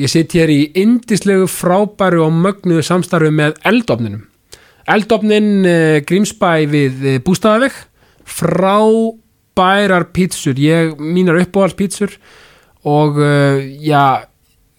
[0.00, 4.22] Ég sitt hér í indislegu frábæru og mögnuðu samstarfi með eldofninum.
[4.88, 7.76] Eldofnin uh, Grímsbæ við uh, Bústaðaveg,
[8.24, 12.16] frábærar pítsur, ég, mínar uppáhaldspítsur
[12.88, 14.24] og uh, já,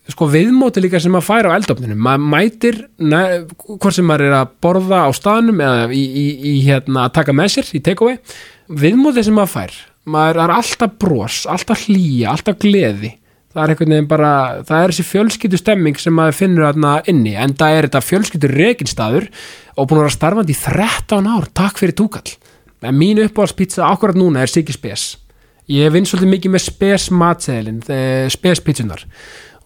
[0.09, 2.01] sko viðmóti líka sem maður fær á eldofninum.
[2.09, 3.23] Maður mætir, ne,
[3.69, 7.37] hvort sem maður er að borða á staðnum eða í, í, í hérna að taka
[7.37, 8.17] með sér í takeaway,
[8.81, 13.19] viðmóti sem maður fær, maður er alltaf bros, alltaf hlýja, alltaf gleði
[13.53, 14.33] það er einhvern veginn bara,
[14.65, 18.51] það er þessi fjölskyldu stemming sem maður finnur þarna inni en það er þetta fjölskyldu
[18.53, 19.29] reginstaður
[19.77, 21.49] og búin að vera starfandi í 13 ár.
[21.53, 22.35] Takk fyrir túkall.
[22.83, 25.13] En mín uppáhaldspizza akkurat núna er Siggi Spes.
[25.71, 27.79] Ég vinn svolítið mikið með Spes matseðilin,
[28.33, 29.05] Spes pizzunar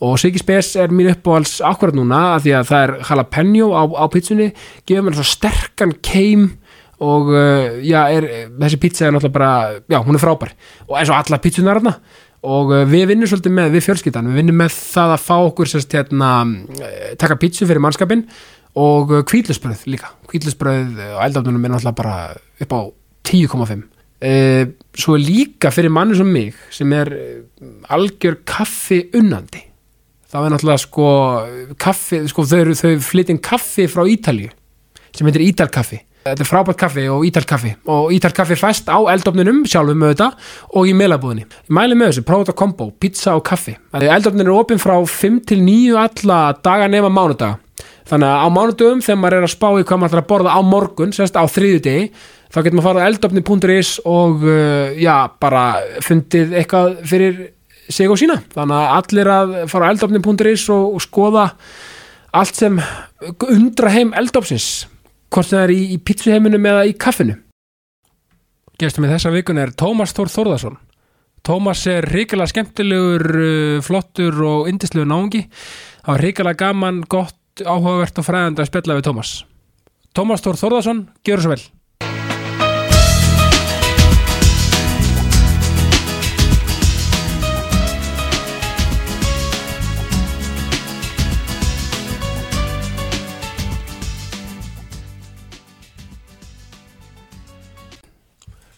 [0.04, 3.84] og Siggi Spes er mín uppáhalds akkurat núna að því að það er jalapeno á,
[3.98, 4.52] á pizzunni,
[4.86, 6.52] gefur mér svo sterkan keim
[7.02, 9.52] og uh, já, er, þessi pizza er náttúrulega bara
[9.86, 10.54] já, hún er frábær.
[10.90, 11.95] Og eins og alla pizzunar þarna
[12.48, 15.72] og uh, við vinnum svolítið með, við fjölskyldan við vinnum með það að fá okkur
[15.72, 16.32] sérst, hérna,
[16.80, 18.23] eh, taka pítsu fyrir mannskapin
[18.78, 20.12] og kvíðlusbröð líka.
[20.30, 22.18] Kvíðlusbröð og eldafnunum er náttúrulega bara
[22.62, 22.81] upp á
[23.28, 23.88] 10,5
[24.22, 24.66] uh,
[24.98, 27.42] svo líka fyrir manni sem mig sem er eh,
[27.94, 29.64] algjör kaffi unnandi
[30.31, 31.09] það er náttúrulega sko
[31.80, 34.50] kaffi, sko þau, þau flytjum kaffi frá Ítalju
[35.14, 40.06] sem heitir Ítalkaffi þetta er frábært kaffi og ítalkaffi og ítalkaffi fæst á eldofninum sjálfum
[40.08, 40.31] þetta
[40.73, 43.75] og í meilabúðinni ég mæli með þessu, prófa þetta kombo, pizza og kaffi.
[43.97, 47.58] Eldofnin er opinn frá 5 til 9 alla daga nema mánudaga.
[48.08, 50.56] Þannig að á mánudögum þegar maður er að spá í hvað maður ætlar að borða
[50.56, 52.06] á morgun, sérst á þriðu degi
[52.47, 55.66] þá getur maður að fara á eldofni.is og uh, já, bara
[56.06, 57.41] fundið eitthvað fyrir
[57.91, 58.39] sig og sína.
[58.56, 61.50] Þannig að allir að fara á eldofni.is og, og skoða
[62.38, 62.80] allt sem
[63.50, 64.88] undra heim eldofsins
[65.33, 67.38] hvort það er í, í pítsuheiminum eða í kaffinu?
[68.78, 70.78] Gestur með þessa vikun er Tómas Þór Þórðarsson
[71.47, 75.45] Tómas er ríkilega skemmtilegur uh, flottur og indislegur náungi.
[76.02, 79.34] Það var ríkilega gaman, gott, áhugavert og fræðandi að spjalla við Tómas.
[80.17, 81.64] Tómas Þór Þórðarsson, gjör svo vel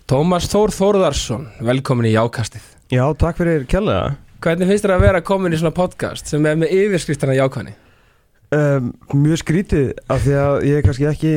[0.10, 2.64] Tómas Þór Þórðarsson, velkomin í Jákastið.
[2.90, 4.16] Já, takk fyrir kjærlega.
[4.42, 7.76] Hvernig finnst þér að vera komin í svona podcast sem er með yfirskrifstana Jákvæðni?
[8.58, 11.34] Um, mjög skrítið af því að ég er kannski ekki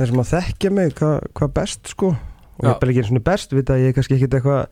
[0.00, 2.66] þeir sem að þekkja mig hvað hva best sko og Já.
[2.66, 4.64] ég er bara ekki eins og best vita að ég er kannski ekkit eitthvað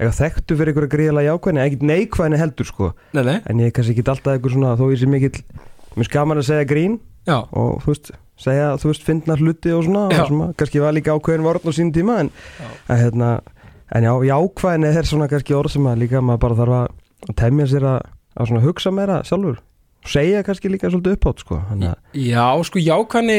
[0.00, 3.36] eitthvað þekktu fyrir einhverja gríðala jákvæðni ekkit neikvæðni heldur sko Nei, nei.
[3.44, 5.44] en ég er kannski ekki alltaf eitthvað svona þó ég sé mikill
[6.00, 6.96] mér skaman að segja grín
[7.28, 10.94] Já, og þú veist segja þú veist fyndna hluti og svona og svona, kannski var
[10.96, 12.30] líka ákveðin vorn á sín tíma en,
[12.88, 13.30] að, hérna,
[13.96, 16.94] en já, jákvæðni er svona kannski orð sem að líka maður bara þarf að,
[17.36, 17.98] temja sér að,
[18.36, 19.60] að svona hugsa meira sjálfur.
[20.08, 23.38] Segja kannski líka svolítið upphátt sko þannig að Já sko Jákvæðni,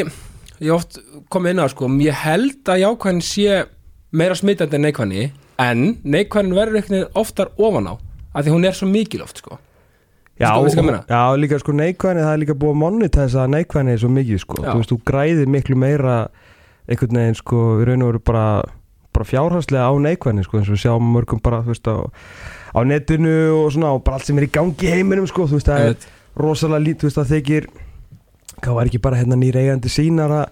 [0.61, 0.99] ég oft
[1.33, 3.63] kom inn á sko, ég held að Jákvæðni sé
[4.11, 5.25] meira smitandi en neikvæðni
[5.61, 7.93] en neikvæðin verður veginn oftar ofan á
[8.31, 9.57] af því hún er svo mikil oft sko.
[10.41, 14.41] Já, Sko, já, líka sko neikvæðni, það er líka búið að monetæsa neikvæðni svo mikið
[14.43, 14.69] sko, Já.
[14.71, 16.15] þú veist, þú græðir miklu meira
[16.89, 18.45] einhvern veginn sko, við raun og veru bara,
[19.13, 21.97] bara fjárhagslega á neikvæðni sko, eins og sjáum mörgum bara, þú veist, á,
[22.73, 25.69] á netinu og svona, og bara allt sem er í gangi heiminum sko, þú veist,
[25.69, 26.09] það er
[26.41, 27.69] rosalega lít, þú veist, það þykir
[28.61, 30.49] hvað var ekki bara hérna nýr eigandi sínar að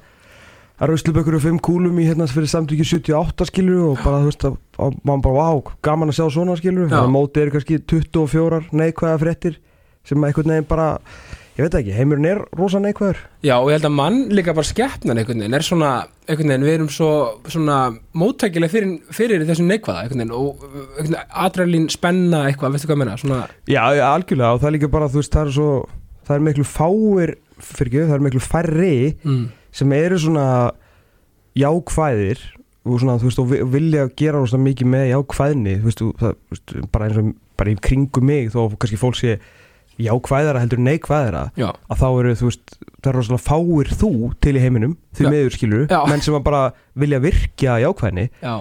[0.79, 4.45] að rauðslubökkur og fimm kúlum í hérna fyrir samtökju 78 skilur og bara þú veist
[4.47, 7.79] að, að mann bara, vá, gaman að sjá svona skilur þannig að mótið eru kannski
[7.91, 9.57] 24 neikvæða fréttir
[10.07, 10.87] sem að einhvern veginn bara
[11.59, 13.17] ég veit ekki, heimurinn er rosa neikvæður.
[13.43, 15.89] Já og ég held að mann líka bara skeppnan einhvern veginn er svona,
[16.29, 17.09] einhvern veginn við erum svo
[17.51, 17.79] svona
[18.15, 23.17] móttækileg fyrir, fyrir þessum neikvæða einhvern veginn og adrenalín spenna eitthvað, veistu hvað ég menna
[23.19, 25.69] svona, Já, algjörlega og það er líka bara, þú veist, það er svo
[26.29, 28.93] það er miklu fáir, fyrir ekki, það er miklu færri
[29.27, 29.43] mm,
[29.81, 30.47] sem eru svona
[31.59, 32.39] jákvæðir
[32.87, 36.35] og svona, þú veist, og vi- vilja gera rosa mikið með jákvæðni, þú veist, það,
[36.47, 39.39] þú veist bara eins og, bara í kringu mig þó kannski fólk sé
[39.99, 44.11] jákvæðara heldur neikvæðara, já, að þá eru, þú veist það er rosalega fáir þú
[44.43, 45.31] til í heiminum því Já.
[45.33, 45.99] meður skilur, Já.
[46.09, 46.61] menn sem að bara
[46.99, 48.29] vilja virkja jákvæðni.
[48.43, 48.55] Já,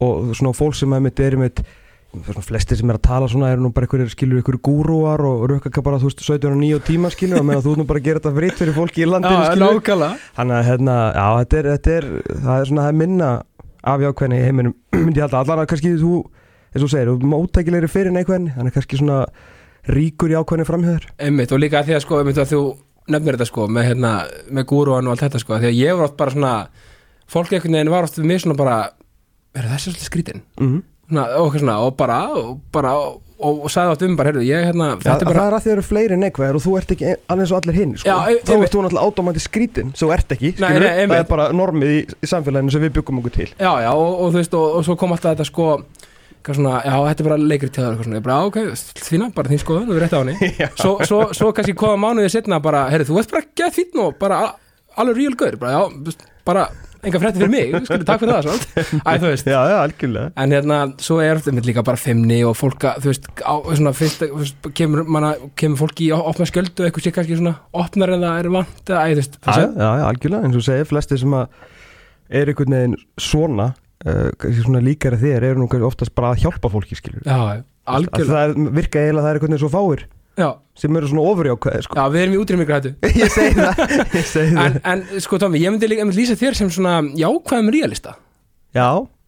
[0.00, 1.62] og svona fólk sem að mitt er mitt
[2.10, 5.44] svona flestir sem er að tala svona eru nú bara einhverjir skilur einhverjir gúrúar og
[5.52, 8.08] rökka bara þú veist 17 og 9 tíma skilur og meðan þú nú bara að
[8.08, 9.78] gera þetta fritt fyrir fólki í landinu skilur
[10.34, 13.30] þannig að hérna, já þetta er, þetta er það er svona það er minna
[13.94, 14.74] af jákvæðni í heiminum
[15.14, 15.44] ég halda.
[15.44, 16.16] Allan að kannski þú
[16.74, 19.22] eins og segir, þú móttækilegri fyrir neikvæðni þannig kannski svona
[19.94, 21.08] ríkur jákvæðni framhjöður?
[21.18, 22.62] Einmitt og líka að því að sko, að þú
[23.10, 24.12] nefnir þetta sko með, hérna,
[24.50, 26.54] með gúruan og allt þetta sko því að ég var oft bara svona
[27.30, 28.78] fólk einhvern veginn var oft við mig svona bara
[29.56, 30.78] er þessi svolítið skrítin mm
[31.10, 32.94] svona, og, svona, og bara og bara
[33.40, 35.64] og, og sagði átt um bara, heyrðu, ég hérna þetta er það bara, er að
[35.64, 38.10] þið eru fleiri neikvæðir og þú ert ekki alveg eins og allir hinn sko.
[38.10, 41.14] Já, e- þá ert þú náttúrulega átomandi skrítin svo ert ekki, Nei, einmitt.
[41.14, 43.48] það er bara normið í, í samfélaginu sem við byggum okkur til.
[43.56, 45.70] Já, já, og, og þú veist og, og svo kom alltaf þetta sko
[46.48, 48.58] svona, já, þetta er bara leikrit til það ég bara, "Já, ok,
[49.06, 50.52] þína, bara þín skoðun og við rétt á henni.
[50.82, 54.18] Svo, svo, svo kannski koma mánuðið setna bara, heyrðu, þú ert bara gett fínn og
[54.18, 54.44] bara
[54.96, 56.68] alveg real gaur, bara, já, þú veist, bara
[57.00, 58.84] enga frétti fyrir mig, skilur, takk fyrir það svona.
[59.08, 60.32] Æ, þú veist, Já, já, algjörlega.
[60.36, 63.92] En hérna, svo er þetta líka bara femni og fólk að, þú veist, á, svona
[63.96, 68.12] fyrst, þú veist, kemur, manna, kemur fólk í opna skjöldu, eitthvað sé kannski svona opnar
[68.16, 71.38] en það er vant, æ, þú veist, já, já, algjörlega, eins og segir, flesti sem
[71.40, 71.46] að
[72.30, 73.70] er einhvern veginn svona
[74.06, 78.72] uh, svona líkari þér eru nú oftast bara að hjálpa fólki, já, að algjörlega, það
[78.78, 80.06] virka eiginlega að það er einhvern veginn svo fáir
[80.40, 80.48] já,
[80.78, 81.98] sem eru svona ofurjákvæði, sko.
[81.98, 82.92] Já, við erum í útrýmingur hættu.
[83.20, 83.80] Ég segi það,
[84.18, 84.66] ég segi það.
[84.66, 88.14] En, en sko Tómi, ég myndi, líka- myndi lýsa þér sem svona jákvæðum realista.
[88.76, 88.86] Já,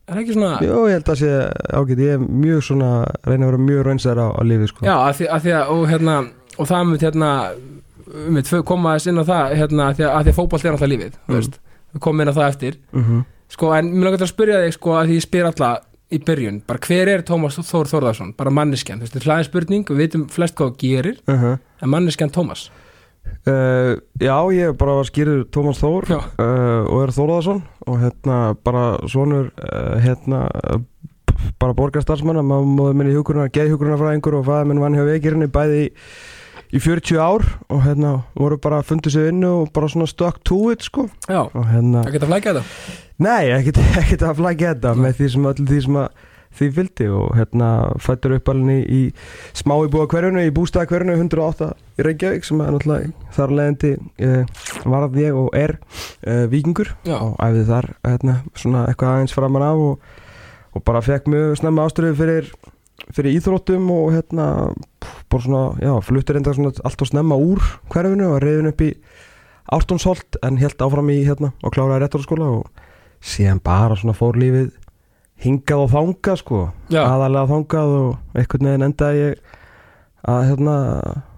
[0.09, 1.33] er svona, já, jú, ég held að sé
[1.75, 2.91] ágætt, ég er mjög svona,
[3.27, 4.87] reyna að vera mjög raunsæður á, á lífi, sko.
[4.95, 6.17] Að því, að því að og hérna,
[6.57, 7.33] og það myndi hérna
[8.13, 10.75] myndi koma þess inn á það hérna, að því að, að því að fótbolt er
[10.75, 11.23] alltaf lífið mm.
[11.27, 11.37] Mm.
[11.39, 11.61] veist,
[11.93, 12.81] við komum inn á það eftir.
[12.93, 15.73] Mm sko, en mér langar til að spyrja þig sko, að því ég spyr alla
[16.13, 19.49] í byrjun, bara hver er Tómas Þór Þórðarsson, bara manneskjan þú veist, þetta er hlaðin
[19.49, 21.59] spurning, við vitum flest hvað það gerir -hmm.
[21.83, 22.71] en manneskjan Tómas?
[23.47, 26.23] Uh, já, ég bara var skýrður Tómas Þór uh,
[26.87, 30.79] og er Þórðarsson og hérna bara svonur uh, hérna uh,
[31.59, 35.91] bara borgarstarfsmanna, maður minni hjúkurunar geðhjúkurunarfræðingur og fæða minn vann hjá vegirinni bæði í,
[36.73, 40.65] í 40 ár og hérna voru bara fundið sér innu og bara svona stuck to
[40.73, 41.09] it sko.
[41.29, 42.99] Já, hérna, það geta flækja þetta?
[43.23, 47.07] Nei, ekkert, ekkert að flækja þetta með því sem öll því sem að því fylgdi
[47.13, 47.69] og hérna
[48.03, 49.01] fættur upp alveg í,
[49.57, 53.93] smá íbúa hverjunu í bústæða hverjunu 108 í Reykjavík sem er náttúrulega þar leðandi
[54.27, 57.17] uh, varð ég og er uh, vikingur Já.
[57.17, 60.13] og æfði þar hérna, svona eitthvað aðeins framan af og,
[60.77, 62.53] og bara fekk mjög snemma ástriðu fyrir,
[63.11, 64.47] fyrir íþróttum og hérna
[65.33, 67.63] bara svona, já, fluttur enda svona allt og snemma úr
[67.93, 68.93] hverjunu og reyðin upp í
[69.73, 72.87] Ártónsholt en held áfram í hérna og kláraði réttarskóla og
[73.23, 74.73] síðan bara svona fór lífið
[75.43, 76.63] hingað og þangað sko
[76.93, 77.03] Já.
[77.07, 79.59] aðalega þangað og einhvern veginn endaði ég
[80.33, 80.77] að hérna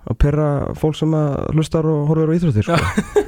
[0.05, 3.23] að perra fólk sem að hlustar og horfir á íþróttir sko.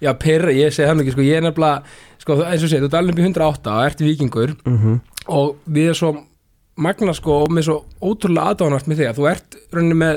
[0.00, 1.82] já, perra, ég segi það ekki, sko, ég er nefnilega
[2.22, 5.54] sko, eins og segir, þú ert alveg upp í 108 og ert vikingur mm og
[5.64, 6.08] við erum svo
[6.76, 10.16] magna sko og með svo ótrúlega aðdánast með þig að þú ert rauninni með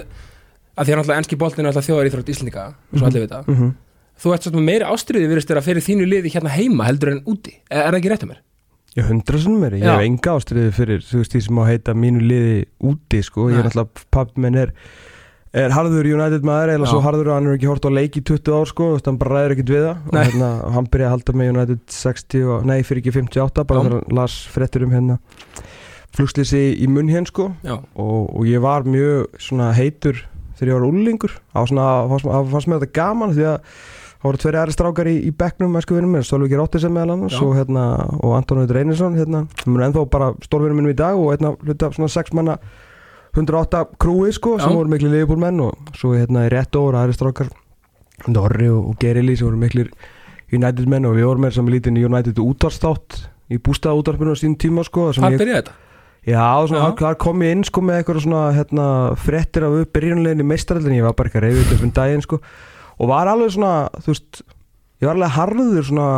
[0.78, 3.42] að því að náttúrulega enski boltinu er alltaf þjóðar íþrótt Íslendinga eins og allir vita.
[4.18, 7.24] Þú ert svo meiri ástriði virðist þér að fyrir þínu liði hérna heima heldur en
[7.30, 7.54] úti.
[7.70, 8.40] Er, er það ekki rétt um mér?
[8.98, 9.92] Ég hundra sem mér, ég Já.
[9.94, 12.56] hef enga ástriði fyrir þú veist því sem á að heita mínu liði
[12.90, 14.74] úti sko, ég er náttúrulega pappi minn er
[15.58, 16.90] er harður United maður eða Já.
[16.92, 19.20] svo harður að hann er ekki hort á leik í 20 ár sko, veist, hann
[19.22, 20.02] bara ræður ekkert við það.
[20.10, 23.84] Og hérna, hann byrjaði að halda með United 60 og, nei, fyrir ekki 58 bara
[23.84, 23.88] Já.
[23.88, 25.20] hann las fréttir um hérna
[26.16, 27.52] flugslýsi í munn hér sko
[27.96, 30.24] og, og ég var mjög svona heitur
[30.58, 30.88] þegar ég var
[31.54, 33.58] á svona, fannst, mér- mér þetta gaman því að
[34.18, 37.38] það voru tveiri aðri strákar í, í bekknum æsku vinnum mér, Stólvíkir Óttisem meðal annars
[37.46, 37.84] og, hérna,
[38.18, 41.54] og Anton Auður Einarsson hérna, sem er ennþá bara stórvinnum minnum í dag og hérna
[41.62, 42.58] hluta svona sex manna
[43.38, 44.76] 108 krúi sko sem Já.
[44.80, 47.52] voru miklu liðbúlmenn og svo hérna í rétt óra aðri strákar
[48.26, 49.86] Norri og, og Gerili sem voru miklu
[50.50, 54.58] United menn og við vorum með sem lítinn United útvarstátt í bústaða útvarpinu á sín
[54.58, 55.76] tíma sko sem hvað byrjaði þetta?
[56.28, 56.44] Já,
[56.98, 58.86] þar kom ég inn sko með eitthvað svona hérna,
[59.22, 62.38] fréttir af upp byrjunlegin í meistaröldin ég var bara eitthvað reyðið upp um daginn sko.
[62.98, 64.32] Og var alveg svona, þú veist
[64.98, 66.10] ég var alveg harður svona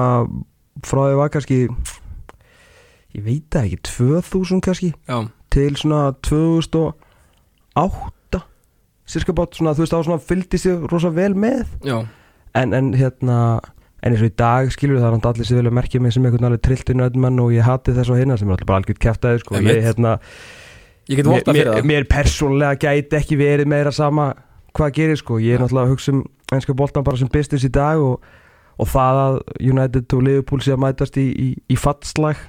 [0.88, 1.58] frá því var kannski
[3.18, 5.18] ég veit það ekki, 2000 kannski Já,
[5.52, 8.10] til svona 2008
[9.10, 11.66] cirka bát svona, þú veist, þá svona fylgdist ég rosa vel með.
[11.86, 11.98] Já,
[12.58, 13.38] en, en hérna
[14.00, 16.50] en eins og í dag skilur það allir sér vel að merkja mig sem einhvern
[16.50, 19.42] alveg trilltinn öðmann og ég hati þess og hinna sem er alltaf bara algjört kæftæði
[19.44, 19.60] sko.
[19.60, 20.14] Ég, hérna,
[21.10, 24.32] ég get mér, mér, mér persónlega gæti ekki verið meira sama
[24.78, 25.40] hvað gerir sko.
[25.44, 26.24] Ég er náttúrulega að hugsa um
[26.56, 28.24] einska boltan bara sem business í dag og,
[28.80, 32.40] og það að United og Liverpool sé að mætast í, í, í fattslag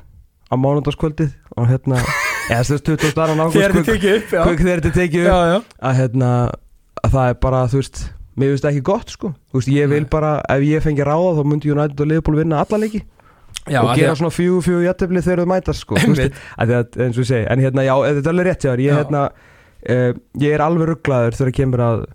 [0.51, 2.01] á mánundagskvöldið og hérna
[2.51, 5.59] eða þess 20 ára nákvæmst tekið upp, þegar þetta tekið upp Já, já,
[5.91, 6.31] að hérna
[7.01, 8.03] að það er bara þú veist
[8.41, 9.33] mér finnst það ekki gott sko.
[9.55, 12.79] Veist ég vil bara ef ég fengi ráða þá myndi United og Liverpool vinna alla
[12.83, 13.03] leiki.
[13.71, 15.95] Já og gera að- svona fjögur fjögur jættefli þegar þau mætast sko.
[16.01, 18.81] Veist, að það, eins og ég segi en hérna já þetta er alveg rétt ég,
[18.87, 18.95] Já.
[19.01, 19.23] hérna,
[19.91, 22.07] uh, ég er alveg rugglaður þegar kemur að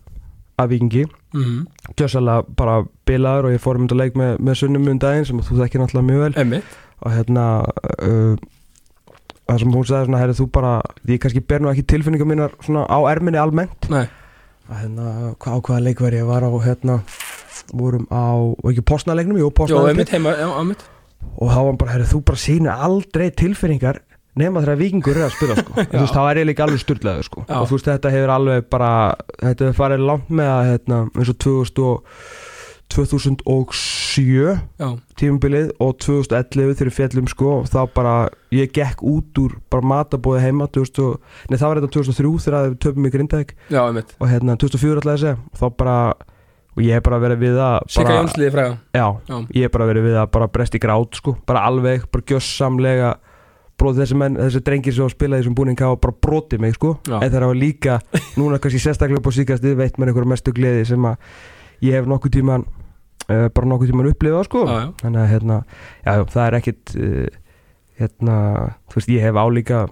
[0.55, 1.05] að vikingi
[1.35, 1.65] Mhm,
[1.99, 5.39] gjössalega bara bilaður og ég fór um þetta leik með, með sunnum um daginn sem
[5.43, 6.33] þú þekkir náttúrulega mjög vel.
[6.39, 7.45] Einmitt, og hérna
[8.07, 8.35] uh,
[9.49, 10.71] það sem hún sagði svona herri þú bara
[11.11, 13.89] ég kannski ber nú ekki tilfinningar mínar svona á erminni almennt.
[13.91, 14.07] Nei, að
[14.69, 16.99] hérna, á hvaða leik var ég var á hérna,
[17.73, 18.25] vorum á
[18.63, 19.51] var ekki postnaleiknum, jú
[19.91, 20.11] einmitt
[21.35, 24.01] og þá var bara, herri, þú bara sýnir aldrei tilfinningar
[24.35, 25.75] nema þegar vikingur er að spila sko.
[25.91, 27.43] Þú veist, þá er ég líka alveg styrlaður sko.
[27.45, 28.89] Og þú veist, þetta hefur alveg bara
[29.39, 32.19] þetta hefur farið langt með að hérna, eins og 2000 og
[32.89, 34.87] 2007 já,
[35.19, 38.13] tímabilið og 2011 þegar við fjallum sko og þá bara,
[38.53, 42.69] ég gekk út úr bara matabóði heima 2000, og- nei það var þetta 2003 þegar
[42.69, 43.51] við töfum í Grindavík.
[43.69, 45.37] Já, og hérna 2004 ætlaði að segja.
[45.51, 45.97] Og þá bara,
[46.75, 48.77] og ég hef bara verið við að bara, Jónsliði fræga.
[48.93, 49.37] Já, Já.
[49.55, 53.15] ég hef bara verið við að bara brest í grát sko, bara alveg, bara gjössamlega
[53.77, 56.93] bróði þessi menn, þessi drengir sem spilaði þessum búning hafa bara brotið mig sko.
[57.07, 57.19] Já.
[57.21, 57.99] en það var líka,
[58.37, 61.17] núna kannski sérstaklega á síkast veit mér einhverju mestu gleði sem að
[61.85, 64.87] ég hef nokkuð tíman uh, bara nokkuð tíman upplifað sko Já, já.
[65.03, 65.59] þannig að hérna,
[66.05, 67.27] já, það er ekkit uh,
[68.01, 68.35] hérna,
[68.91, 69.85] þú veist, ég hef álíka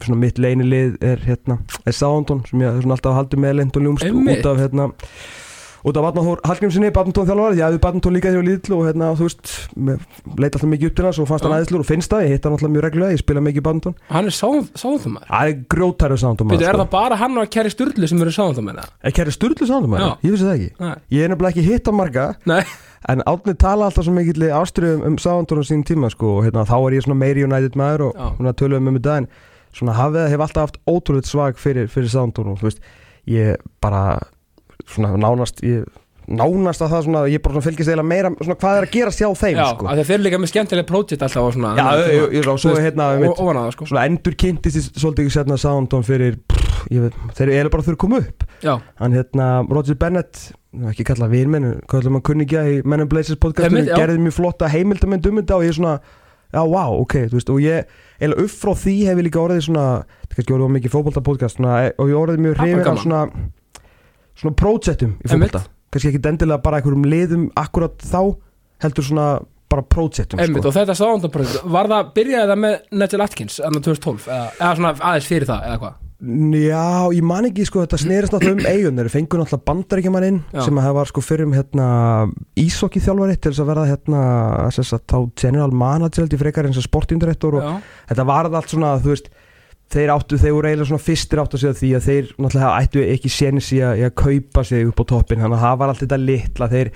[0.00, 3.84] svona mitt leinilið er hérna, er Sándon sem ég svona alltaf haldið með leint og
[3.84, 4.38] ljúmst Einmitt.
[4.40, 4.86] út af hérna
[5.84, 6.04] út af
[6.44, 9.52] Hallgrímsinni, badmintón þjálfari ég hafði badmintón líka þegar ég var lítill og hérna, þú veist
[9.76, 10.02] með-
[10.36, 12.44] leit alltaf mikið upp til hans og fannst hann aðeinslur og finnst það, ég hitt
[12.44, 14.34] hann alltaf mjög reglulega ég spila mikið badmintón, Hann er
[14.76, 18.84] sáðumar það er Sándon Veitu, er það bara hann og Kerry Sturlu sem eru sáðumar?
[19.02, 19.66] Er kæri Sturlu
[20.00, 20.10] Já.
[20.22, 20.70] ég vissi það ekki.
[20.80, 22.62] Nei, ég er nefnilega ekki hitt á marga nei,
[23.08, 26.66] En Átni tala alltaf svo mikill ástriðum um Southampton á sín tíma sko og hérna,
[26.68, 29.28] þá er ég meiri United maður og svona tölum um þetta en
[34.94, 35.84] svona og nánast ég,
[36.30, 39.22] nánast að það svona ég bara svona fylgist eiginlega meira svona hvað er að gerast
[39.22, 39.86] hjá þeim já, sko.
[39.88, 42.36] af því að þeir eru líka með skemmtilega project alltaf og svona Já, ég, ég,
[42.38, 43.88] ég, svo er hérna og- á það sko.
[43.90, 48.04] svona endur kynntist svolítið setna Southampton fyrir pff, ég veit, þeir eru bara þurfa að
[48.04, 48.44] koma upp.
[48.62, 50.52] Já, hann hérna Roger Bennett
[50.92, 53.36] ekki kalla vinmenn, hvað ætlum að kunningja í Men in Blazers
[53.90, 53.96] já.
[53.98, 55.96] gerði mjög flotta heimildamönd um þetta og ég svona
[56.52, 59.64] já, wow, ok, þú veist, og ég eða upp frá því hef ég líka orðið
[59.66, 62.62] svona þetta er kannski orðið of mikið fótbolta podcast svona, og ég orðið mjög er
[62.62, 63.22] hrifin af svona
[64.40, 65.64] svona projektum í fótbolta.
[65.90, 68.20] Kannski ekki endilega bara einhverjum liðum akkurat þá,
[68.84, 69.30] heldur svona
[69.70, 69.86] bara
[70.42, 70.70] einmitt, sko.
[70.70, 70.94] Og þetta
[71.30, 75.50] project Var það, byrjaði það með Nigel Atkins annar 2012, eða, eða svona aðeins fyrir
[75.50, 75.98] það eða hvað?
[76.20, 80.40] Já, ég man ekki sko, þetta snerist náttúrulega um eigun þeir fengur náttúrulega bandaríkjaman inn
[80.52, 80.66] Já.
[80.66, 81.86] sem að það var sko fyrir um hérna
[82.60, 84.24] ísokki þjálfari til þess að verða hérna
[84.76, 87.70] þess að þá general manager ég frekar eins og sportindirektor og Já,
[88.10, 89.32] þetta var allt svona, þú veist
[89.90, 93.02] þeir áttu, þeir voru eiginlega svona fyrstir áttu að segja því að þeir náttúrulega ættu
[93.16, 95.92] ekki séns í að, í að kaupa sig upp á toppin þannig að það var
[95.92, 96.92] allt þetta litla þeir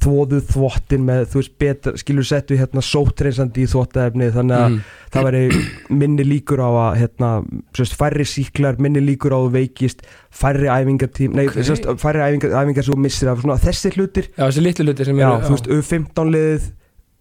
[0.00, 4.78] þvoðu þvottin með, þú veist, betur skilur settu hérna sóttreinsandi í þvottaefni þannig að mm.
[5.12, 5.60] það væri
[6.00, 7.30] minni líkur á að hérna,
[7.76, 11.60] sérst, færri síklar, minni líkur á að veikist færri æfingartím nei, Ok.
[11.68, 15.08] sérst, færri æfingar, æfingar sem þú missir af svona, þessi hlutir, já þessi litlu hluti
[15.10, 16.70] sem já, eru þú veist, U15 liðið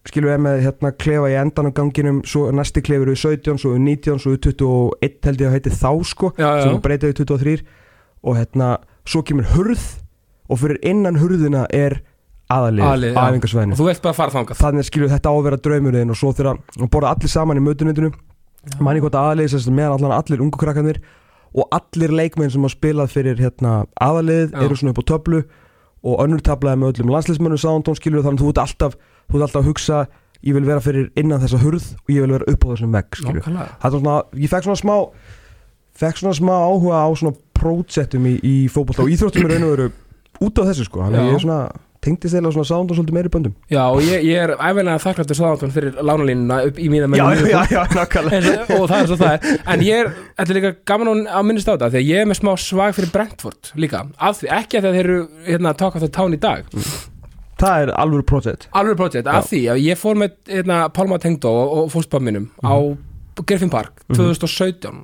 [0.07, 4.19] skilur við með hérna klefa í endan á ganginum, svo næsti klefur U17, svo U19,
[4.23, 6.61] svo U21 held ég að heiti þá sko, Já, já.
[6.63, 7.57] sem breyta U23
[8.23, 8.69] og hérna,
[9.07, 9.83] svo kemur hurð
[10.49, 11.99] og fyrir innan hurðina er
[12.49, 14.57] aðalið á æfingarsvæðinu og þú vilt bara fara þangað.
[14.63, 17.65] Þannig skilur þetta á að vera draumurinn og svo þegar hún borða allir saman í
[17.67, 18.09] mötunitinu
[18.81, 20.97] manni hvort aðalið sem meðan allan allir ungu krakkanir
[21.53, 25.43] og allir leikmenn sem hafa spilað fyrir hérna, aðalið eru svona upp á töflu
[26.03, 29.47] og önnur tablaði með öllum landsleismönnum sándón skilur þannig að þú ert alltaf, þú ert
[29.47, 29.99] alltaf að hugsa
[30.39, 33.19] ég vil vera fyrir innan þessa hurð og ég vil vera upp á þessum vegg
[33.19, 34.95] skilur svona, ég fekk svona smá
[35.99, 39.73] fekk svona smá áhuga á svona prótsettum í, í fótbolta og íþróttum er raun og
[39.75, 39.89] veru
[40.39, 41.03] út á þessu sko.
[41.03, 41.59] Þannig að ég er svona
[42.01, 43.53] tengdist eða svona sándón svolítið meiri böndum.
[43.71, 47.81] Já, og ég, ég er æfilega þakkláttur sáðumar fyrir lánalínuna upp í mína menn já,
[47.97, 48.65] nákvæmlega.
[48.77, 49.33] Og það er svo það.
[49.49, 52.09] Er en ég er, þetta er líka gaman að- að minnast á þetta því að
[52.13, 55.75] ég er með smá svag fyrir Brentford líka, af því, ekki að þeir eru hérna,
[55.83, 56.65] taka það tán í dag,
[57.59, 58.69] Það er alveg projekt.
[58.71, 62.71] Alveg projekt af því að ég fór með hérna, Pálma Tengdó og, og fóstbáminum á
[63.43, 65.01] Griffin Park 2017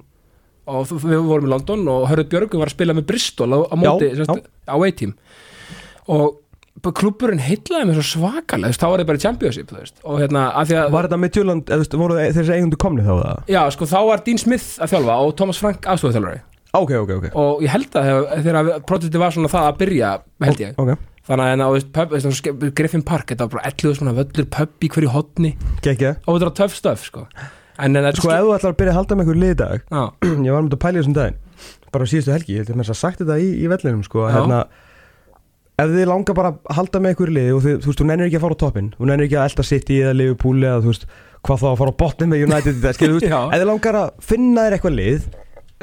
[0.72, 3.60] og f- við vorum í London og Hörður Björgu var að spila með Bristol á,
[3.68, 5.12] á móti, Já, semst, á A-team.
[6.08, 6.38] Og
[7.00, 9.72] klubburinn heitlaði mér svo svakalega, þá var það bara í championship
[10.04, 11.32] og hérna, að Var þetta með
[11.72, 13.42] veist, voru þessi eigundu komni þá það?
[13.56, 16.42] já, sko, þá var Dean Smith að þjálfa og Thomas Frank aðstofþjálfari
[16.76, 17.26] Ok, ok, ok.
[17.40, 18.08] Og ég held að
[18.44, 20.10] þegar- projektið var svona það að byrja
[20.44, 20.74] held ég,
[21.26, 24.90] þannig að hérna, pub, veist, Griffin Park, þetta var bara 11 svona völlur pub í
[24.92, 25.14] hverju
[25.82, 26.18] gekkja.
[26.28, 27.24] Og þetta var töff stöf, sko.
[27.80, 29.58] En en þetta Sko, ef þú ætlar að byrja að halda með einhver lið í
[29.60, 30.04] dag já,
[30.46, 31.40] Ég var um þetta að pæla þessum daginn
[31.96, 34.60] Bara síðustu helgi, ég held að mér sagt þetta í, í vellinum sko, hérna
[35.76, 38.30] Ef þið langar bara að halda með einhver lið og þið, þú veist, þú nennir
[38.30, 40.92] ekki að fara á toppin Þú nennir ekki að elda City eða Liverpool eða þú
[40.94, 41.08] veist
[41.46, 43.36] Hvað þá að fara á botnin með United þetta, skilur, þú veist.
[43.56, 45.28] Ef þið langar að finna þér eitthvað lið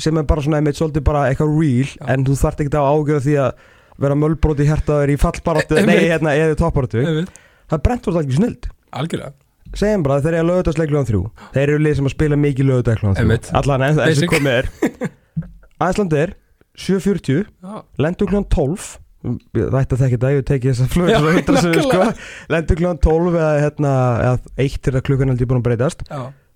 [0.03, 2.07] sem er bara svona einmitt svolítið bara eitthvað real Já.
[2.15, 3.67] en þú þarft ekki að ágjöra því að
[4.03, 6.01] vera mölbróti hjartaður í fallbaráttu Einmitt.
[6.01, 7.33] nei, hérna, eða topparáttu einmitt.
[7.69, 9.33] það er brent ekki snild algjörlega
[9.79, 11.21] segjum bara þeir eru að lögutarsleikluðan þrjú
[11.55, 14.33] þeir eru lið sem að spila mikið lögutarsleikluðan þrjú allan þessi Basic.
[14.33, 14.71] komið er
[15.83, 16.35] Æsland er
[16.73, 18.89] 7.40 já, lendur kljóðan 12
[19.23, 22.07] það ætti að þekka þetta, ég teki þess að flöð Já, svo hittar sem sko
[22.53, 23.93] lendur kljóðan 12 eða, hérna,
[24.27, 26.05] eða 1 til að klukkan heldur búin að breytast.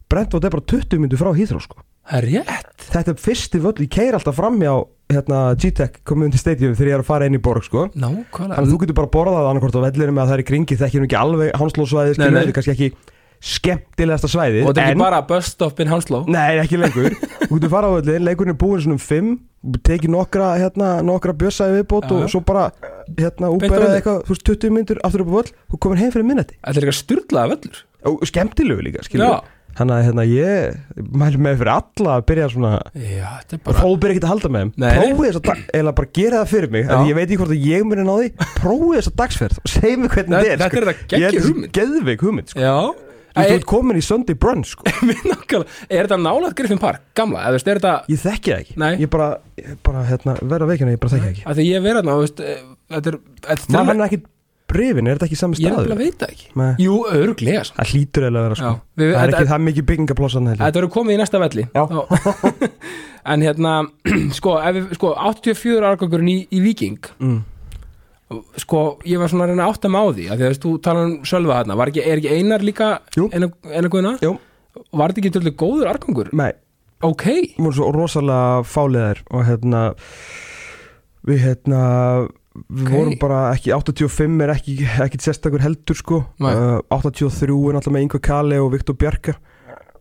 [0.06, 1.80] Brentford er bara 20 myndu frá Hýþró sko.
[2.06, 2.84] Það er rétt.
[2.92, 4.74] Þetta er fyrsti völl, ég keir alltaf fram hjá
[5.10, 7.88] hérna, G-Tech Community Stadium þegar ég er að fara inn í borg sko.
[7.94, 8.54] Nákvæmlega.
[8.54, 10.78] Þannig að þú getur bara borðað annarkvort á vellinu með að það er í kringi
[10.78, 12.90] þekkir ekki alveg hanslósvæði Nei, skilur, þetta kannski ekki
[13.46, 16.24] skemmtilegasta svæði Og þetta er ekki bara bus stop in Hounslow.
[16.30, 17.18] Nei ekki lengur.
[17.48, 19.34] Þú getur fara á vellin, leikurinn er búinn svona um fimm
[19.86, 22.68] tekið nokkra, hérna, nokkra bjössaði viðbót og svo bara
[23.18, 23.50] hérna,
[23.82, 23.98] völlinn.
[23.98, 26.78] eitthvað, þú veist, 20 myndur aftur upp á völl og komin heim fyrir minnati Þetta
[26.80, 27.84] er eitthvað styrlaða völlur?
[28.06, 29.40] Og skemmtilegu líka, skilur
[29.76, 30.76] þannig að hérna, ég
[31.20, 34.62] mæli með fyrir alla að byrja svona Já, er bara byrja ekki að halda með
[34.62, 34.70] þeim.
[34.80, 34.92] Nei.
[34.96, 37.84] prófið þess að eða bara gera það fyrir mig ég veit ekki hvort að ég
[37.84, 38.30] muni ná því.
[38.56, 41.72] Prófið þess að dagsferð og segja mig hvernig Þetta- þetta er þetta er þetta hugmynd.
[41.76, 42.60] geðveik hugmynd sko.
[43.36, 44.86] Þú Er, ert komin í Sunday brunch sko.
[45.92, 48.92] er þetta nálega Griffin Park, gamla, eða veist, er þetta ég þekki það ekki Nei.
[49.02, 49.26] ég bara,
[49.60, 52.40] ég bara hérna, verða veikina, ég bara þekki það ekki því ég verið þarna, veist,
[52.40, 54.22] eh, hann ekki
[54.66, 56.70] brefin, er þetta ekki sami ég staður að veita ekki Nei.
[56.82, 57.76] Jú, örglega sko.
[57.78, 58.70] það hlýtur eiginlega að vera sko.
[58.70, 61.66] Já, við- það er ekki það mikið byggingaplossan Þetta verður komið í næsta velli
[63.32, 63.74] En hérna,
[64.38, 67.38] sko, við, sko 84 árgangurinn í, í Viking mm.
[68.58, 70.70] Sko, ég var svona að reyna að átta mig á því að Því að þú
[70.82, 74.16] talar um Sölva þarna ekki, er ekki einar líka guðina?
[74.24, 74.32] Jú.
[74.92, 76.32] Var þetta ekki tölvöld góður árgangur?
[76.34, 76.52] Nei,
[77.04, 79.80] Ok, við vorum svo rosalega fáliðar og hérna
[81.26, 81.80] við hérna
[82.56, 82.92] við Ok.
[82.94, 86.22] vorum bara ekki 85 er ekki, ekki sérstakur heldur sko.
[86.40, 89.34] Uh, 83 er náttúrulega með Ingo Kali og Viktor Bjarka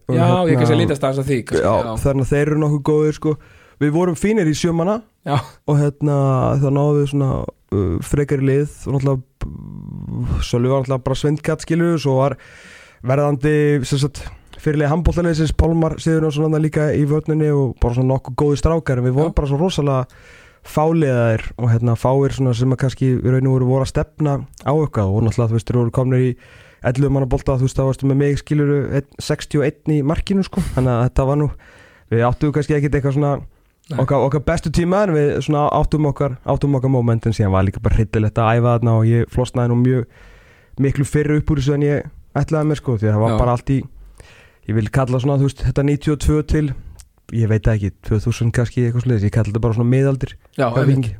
[0.07, 2.59] já, ég hérna- kannski að lítast aðeins að því kannski, já, þannig að þeir eru
[2.63, 3.35] nokkuð góðir sko.
[3.81, 5.35] Við vorum fínir í sjömanna já,
[5.67, 6.15] og hérna
[6.61, 7.29] það náðum við svona
[7.73, 12.37] uh, frekari lið og náttúrulega Sölvi var náttúrulega bara svindkatt skilur svo var
[13.05, 14.09] verðandi sem
[14.61, 19.01] fyrirlega handbóltalegisins Pálmar Sigur og svona líka í vörninni og bara svona nokkuð góði strákar
[19.01, 19.37] en við vorum Já.
[19.37, 20.05] bara svo rosalega
[20.65, 24.37] fáliðaðir og hérna fáir svona sem að kannski í raun og voru voru að stefna
[24.65, 26.31] á eitthvað og náttúrulega þú veist þeir voru komnir í
[26.85, 28.79] 11 manna bolta þú veist þá varstu með mig skiluru
[29.21, 31.49] 61 í markinu sko þannig að þetta var nú
[32.13, 33.35] við áttum kannski ekkit eitthvað svona.
[33.93, 37.67] Okkar, okkar bestu tíma en við svona áttum okkar áttum okkar moment en síðan var
[37.67, 40.07] líka bara hryllilegt að æfa þarna og ég flosnaði nú mjög
[40.81, 43.37] miklu fyrr upp úr þessu en ég ætlaði mér sko því að það var Já.
[43.43, 43.77] bara allt í
[44.65, 46.65] ég vil kalla svona þú veist þetta 92 til
[47.35, 50.65] ég veit ekki 2000 kannski eitthvað sliðis ég kalla þetta bara svona miðaldir já,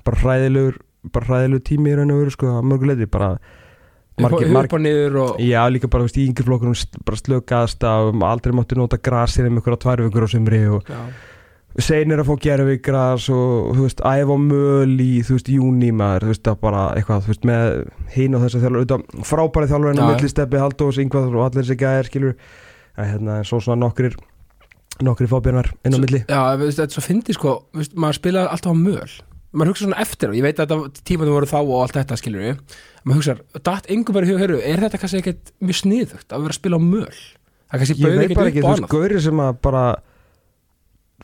[0.06, 0.82] bara hræðilegur
[1.14, 3.30] bara hræðilegur tími í raun og veru sko að mörguleiti bara
[4.22, 8.54] margir, upp og niður og Já, líka bara, veist, í st- bara slökaðast af, aldrei
[8.56, 11.02] máttu nota grasir um ykkur á tvær vikur á sumri og já,
[11.84, 16.24] seinir að fá gerfi gras og, þú veist, æfa möl í, þú veist, júni maður,
[16.24, 17.64] þú veist, það bara eitthvað, þú veist, með
[18.16, 20.10] hinn og þess að þjálfur, auðvitað, frábæri þjálfur en að já.
[20.14, 22.34] milli steppi, Haldós, Ingvað og allir þessi gæðir, skilur,
[22.96, 24.14] að hérna, svo svona nokkrir,
[25.04, 26.20] nokkrir fábjörnar inn á milli.
[26.24, 29.12] já, þetta er svo fyndi sko veist, maður spilaði alltaf á möl.
[29.56, 32.16] Maður hugsa svona eftir og ég veit að þetta tímaðum voru þá og allt þetta
[32.20, 32.56] skilur við
[33.08, 33.34] maður hugsa,
[33.64, 33.88] datt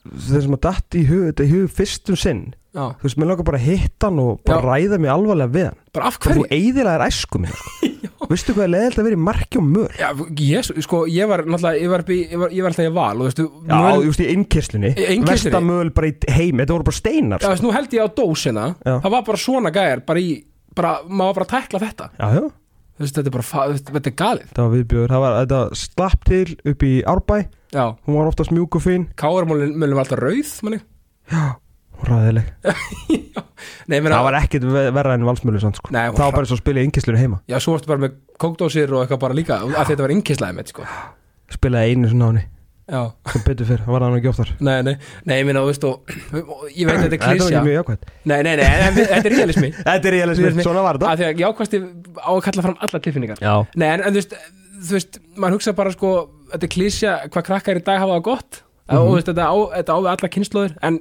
[0.02, 2.42] þeir sem að datt í hug, þetta í hug fyrstum sinn,
[2.74, 4.68] já, þú veist, mér langar bara að hitta hann og bara Já.
[4.72, 5.80] ræða mig alvarlega við hann.
[5.94, 7.88] bara af þú hverju eiðilega er æsku sko.
[8.32, 9.96] Veistu hvað er leðilt að vera í marki og mör?
[10.00, 10.08] já,
[10.40, 13.26] ég, sko, ég var náttúrulega ég var, ég var, ég var alltaf í val og
[13.28, 14.92] veistu, Já, möl, þú veist, í innkirslunni?
[15.28, 17.52] Vestamöl bara í heim, þetta voru bara steinar já, sko.
[17.56, 18.94] veist, nú held ég á dósina Já.
[19.04, 20.30] það var bara svona gæjar bara í,
[20.78, 22.44] bara, maður bara að tækla þetta já, já,
[23.02, 25.38] Þú veist, þetta er bara, þú veist, þetta er galið það var viðbjöður Það var,
[25.42, 27.38] þetta slapp til upp í Árbæ
[27.74, 29.08] já, Hún var oftast mjúk og fín.
[29.20, 30.82] Káarmálinn var alltaf rauð manni.
[31.32, 31.44] Já,
[32.08, 32.48] ræðileg
[33.88, 35.92] nei, ég meina, Það var ekkit ve- verra en valsmölu sann, sko.
[35.94, 37.42] Nei, hún Það var var- bara svo að spila í innkirslunni heima.
[37.52, 40.72] Já, svo varstu bara með kókdósir og eitthvað bara líka að þetta var innkislæði með,
[40.74, 40.88] sko.
[41.52, 42.48] Spilaði einu svona á henni.
[42.92, 44.50] Já, Sem betur fyrr, það var það nú ekki oftar.
[44.68, 44.94] Nei, nei,
[45.30, 47.60] nei, ég meina, þú veist og, og ég veit að þetta er Þetta var klísja
[47.62, 49.70] ekki mjög jákvæmt nei, nei, nei, en þetta er realismi.
[49.86, 50.66] Þetta er Realismi.
[50.66, 51.12] svona var þetta.
[51.14, 51.80] að því að jákvæmsti
[52.20, 53.40] á að kalla fram alla tilfinningar.
[53.46, 54.36] Já, nei, en, en þú veist,
[54.90, 56.12] þú veist, maður hugsa bara sko,
[56.52, 58.62] þetta er klísja, hvað krakkar í dag hafa það gott.
[58.92, 58.98] Mhm.
[58.98, 61.00] og þú veist, þetta á, þetta á við alla kynnslóður en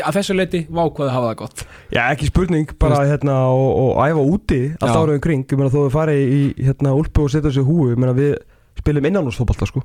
[0.00, 1.64] að þessu leiti vákvaði hafa það gott.
[1.92, 5.90] Já, ekki spurning, bara hérna og, og æfa úti allt árið um kring, þó við
[5.96, 8.38] farið í hérna úlpu og setja þessu húi, meina við
[8.80, 9.82] spilum innanúrsfótbolta sko.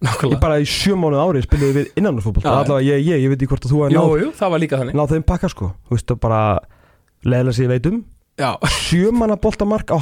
[0.00, 1.90] Ég bara í sjö mánuð ári spilum við
[2.48, 2.54] já.
[2.64, 4.96] allavega ég, ég, ég veit ekki hvort að þú náð, jú, það var líka þannig.
[4.96, 6.40] náð þeim pakka sko, þú veist að bara
[7.28, 7.88] leðilega sér veit
[8.38, 8.50] um, já,
[8.86, 9.96] sjö manna boltamark á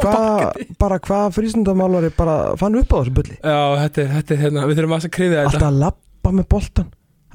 [0.00, 4.42] hvað, bara hvað frístundamálari bara fann upp á þessu bulli, já þetta, er- þetta er
[4.44, 5.50] hérna, við þurfum að krifja þetta.
[5.50, 6.90] Alltaf að lappa með boltan,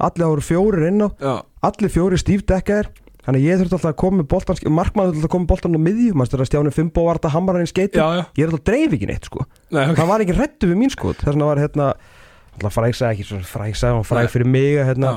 [0.08, 1.34] allir áru fjórir inn á, já,
[1.70, 2.92] allir fjórir stífdekkaðir
[3.26, 5.48] Þannig að ég þurfti alltaf að koma með boltan Markmaður þurfti alltaf að koma með
[5.50, 8.20] boltan á miðju Maður styrði að Stjáni Fimbo var þetta hammarar í skeiti já, já,
[8.38, 9.46] Ég er alltaf að dreif ekki neitt sko.
[9.74, 9.96] Nei, ok.
[9.98, 11.10] Það var ekki rettu við mín sko.
[11.18, 11.88] Þess vegna var hérna
[12.54, 15.10] Alltaf fræksa ekki svona fræksa og fræk fyrir mig að, hérna,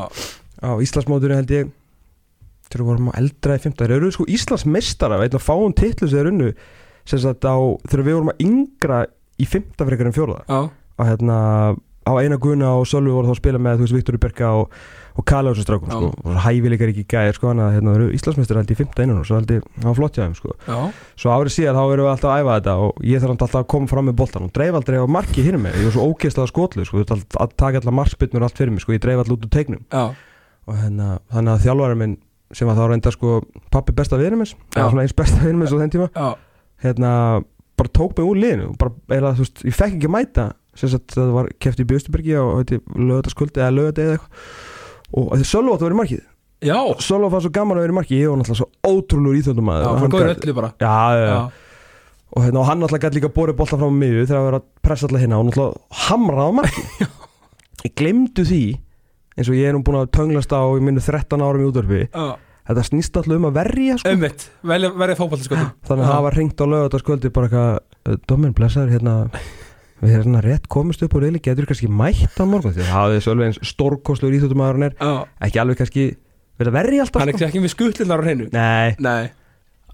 [0.58, 1.70] Á Íslandsmóturinn held ég
[2.70, 6.10] Þegar við vorum á eldra í 15 Þeir eru sko Íslandsmeistara Veit að fáum titlu
[6.10, 6.52] sem þeir unnu
[7.10, 7.58] á
[7.90, 9.00] Þegar við vorum að yngra
[9.40, 10.42] í 15 frekar en fjórða.
[10.50, 10.60] Já,
[11.00, 11.38] að hérna
[12.10, 14.72] á eina guna og Sölvi voru þá að spila með þú veist Viktor Berga og,
[15.20, 18.08] og Kali á þessu strákum sko, og hæfileikar ekki gæðir sko hann að hérna eru
[18.18, 20.56] Íslandsmeistur held í 15 innan og svo held ég hann flott hjá þeim sko.
[20.66, 20.80] Já,
[21.22, 23.68] svo árið síðan þá erum við alltaf að æfa þetta og ég þarf alltaf að
[23.76, 26.54] koma fram með boltan og dreif aldrei á marki hinn með, ég var svo ógeðslega
[26.54, 29.38] skotlu sko, þú veist að taka allar markspinnur allt fyrir mig sko, ég dreif alltaf
[29.38, 29.86] út úr teiknum.
[29.94, 30.08] Já,
[30.70, 32.18] og hérna, þannig að þjálfarinn minn
[32.56, 33.40] sem var þá reynda sko
[33.74, 36.10] pappi besta svona eins besta vinur minns á þenn tíma.
[36.16, 36.30] Já,
[36.84, 37.12] hérna,
[37.80, 40.50] bara tók mig úr liðinu bara, eða, veist, ég fekk ekki að mæta.
[40.80, 44.52] Sagt, það var keft í Bjöstubergi og lögataskvöldi eða lögati eða eitthvað.
[45.20, 46.22] Og því Sölva átti að vera í markið.
[46.70, 48.22] Já, Sölva fann svo gaman að vera í markið.
[48.22, 50.70] Ég var náttúrulega svo ótrúlur íþjóndumæður já, fyrir góður öllu bara.
[50.80, 51.34] Já, já, já.
[51.34, 51.90] Já,
[52.30, 54.62] og, hérna, og hann náttúrulega gæti líka borið bolta fram á miðju þegar að vera
[54.62, 57.18] að pressa alltaf hérna og náttúrulega hamraði á markið.
[57.90, 58.64] Ég glemdu því
[59.40, 62.02] eins og ég er nú búin að tönglast á í minni 13 árum í útvarfi
[62.10, 62.26] já,
[62.70, 64.14] þetta snýst alltaf um að verja sko.
[64.18, 69.16] ummitt Verðið fótballtaskotum þannig að það var ringt á lögataskvöldi bara eitthvað Dómin, blessaður, hérna
[70.00, 72.72] við erum svona rétt komist upp og reyli getur kannski mætt á morgun?
[72.74, 74.94] Því að það er svolítið eins stórkostlur íþjóttumæðurinn er.
[74.96, 75.12] Já,
[75.46, 76.06] ekki alveg kannski
[76.60, 77.50] verið að verja alltaf hann er sko.
[77.50, 78.48] ekki með skutlunar á hreinu.
[78.56, 79.28] Nei, Nei.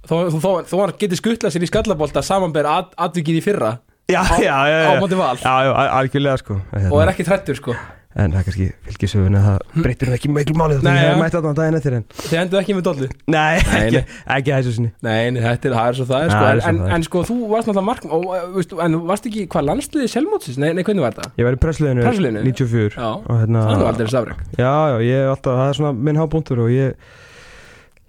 [0.06, 3.72] Þó, þó, þó, þó hann getið skutlað sér í skallabólta samanber at, atvikið í fyrra
[4.06, 5.34] já, á, já, já, á já, móti val.
[5.42, 6.60] Já, já, al- algjörlega sko.
[6.92, 7.74] Og er ekki trættur sko
[8.16, 11.18] en það er kannski fylgisögun að það breytir nú ekki miklu máli þannig að það
[11.22, 14.20] mætti þarna daginn eftir en þið endur ekki með dollu Nei, Nei, ekki, nei.
[14.38, 16.48] ekki að þessu sinni Nei, nei, þetta er, það er svo það er sko það
[16.48, 16.94] er en, svo en, það er.
[16.96, 18.24] en sko þú varst náttúrulega mark og,
[18.56, 20.62] veistu, en varst ekki hvað landsliðið sjálfmótsis?
[20.64, 21.34] Nei, nei, hvernig var þetta?
[21.42, 22.46] Ég var í pressliðinu Pressliðinu?
[22.48, 25.74] 94 Já, og hérna það er nú aldrei safreg Já, já, ég er alltaf, það
[25.74, 27.12] er svona minn hábúntur og ég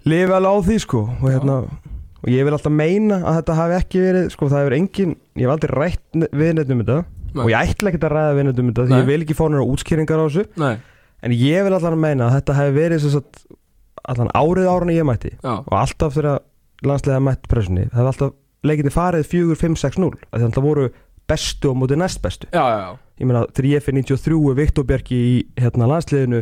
[0.07, 1.59] lifi alveg á því sko og hérna,
[2.23, 5.47] og ég vil alltaf meina að þetta hafi ekki verið, sko það hefur engin ég
[5.49, 6.99] hef aldrei rætt við neitt um þetta.
[7.45, 9.45] Og ég ætla ekki að ræða við neitt um þetta því ég vil ekki fá
[9.53, 10.45] nára útskýringar á þessu.
[10.63, 10.75] Nei,
[11.23, 13.43] en ég vil allan að meina að þetta hefur verið sagt,
[14.07, 15.33] allan árið ára ég mætti.
[15.43, 16.41] Já, og alltaf þegar
[16.87, 18.35] landslega mætt pressunni, það hefur alltaf
[18.67, 20.87] leikinni farið 4, 5, 6, 0 þannig að það voru
[21.27, 22.47] bestu og mótið næst bestu.
[22.55, 22.91] Já, já, já.
[23.21, 26.41] ég meina þegar ég fyrir 93 er Viktor Bjarki í hérna landsliðinu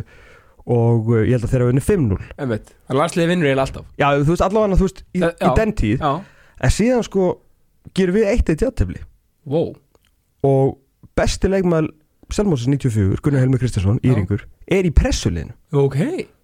[0.65, 2.71] og uh, ég held að þeirra vinni 5-0 Einmitt.
[2.89, 3.85] Það landsliðið vinnur eiginlega alltaf.
[4.01, 5.45] Já þú veist allavega þú veist í, Eh, já.
[5.45, 5.99] í den tíð.
[6.01, 6.13] Já,
[6.65, 7.25] en síðan sko
[7.97, 9.01] gerum við eitt eitt játtöfli
[9.45, 9.67] wow
[10.45, 10.77] og
[11.17, 11.91] besti leikmaður
[12.33, 14.09] Selmósins 94, Gunnar Helmi Kristjánsson, Já.
[14.11, 14.41] Íringur
[14.73, 15.53] er í pressuliðinu.
[15.77, 15.99] Ok,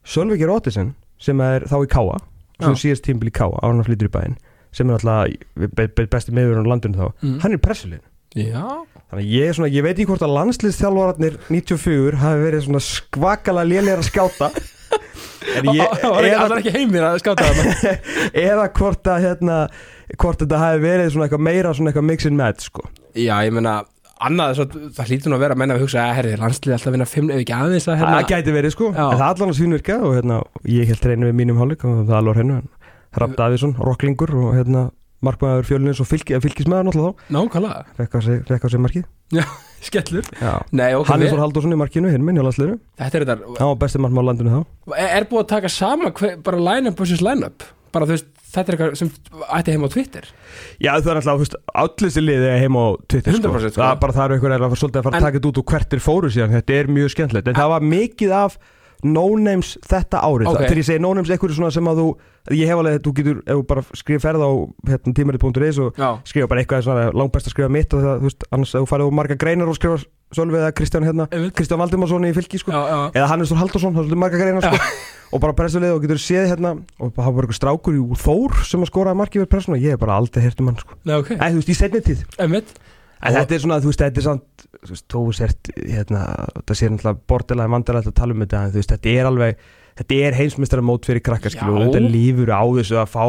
[0.06, 2.20] Sölvikir Ottesen sem er þá í Káa
[2.62, 4.36] sem síðast tímbil í Káa, ára flytur í bæinn
[4.72, 5.34] sem er alltaf
[5.76, 7.40] be, be, besti meður á landinu þá, Mm.
[7.42, 8.08] hann er í pressuliðinu.
[8.38, 8.68] Já.
[9.12, 14.00] Þannig ég, svona, ég veit ekki hvort að landsliðsþjálfararnir 94 hafi verið svona skvakala lélegar
[14.00, 14.52] að skáta
[15.66, 17.90] ég, Það var ekki, eða, ekki heimir að skáta það
[18.46, 19.58] eða hvort að hérna,
[20.16, 22.86] hvort þetta hafi verið svona eitthvað meira svona eitthvað mix and match sko.
[23.18, 23.82] Já, ég meina
[24.28, 24.66] annað, svo,
[24.98, 27.10] það hlýtur nú að vera að menna að hugsa að herri, landsliðið alltaf að vinna
[27.10, 28.30] fimm ef ekki aðeins að það hérna.
[28.32, 29.04] Gæti verið sko, Já.
[29.08, 30.40] en það allan að svínvirka og hérna,
[30.72, 32.60] ég held reynu við mínum hálfleik og það alveg hennu,
[33.22, 34.86] Rapp Davíðsson rocklingur og hérna
[35.26, 39.10] markmaður fjölunins og fylgi, fylgismæður náttúrulega Nákvæmlega, þá rekka á sig, rekka á sig markið.
[39.82, 40.26] Skellur.
[40.38, 40.54] Já.
[40.78, 42.80] Nei, ok, Hannes við, Þór Halldórsson í markinu, hinn minn hjá landsliðinu.
[43.02, 44.60] Þetta er þetta hann var besti markmaður landinu þá.
[44.96, 48.72] Er, er búið að taka sama hver, bara line-up versus line-up bara þú veist, þetta
[48.72, 49.12] er eitthvað sem
[49.58, 50.28] ætti heim á Twitter
[50.82, 53.64] Já, það er alltaf, þú veist, allir þessi liði heima á Twitter, 100% sko.
[53.72, 53.82] sko.
[53.82, 55.74] Það er bara það er að fara svolítið að fara að taka þetta út og
[55.74, 58.58] hvert er fóru síðan, þetta er mjög skemmtilegt en það var mikið af
[59.02, 60.56] no-names þetta árið, Ok.
[60.56, 60.68] okay.
[60.70, 62.08] þegar ég segi no-names einhverju svona sem að þú,
[62.54, 64.52] ég hef alveg, þú getur ef þú bara skrifa ferð á
[64.92, 68.46] hérna, tímarit.is og skrifa bara eitthvað langt best að skrifa mitt og það, þú veist,
[68.52, 71.26] annars ef þú farið á marga greinar og skrifa Sölvi eða Kristján hérna.
[71.58, 72.72] Kristján Valdimarsson í fylki, sko.
[72.72, 73.00] Já, já.
[73.20, 75.10] Eða Hannes Þór Halldórsson, það er svolítið marga greinar, sko.
[75.32, 78.86] Og bara pressulið og getur séð hérna og það var eitthvað strákur í Þór sem
[78.86, 80.98] að skoraði markið við pressuna, ég hef bara aldrei heyrt um hann, sko.
[81.08, 82.26] Nei, ok, Æ, þú veist, í setni tíð.
[83.22, 86.22] En þetta er svona, þú veist, þetta er samt Þú veist, þú sért, hérna
[86.66, 89.66] Það sé náttúrulega bortilega vandarægt að tala um þetta En þú veist, þetta er alveg
[90.02, 93.26] Þetta er heimsmyndstara mót fyrir krakkar, skilu Og þetta lífur á þessu að fá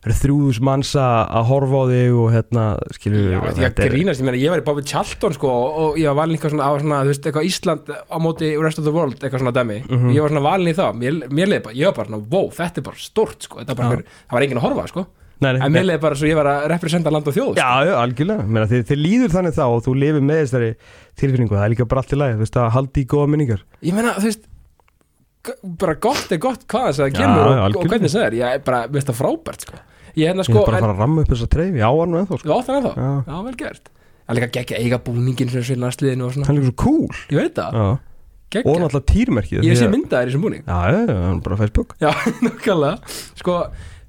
[0.00, 2.62] Það eru þrjúðus manns að horfa á þig Og hérna,
[2.96, 6.08] skilu Já, þetta er grínast, ég meina, ég var í Bobby Charlton sko og ég
[6.08, 9.18] var valin eitthvað svona, svona, þú veist, eitthvað Ísland á móti rest of the world,
[9.20, 9.76] eitthvað svona dæmi.
[9.84, 10.12] Mhm.
[10.16, 12.48] ég var svona valin í það, mér, mér leiði bara, ég var bara svona, wow,
[12.56, 13.92] þetta er bara stort sko, þetta er bara, Já.
[13.92, 15.06] fyrir, það var enginn að horfa sko.
[15.40, 17.60] Nei, nei, en mér leiði bara svo ég var að representa land og þjóð sko.
[17.60, 20.70] Já, já, algjörlega Meina, þið, þið líður þannig þá og þú lifir með þessari
[21.16, 21.56] tilfinningu.
[21.56, 23.62] Það er líka bara allt í lagi, þú veist, að haldi í góða minningar.
[23.80, 24.48] Ég meina, þú veist
[25.80, 28.26] bara gott er gott hvað þess að það Já, kemur já, og, og hvernig það
[28.26, 29.80] er, ég er bara, veist það frábært sko
[30.16, 32.14] ég hérna Ég sko, er bara að fara að ramma upp þessa treyfi, já, hann
[32.14, 32.48] og ennþá sko.
[32.48, 32.92] þú átt hann ennþá.
[32.96, 33.10] Já.
[33.30, 33.90] já, vel gert.
[33.90, 36.78] Það er líka geggja eiga búningin sem svilna sliðinu og svona, Hann er líka svo
[36.84, 37.20] cool.
[37.30, 38.62] Ég veit það, já.
[38.66, 40.62] Og náttúrulega týrmerkið ég sé að- myndaðir í þessum búning.
[40.66, 41.94] Já, já, já, er bara á Facebook.
[42.02, 42.10] Já,
[42.46, 42.96] nákvæmlega.
[43.38, 43.56] Sko,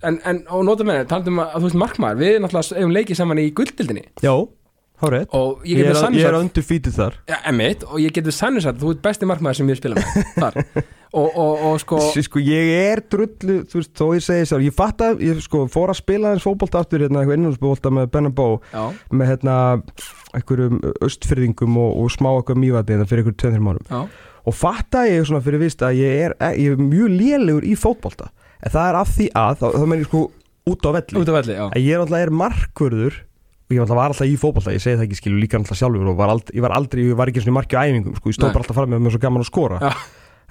[0.01, 2.95] en, en og nota með henni, talandum að, að þú veist markmaður Við náttúrulega eigum
[2.95, 4.33] leikið saman í gulldildinni Já,
[5.01, 7.19] hárið og ég Ég að- ég er sannsagt undefeated þar.
[7.29, 10.83] Ja, emitt, og ég get með sannsagt þú ert besti markmaður sem ég spila með.
[11.11, 14.61] Og, og, og sko sko, sko ég er drullu þú veist, þó ég segi sér,
[14.63, 18.05] ég fatt að ég sko fór að spila eins fótbolta aftur hérna, eitthvað innanúrsbólta með
[18.13, 19.55] Ben Bó já, með hérna
[20.31, 23.99] einhverjum östfyrðingum og, og smá eitthvað mývati hérna fyrir einhverjum tveim márum já,
[24.47, 27.75] og fatt að ég svona fyrir vist að ég er, ég er mjög lélegur í
[27.75, 28.31] fótbolta.
[28.63, 30.23] En það er af því að, þá, þá menn ég sko
[30.71, 31.19] út á velli.
[31.25, 33.19] Út af velli, að ég er alltaf er markvörður
[33.71, 36.19] og ég var alltaf í fótbolta, ég segi það ekki skilu líka alltaf sjálfur og
[36.19, 38.53] var aldrei, ég var aldrei, ég var ekki svona marki á æfingum sko, ég stóð
[38.53, 39.81] bara alltaf fram með mér svo gaman að skora.
[39.81, 39.91] Já.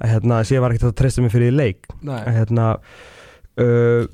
[0.00, 1.90] að hérna, þess að ég var ekkert að treysta mig fyrir í leik.
[2.08, 2.68] Að hérna
[3.60, 4.04] uh,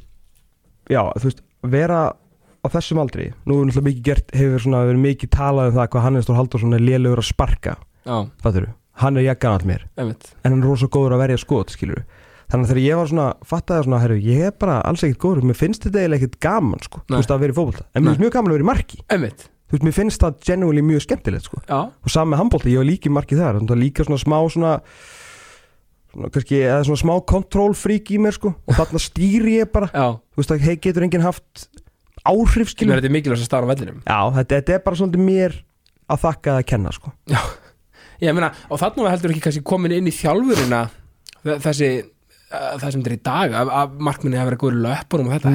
[0.91, 1.45] já, þú veist,
[1.77, 5.79] vera á þessum aldri, nú er náttúrulega mikið gert hefur svona verið mikið talað um
[5.79, 7.77] það hvað Hannes Þór Halldórsson er lélegur að sparka.
[8.07, 8.67] Já, fattur
[9.03, 9.85] hann er jakkan all mér.
[10.01, 12.03] Emitt en hann er rosa góður að verja skot, skilur
[12.47, 15.45] þannig að þegar ég var svona, fattaði svona herru, ég er bara alls ekkert góður,
[15.51, 17.09] mér finnst þetta eiginlega ekkert gaman, sko, Nei.
[17.17, 17.85] þú veist að vera í fótbolta.
[17.95, 20.37] En mér finnst mjög gaman að vera í marki, emitt, þú veist, mér finnst það
[20.47, 23.59] genuinely mjög skemmtilegt, sko, já, og saman með handbólta, ég var líka í marki þar,
[23.61, 24.75] þannig að líka svona smá svona
[26.17, 30.07] svona kannski, eða svona smá control-freak í mér, sko, og þarna stýri ég bara, já.
[30.33, 31.67] Þú veist að hei, getur enginn haft
[32.27, 32.97] áhrif, Skilur?
[32.97, 33.99] Þetta er mikilvægt að starfa á vellinum?
[34.07, 35.59] Já, þetta, þetta er bara svolítið mér
[36.15, 37.13] að þakka að kenna, sko.
[38.23, 40.79] Ég meina, og þarna var heldur ekki kannski komin inn í þjálfurina
[41.45, 41.91] þe- þessi
[42.81, 45.53] það sem þetta er í dag að, að markminni hafa verið góður löpunum og þetta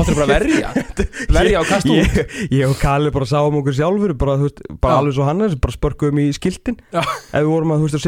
[0.00, 0.72] áttur bara að verja
[1.38, 1.98] Verja og kasta út.
[1.98, 5.56] ég, ég og Kalli bara sáum okkur sjálfur bara, veist, bara alveg svo hann er
[5.60, 6.78] bara spörkuðum í skiltin.
[6.94, 7.02] Já.
[7.02, 8.04] ef við vorum að þú veist á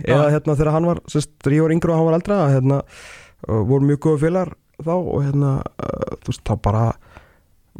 [0.00, 0.14] Já.
[0.16, 2.80] eða hérna þegar hann var, sérst, ég var yngri og hann var eldra hérna,
[3.48, 6.84] vorum mjög góða félagar þá og hérna uh, þú veist, þá bara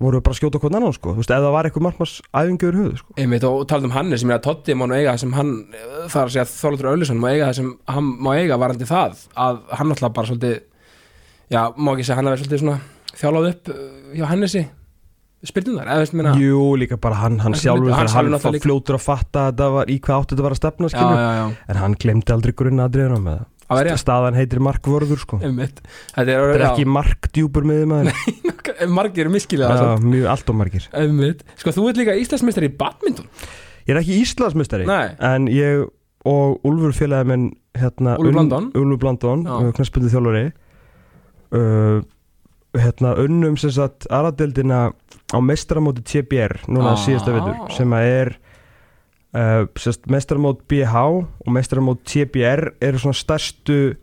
[0.01, 2.69] voru bara að skjóta hvern annan sko, þú veist, ef það var eitthvað margmars æfingu
[2.69, 3.15] yfir höfuð sko.
[3.21, 5.53] Einmitt, og talað um Hannes er að Totti má nú eiga það sem hann
[6.09, 9.23] það er að segja Þorlóttur Auðlisson má eiga það sem hann má eiga varandi það
[9.47, 10.59] að hann alltaf bara svolítið
[11.53, 12.79] já, má ekki segja hann að vera svolítið svona
[13.21, 13.87] þjálfað upp uh,
[14.17, 14.67] hjá Hannesi
[15.41, 18.99] spyrnum þar, eða veist minna Jú, líka bara hann, hann sjálfur hann hann, hann fljótur
[18.99, 21.47] að fatta að það var, í hvað átti þetta var að stefna já, já, já,
[21.73, 25.39] en hann glemdi aldrei grunnaðriðuna með að verja staðan heitir markvörður sko.
[25.41, 30.63] Þetta er, ekki markdjúpur með þeim aðeins margir eru miskilega Já, mjög allt og
[30.97, 31.43] Einmitt.
[31.61, 33.27] Sko, þú ert líka Íslandsmeistari í badminton.
[33.87, 35.09] Ég er ekki Íslandsmyndstari Nei.
[35.25, 35.85] En ég
[36.29, 37.47] og Úlfur félagi minn
[37.79, 39.73] hérna, Úlfur Blandón Já.
[39.77, 40.43] Knaspundið þjálfari
[41.57, 42.03] uh,
[42.77, 44.91] hérna, Unnum sem sagt Aradeldina
[45.33, 47.01] á mestaramóti TBR Núna Ah.
[47.01, 48.33] síðasta veitur Sem að er
[49.35, 50.95] uh, sest, Mestaramót BH
[51.47, 53.97] og mestaramót TBR Eru svona stærstu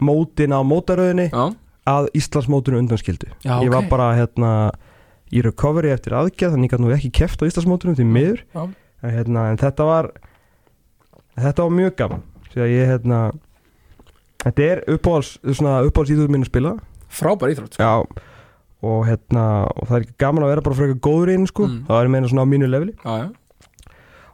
[0.00, 1.50] Mótin á mótaröðinni Já,
[1.90, 3.26] Að Íslandsmótinu undanskildu.
[3.44, 4.70] Já, Ég var bara hérna
[5.32, 8.42] Í recovery eftir aðgerð Þannig að nú ekki keft á Íslandsmótinu Því miður.
[8.54, 10.10] en, hérna, en þetta var
[11.40, 12.22] þetta var mjög gaman
[12.56, 13.18] ég hérna
[14.42, 16.72] þetta er uppáhalds íþjóður mín að spila.
[17.08, 18.08] Frábær íþrótt sko.
[18.82, 19.44] og hérna
[19.76, 21.84] og það er ekki gaman að vera bara frekar góður inn sko, Mm.
[21.86, 22.94] það er meina svona á mínu leveli.
[23.04, 23.30] Já,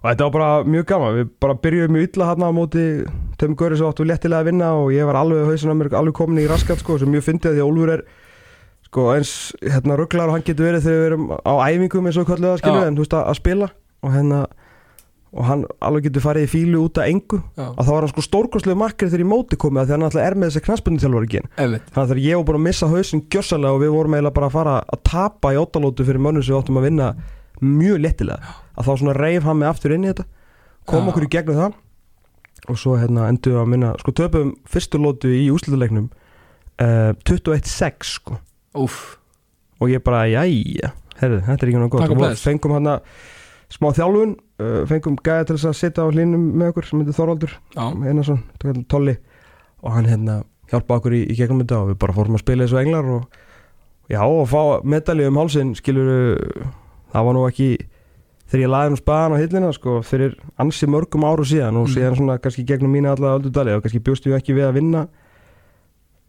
[0.06, 2.84] og þetta var bara mjög gaman, við bara byrjuðum mjög illa hérna á móti
[3.40, 6.14] Töm Göri sem áttu léttilega að vinna og ég var alveg hausin á mér alveg
[6.14, 8.04] komin í raskat sko, sem mjög fyndið því að Úlfur er
[8.86, 9.32] sko eins
[9.64, 12.62] hérna rugglar og hann getur verið þegar við erum á æfingum eins og kallu það
[12.62, 13.68] skilju en þú veist að, að spila.
[14.06, 14.40] Og hérna
[15.36, 17.42] og hann alveg getur farið í fílu út af engu.
[17.58, 20.06] Já, að þá var hann sko stórkostlegu makkri þegar í móti komið að því hann
[20.06, 22.88] alltaf er með þessi knaspunni þjálfur ekki þannig að þegar ég var búin að missa
[22.92, 26.46] hausinn gjössalega og við vorum eiginlega bara að fara að tapa í óttalótu fyrir mönnum
[26.46, 27.10] sem við áttum að vinna
[27.64, 28.54] mjög léttilega.
[28.76, 30.26] Að þá svona reif hann mig aftur inn í þetta
[30.86, 31.82] kom okkur í gegnum það
[32.70, 36.08] og svo hérna endur við að minna sko töpum fyrstu lótu í úslituleiknum
[36.82, 38.38] uh, 21-6 sko.
[38.76, 38.96] Úf,
[39.80, 42.40] og ég bara jæja, herru, þetta er ekki náttúrulega gott.
[42.42, 42.90] Fengum hann
[43.72, 47.16] smá þjálfun uh, fengum gæða til þess að sitja á hlínum með okkur sem heitir
[47.16, 48.42] Þorvaldur Einarsson,
[48.90, 49.16] Tolli.
[49.84, 50.40] Og hann hérna
[50.70, 53.42] hjálpa okkur í, í gegnum þetta og við bara fórum að spila þessu englar og
[54.10, 56.10] já og fá medalju um hálsinn skilur
[57.16, 57.68] það var nú ekki
[58.46, 61.94] þegar ég laði nú spaðan á hillina sko fyrir ansi mörgum áru síðan og Mm.
[61.96, 64.76] síðan svona kannski gegnum mína alla öldu dali og kannski bjóst ég ekki við að
[64.78, 65.06] vinna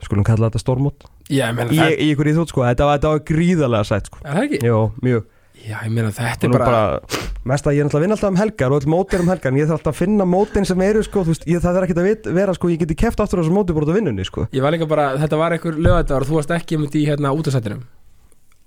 [0.01, 2.99] skulum kalla þetta stormót já, ég meina í, það í ykkur íþjótt sko, þetta var,
[2.99, 4.59] þetta var gríðarlega sætt sko Er það ekki?
[4.65, 5.25] Jó, mjög
[5.57, 8.29] Já, ég meina þetta er bara, bara, mest að ég er náttúrulega að vinna alltaf
[8.29, 10.67] um helgar og all mót er um helgar en ég þarf alltaf að finna mótin
[10.69, 13.23] sem eru sko, veist, ég, það er ekki að vit, vera sko, ég geti keft
[13.25, 14.45] aftur á þessu móti bara út af vinnunni sko.
[14.53, 17.33] Ég var líka bara, þetta var einhver lögættar og þú varst ekki um í hérna
[17.33, 17.81] út af sættinum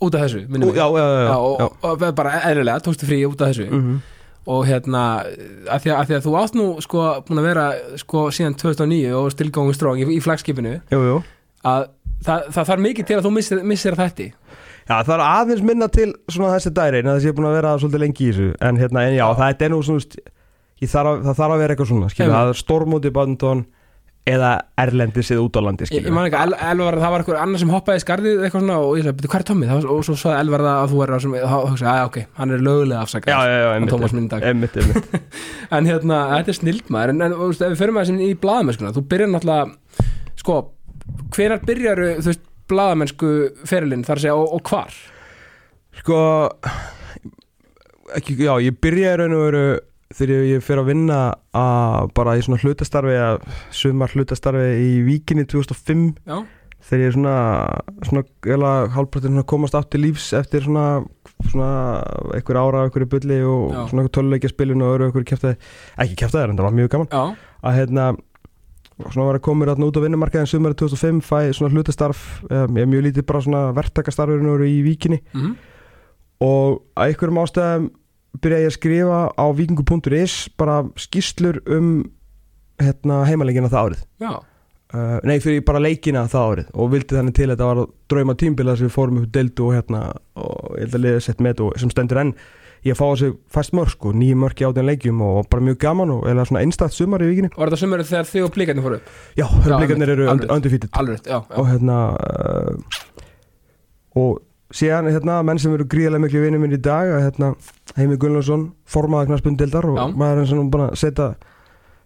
[0.00, 3.40] Út af þessu, minnum já, já, já, já, og, og, bara eðlilega, tókstu frí út
[3.40, 3.68] af þessu.
[3.68, 4.00] Mhm.
[4.50, 5.00] og hérna,
[5.68, 7.64] að því að, að því að þú átt nú sko búin að vera
[8.00, 10.78] sko síðan 2009 og stilgóngu stróng í, í flagskipinu.
[10.90, 11.18] Jú, jú.
[11.68, 11.90] að
[12.24, 14.30] það, það þarf mikið til að þú missir, missir þetta
[14.90, 17.46] Já, það er aðeins minna til svona þessi dæri en þess að ég er búin
[17.46, 18.46] að vera svolítið lengi í þessu.
[18.66, 20.16] En hérna, en já, það er nú svona þú veist,
[20.80, 22.40] ég þarf að, það þarf að vera eitthvað svona skilja, Einmitt.
[22.40, 23.62] það er stormóti badminton
[24.30, 27.40] eða erlendis eða út á landi Ég, ég man ekki, El, Elvar, það var eitthvað
[27.44, 29.66] annar sem hoppaði í skarðið eitthvað svona og ég sagði, "Bíddu, hvað er Tommy?
[29.70, 32.18] Það var- Og svo sagði Elvar það að þú er sem, þá hugsaði, að ok,
[32.40, 35.32] hann er lögulega afsakað já, já, já, en Tómas minn í dag einmitt, einmitt.
[35.76, 38.30] En hérna, þetta er snild maður En, en þú veist, ef við förum að þessi
[38.30, 39.66] í blaðamennskuna Þú byrjar náttúrulega,
[40.36, 40.58] sko
[41.34, 43.30] Hvenar byrjar, þú veist, blaðamennsku
[43.66, 44.94] ferilinn þar að segja og, og hvar?
[46.00, 46.16] sko
[48.16, 49.64] ekki, já, ég byrjaði raun og veru
[50.16, 51.18] þegar ég fyrir að vinna
[51.56, 53.44] að bara í svona hlutastarfi að
[53.74, 56.40] sumar hlutastarfi í Víkinni 2005 Já,
[56.88, 57.34] þegar ég svona,
[58.08, 58.24] svona
[59.20, 61.04] svona komast átt til lífs eftir svona,
[61.50, 61.70] svona
[62.34, 63.84] einhver ára, einhverju bulli og Já.
[63.92, 65.60] svona einhver töluleikja spilun og öru einhverju kæftæði,
[66.02, 67.10] ekki kæftæði en það var mjög gaman.
[67.14, 67.22] Já,
[67.62, 68.08] að hérna
[69.00, 72.82] svona var að koma mér út á vinnumarkaðin sumari 2005 fæ svona hlutastarf um, ég
[72.82, 75.22] er mjög lítið bara svona verktakastarfurinn í Víkinni.
[75.32, 75.54] Mhm,
[76.40, 77.88] og að einhverjum ástæðum
[78.38, 81.90] byrjaði ég að skrifa á vikingu.is bara skýslur um
[82.80, 84.06] hérna, heimaleikina það árið.
[84.90, 88.34] Uh, nei fyrir bara leikina það árið og vildi þannig til að þetta var drauma
[88.34, 90.00] tímbila sem við fórum upp deldu og hérna
[90.34, 92.32] og ég held að liða sett með og sem stendur enn.
[92.80, 96.14] Ég fá þessi fæst mörg sko, nýjum mörg í átján leikjum og bara mjög gaman
[96.14, 97.50] og eða svona einstætt sumar í vikinni.
[97.52, 99.10] Var þetta sömurinn þegar þið og blíkarnir fóru upp?
[99.36, 100.32] já, hörnleikarnir eru já,
[101.28, 103.02] já, og hérna uh,
[104.16, 104.40] og
[104.74, 107.54] síðan hérna menn sem eru gríðarlega miklu vinið minn í dag hérna
[107.96, 110.04] Heimi Gullarsson formaða knaspundildar og Já.
[110.14, 111.32] maður er svona búin að setja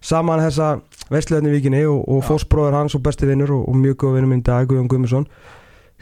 [0.04, 0.70] saman þessa
[1.12, 4.32] veistleðin í vikinni og, og fósbróður hans og besti vinnur og, og mjög góð vinnur
[4.32, 5.28] minn í dag Guðjón Guðmundsson.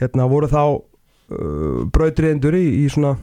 [0.00, 3.16] Hérna voru þá uh, brautriðendur í, í svona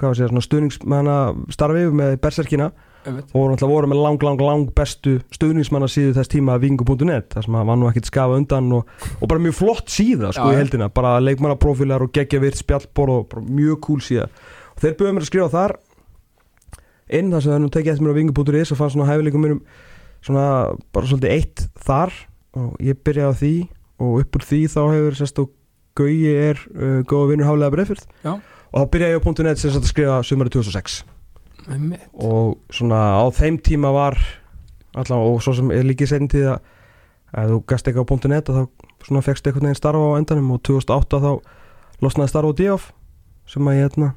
[0.00, 1.16] hvað var að segja, svona stuðningsmanna
[1.52, 2.70] starfi með berserkina
[3.06, 7.58] og náttúrulega voru með lang, lang, lang bestu stuðningsmanna síðu þess tíma vikingu.net þar sem
[7.60, 10.58] að var nú ekkert skafa undan og, og bara mjög flott síða sko Já, í
[10.60, 14.26] heldina bara leikmannaprófílar og geggja virt spjallbor og mjög cool síða.
[14.74, 15.76] Og þeir byrjuðu mér að skrifa þar
[17.20, 19.56] inn þar sem það nú tekið eftir mér á vikingu.is og fann svona hæfileikum mér
[20.20, 20.48] svona
[20.92, 22.12] bara svolítið eitt þar.
[22.60, 23.54] Og ég byrjaði á því
[24.00, 25.56] og upp úr því þá hefur sérst og
[25.98, 28.36] Gauji er uh, góða vinnur hálega breyfyrð Já.
[28.38, 31.19] og þá byrjaði ég á .net sem sagt að skrifa sumari 2006 Einmitt
[32.12, 34.18] og svona á þeim tíma var
[34.94, 36.70] allavega og svo sem er líkið seint tíð að,
[37.36, 38.62] að þú gast ekki á .net þá
[39.06, 41.30] svona fegst eitthvað neginn starfa á endanum og 2008 þá
[42.04, 42.90] losnaði starfa á D.O.F.
[43.50, 44.14] sem að ég hérna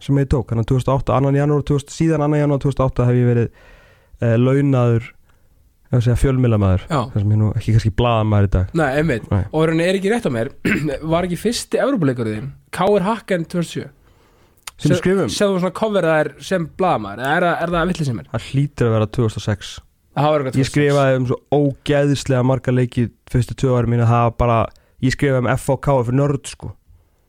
[0.00, 3.26] sem ég tók, þannig að 2008, annan janúar 2000, síðan annan janúar 2008 hef ég
[3.28, 3.48] verið
[4.24, 4.36] eh,
[6.14, 9.42] ef fjölmiðlamaður Já, þar sem ég nú ekki kannski blaðamaður í dag nei, einmitt Nei.
[9.50, 10.52] Og er ekki rétt á mér
[11.12, 13.06] Var ekki fyrsti Evrópuleikurinn K.R.
[13.08, 13.88] Hacken 2007
[14.80, 16.66] sem við skrifum, Segðu svona coverðar sem
[17.20, 18.26] Eða er, það- er það villi sem er?
[18.32, 19.70] það hlýtur að vera 2006
[20.10, 24.10] Það var eitthvað ég skrifaði um svo ógeðislega marga leiki fyrstu tvö ári mín að
[24.10, 24.58] það var bara
[25.06, 26.72] ég skrifaði um FOK fyrir nörd sko.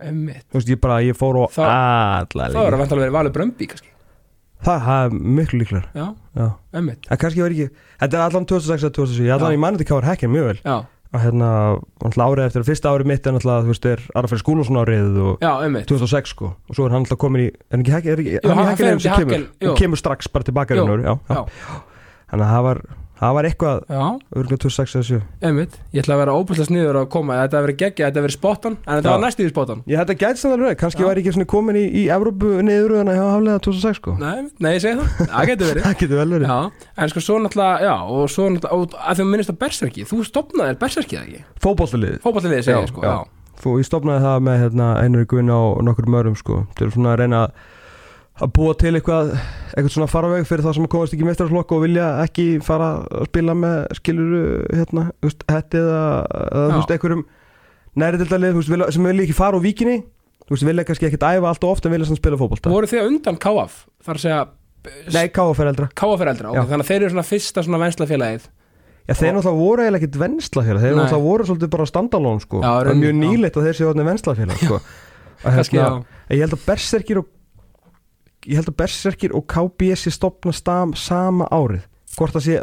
[0.02, 0.46] Einmitt.
[0.50, 2.74] Þú veist ég bara, ég fór á Þá- alla Það var leiki.
[2.74, 3.88] að vantalega verið Valur Brömbi kannski?
[4.62, 6.48] Það, það er miklu líklar Já, já.
[6.74, 7.06] einmitt.
[7.10, 7.70] En kannski var ekki,
[8.02, 9.56] þetta er allan 2006 eða 2007 ég allan Já.
[9.56, 10.60] ég manni þetta káður hekkin mjög vel.
[10.66, 11.48] Já, að hérna,
[12.24, 15.52] árið eftir fyrsta árið mitt er náttúrulega, þú veist, er Arafæri Skúlason árið og já,
[15.66, 15.88] einmitt.
[15.92, 16.52] 2006 sko.
[16.70, 19.76] Og svo er hann alltaf komin í, en ekki hekkin, er ekki, Jú, hann kemur,
[19.82, 20.78] kemur strax bara tilbaka
[22.32, 22.82] þannig að það var,
[23.22, 23.78] það var eitthvað
[24.36, 25.74] örgulega 2006 eða 7 einmitt.
[25.94, 27.38] Ég ætla að vera óbúslega sniður að koma.
[27.42, 29.14] Þetta að vera geggja, þetta að vera spottan En þetta Já.
[29.14, 31.08] var næstu í spottan Ég þetta gæti samt alveg, kannski Já.
[31.08, 34.12] var ég ekki komin í, í Evrópu niður en að hafa haflega 2006 sko.
[34.22, 35.08] Nei, nei, ég segi það.
[35.32, 35.84] Það getur verið.
[35.88, 36.48] Það getur vel verið.
[36.48, 36.60] Já,
[36.98, 40.16] en sko svo náttúrulega, já, og svo náttúrulega, að því að minnist að Berserki, þú
[40.28, 41.42] stopnaðir Berserki eða ekki?
[41.66, 42.66] Fótbollaliðið Fótballliðið
[48.40, 49.34] að búa til eitthvað
[49.72, 53.56] eitthvað svona faraveg fyrir það sem komast ekki mestrarslokk og vilja ekki fara að spila
[53.58, 54.42] með skiluru
[54.72, 55.06] hérna,
[55.52, 56.02] hetti eða,
[56.52, 57.26] eða einhverjum
[58.02, 58.64] næriðildalið,
[58.96, 59.68] sem vilja ekki fara úr
[60.52, 63.38] veist, vilja kannski ekkert æfa allt og ofta en vilja spila fótbolta Voru þið undan
[63.42, 63.78] KF?
[64.20, 64.42] Segja,
[65.14, 66.64] Nei, káfa fyrir eldra KF er eldra, Já.
[66.64, 68.48] ok, þannig að þeir eru svona fyrsta svona venslafélagið
[69.08, 72.60] Já, þeir náttúrulega voru eiginlega ekkert venslafélag Þeir náttúrulega voru svolítið bara standalón sko.
[72.62, 74.82] Er mjög nýleitt að þeir séu venslafélag sko.
[75.42, 75.88] Hérna,
[76.30, 77.30] Ég held að Berserkir og
[78.50, 81.84] Ég held að Berserkir og KBS sé stopna stam, sama árið.
[82.18, 82.62] Hvort það sé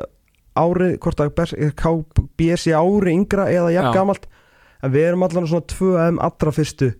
[0.58, 4.26] árið Hvort að Bers, KBS sé ári yngra Eða jafn gamalt.
[4.82, 6.92] En við erum allan svona tvö aðeim allra fyrstu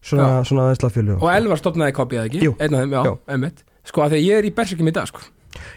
[0.00, 2.38] Svona, svona venslafélag og Elvar stopnaði KB eða ekki?
[2.46, 2.54] Jú.
[2.56, 3.58] Einn af þeim, já, einmitt.
[3.84, 5.26] Sko, að því að ég er í Berserkim í dag, sko.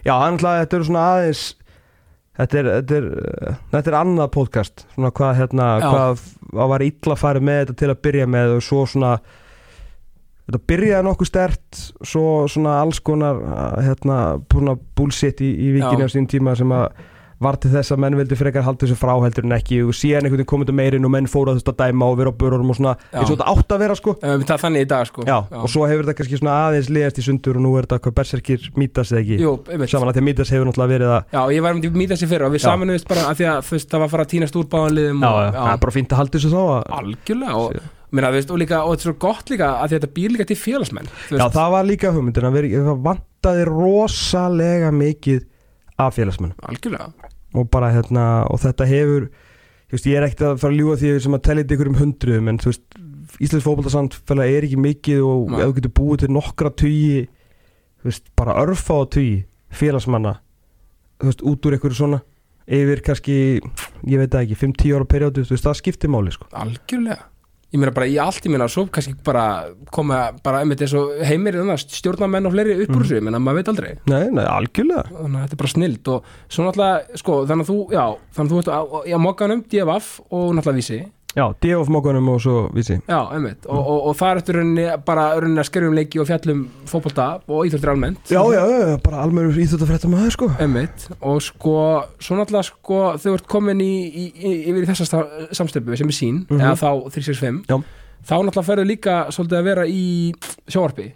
[0.05, 1.41] Já, hann ætlaði, þetta eru svona aðeins
[2.33, 4.85] Þetta er, þetta er, þetta er annað podcast.
[4.95, 5.89] Svona hvað, hérna, Já.
[5.91, 9.11] hvað var illa að fara með þetta til að byrja með Og svo svona
[10.43, 13.39] Þetta byrjaði nokkuð stert Svo svona alls konar
[13.79, 14.19] Hérna,
[14.51, 16.11] bullshit í, í vikinu Já.
[16.11, 16.89] á sín tíma Sem að
[17.43, 19.81] var til þess að menn vildi frekar halda þessu frá heldur en ekki.
[19.85, 22.09] Og síðan einhvern veginn komið til meirinn og menn fóru að þú veist að dæma
[22.09, 23.17] og vera á börum og svona Já.
[23.19, 24.15] eins og þetta átt að vera sko.
[24.19, 25.25] Um, það er þannig í dag sko.
[25.27, 28.01] Já, og svo hefur þetta kannski svona aðeins liðast í sundur og nú er þetta
[28.05, 29.39] hvað berserkir mítast eða ekki?
[29.43, 29.93] Jú, einmitt.
[29.93, 32.31] Samanlega því að mítast hefur náttúrulega verið að Já, ég var um til mýta sér
[32.31, 32.67] fyrir og við Já.
[32.69, 35.73] saminuðist bara að því að það var að fara að týnast úr báðanliðum og, það
[35.73, 37.83] er bara fínt að halda þessu þá að,
[38.13, 40.59] meina, veist, og, líka, og þetta er svo gott líka að þetta býr líka til
[40.59, 45.47] félagsmenn Já, það var líka hugmyndin að vera, vantaði rosalega mikið
[46.01, 47.31] af félagsmennum algjörlega.
[47.53, 49.29] Og bara hérna, og þetta hefur
[49.93, 52.51] veist, ég er ekkert að fara að ljúga því sem að tellja ykkur um hundruðum,
[52.53, 53.01] en veist
[53.41, 57.23] Íslands fótboltasamfélag er ekki mikið og ef þú getur búið til nokkra tugi
[58.37, 59.43] bara örfa á tugi
[59.73, 60.35] félagsmanna
[61.23, 62.21] út úr ykkur svona
[62.63, 63.35] yfir kannski,
[64.07, 66.47] ég veit ekki 5-10 ára veist, það skiptir máli sko.
[66.51, 67.32] algjörlega
[67.73, 71.15] ég meina bara í allt, ég meina svo kannski bara koma bara einmitt eins og
[71.25, 73.03] heimir stjórnamenn og fleiri upp úr Mhm.
[73.03, 73.91] þessu, ég meina maður veit aldrei.
[74.07, 75.03] Nei, nei, algjörlega.
[75.09, 78.05] Þannig að þetta er bara snild og svo náttúrulega, sko, þannig að þú já,
[78.35, 78.79] þannig að þú ert á,
[79.13, 80.99] á mokkanum, DFF og náttúrulega vísi,
[81.33, 81.87] Já, D.O.F.
[81.89, 82.99] mókunum og svo vísi.
[83.09, 83.65] Já, einmitt.
[83.65, 87.25] Og, og, og það er eftir rauninni bara rauninni að skerjum leiki og fjallum fótbolta
[87.49, 88.29] og íþjóttir almennt.
[88.29, 90.49] Já, já, já, bara almennur íþjóttafrétta maður sko.
[90.61, 91.73] Einmitt, og sko,
[92.21, 95.23] svo náttúrulega sko, þau ert komin í, í, í, yfir í þessa
[95.57, 96.61] samstöpu sem er sín, Mhm.
[96.61, 97.79] eða þá 365 Já.
[98.29, 100.05] þá náttúrulega ferðu líka svolítið að vera í
[100.69, 101.09] sjóarpi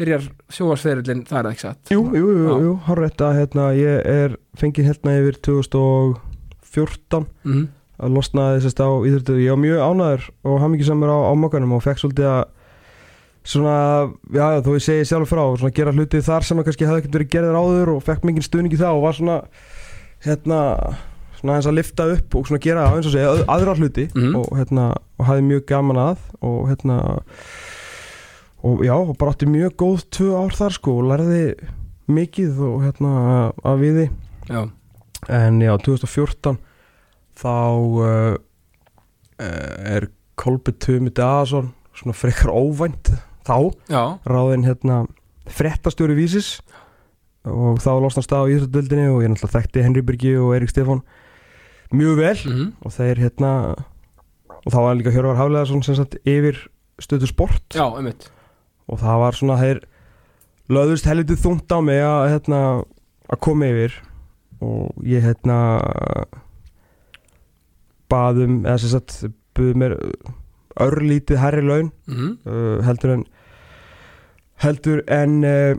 [0.00, 1.90] byrjar sjóarsferillin, það er það ekki satt?
[1.92, 7.66] Jú, jú, jú, jú, hárrétt að hérna, ég er fengið hérna yfir 2014 mm
[8.00, 11.82] að losnaði þessast á íþjóttu ég var mjög ánæður og hamingisamur á, á mokkanum og
[11.84, 12.42] fekk svolítið að
[13.50, 13.74] svona,
[14.36, 17.14] já, þó ég segi sjálf frá svona gera hluti þar sem að kannski hefði ekkert
[17.18, 19.36] verið gerðir áður og fekk mikið stuðningi þá og var svona
[20.26, 20.58] hérna,
[21.40, 24.34] svona eins að lifta upp og svona gera eins og segja öð- aðra hluti Mhm.
[24.36, 24.84] og hérna,
[25.18, 26.98] og hafði mjög gaman að og hérna
[28.62, 31.54] og já, og bara átti mjög góð tvö ár þar sko og lærði
[32.10, 33.12] mikið og hérna
[33.64, 34.10] að viði.
[34.50, 34.68] Já,
[35.28, 36.58] en já, 2014
[37.40, 38.34] þá uh,
[39.40, 40.08] uh, er
[40.40, 43.12] Kolbi Tumi Daðarsson svona frekar óvænt
[43.44, 43.56] þá.
[43.90, 45.02] Já, ráðinn hérna
[45.50, 46.58] frettastjóri vísis.
[47.48, 51.00] Og þá losnast það á íþjóðdöldinni og ég náttúrulega þekkti Henry Birgi og Erik Stefán
[51.92, 52.36] mjög vel.
[52.46, 53.52] Mm og þeir hérna
[54.60, 56.58] og þá var líka Hjörvar Hafleðarsson sem sagt yfir
[57.00, 57.64] stöðu sport.
[57.72, 57.86] Já,
[58.90, 59.80] og það var svona þeir
[60.70, 62.60] löðust helvitið þungt á mig að hérna
[63.30, 63.96] að koma yfir.
[64.60, 65.56] Og ég hérna
[68.10, 69.16] baðum eða sem sagt
[69.56, 69.96] buðum mér
[70.80, 73.24] örlítið herri laun mm uh, heldur en
[74.64, 75.74] heldur en uh,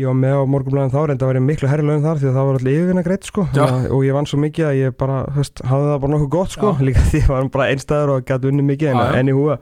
[0.00, 2.36] ég var með á morgunblæðin þá reynda að vera miklu herri laun þar því að
[2.38, 5.18] það var allir yfirvinna greitt sko að- og ég vann svo mikið að ég bara
[5.36, 6.70] höst, hafði það bara nokkuð gott sko.
[6.72, 6.84] Já.
[6.88, 9.18] líka því að ég var bara einstæður og gæti unni mikið en, Já, já.
[9.20, 9.58] en í húa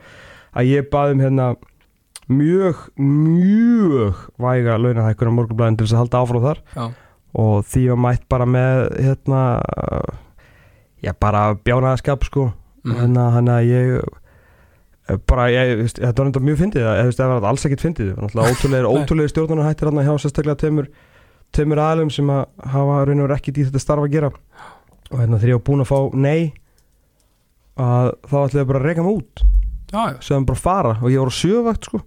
[0.60, 1.48] að ég baðum hérna
[2.30, 6.60] mjög, mjög væga launahækkur á morgunblæðin til þess að halda áfram þar.
[6.78, 6.84] Já,
[7.42, 9.42] og því var mætt bara með hérna
[11.04, 12.50] já bara bjánaðaskap sko.
[12.86, 16.88] Hérna hann að ég eh, bara, ég, þetta var enda mjög fyndið
[17.18, 18.12] það var alls ekkert fyndið.
[18.16, 20.90] Náttúrulega ótrúlegir stjórnarnar hættir hann hjá sérstaklega tveimur,
[21.56, 22.44] tveimur aðlum sem að
[22.74, 24.32] hafa raun og ekkert í þetta starfa að gera.
[25.10, 26.52] Og hérna þegar ég var búinn að fá nei
[27.80, 29.44] að þá ætlaði ég bara að reyka mig út.
[29.90, 32.02] Sögðum bara að fara og ég var á sjövakt sko.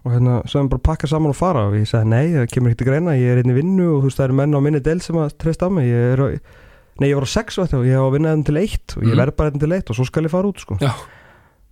[0.00, 1.66] Og hérna sögðum bara að pakka saman og fara.
[1.68, 4.10] Og ég sagði nei, það kemur ekki til greina, ég er einni vinnu og þú
[4.10, 5.90] veist það eru menn á minni del sem að treysta á mig.
[5.90, 6.24] Ég er
[7.00, 9.02] nei ég var á sex vakt og ég var að vinna þeim til eitt og
[9.02, 9.20] ég Mhm.
[9.24, 10.76] verð bara þeim til eitt og svo skal ég fara út sko.
[10.80, 10.92] Já.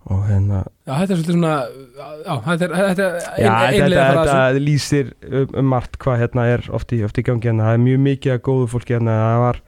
[0.09, 1.55] og hérna já, þetta er svolítið svona
[2.25, 6.19] já, þetta er, þetta er já, ein, þetta, þetta, þetta lýsir um, um margt hvað
[6.23, 8.95] hérna er oft í, oft í gangi hérna, það er mjög mikið að góðu fólki
[8.95, 9.59] hérna, það var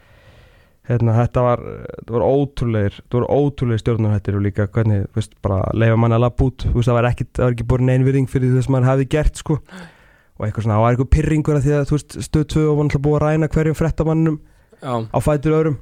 [0.89, 1.61] hérna, þetta var,
[1.99, 6.23] þetta var ótrúlegir þetta var ótrúlegir stjórnarhættir og líka hvernig, veist, bara leifa manna að
[6.25, 6.65] lappa út.
[6.73, 9.35] Veist, það var ekki, það var ekki borin einvirðing fyrir þess að maður hefði gert,
[9.43, 9.59] sko.
[9.61, 12.75] Og eitthvað svona, það var eitthvað pyrringur að því að, þú veist, stöð 2 og
[12.79, 14.39] var náttúrulega búið að ræna hverjum frettamannum
[14.81, 15.77] já, á fætur öðrum.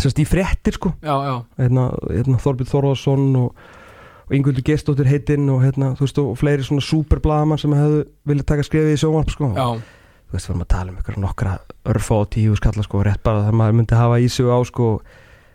[0.00, 0.94] Sérst í frettir, sko.
[1.04, 3.64] Hérna, hérna Þorbjörn Þorvarsson og,
[4.26, 8.64] og Ingvildur Gestóttir heitinn og hérna, veist, og fleiri svona superblaðamann sem hefðu viljað taka
[8.66, 9.50] skrifið í sjónvarp, sko.
[9.52, 11.58] Þú veist, við erum að tala um nokkra
[11.92, 14.86] örfa og tíu skalla sko, rétt bara það maður myndi hafa í sig á sko.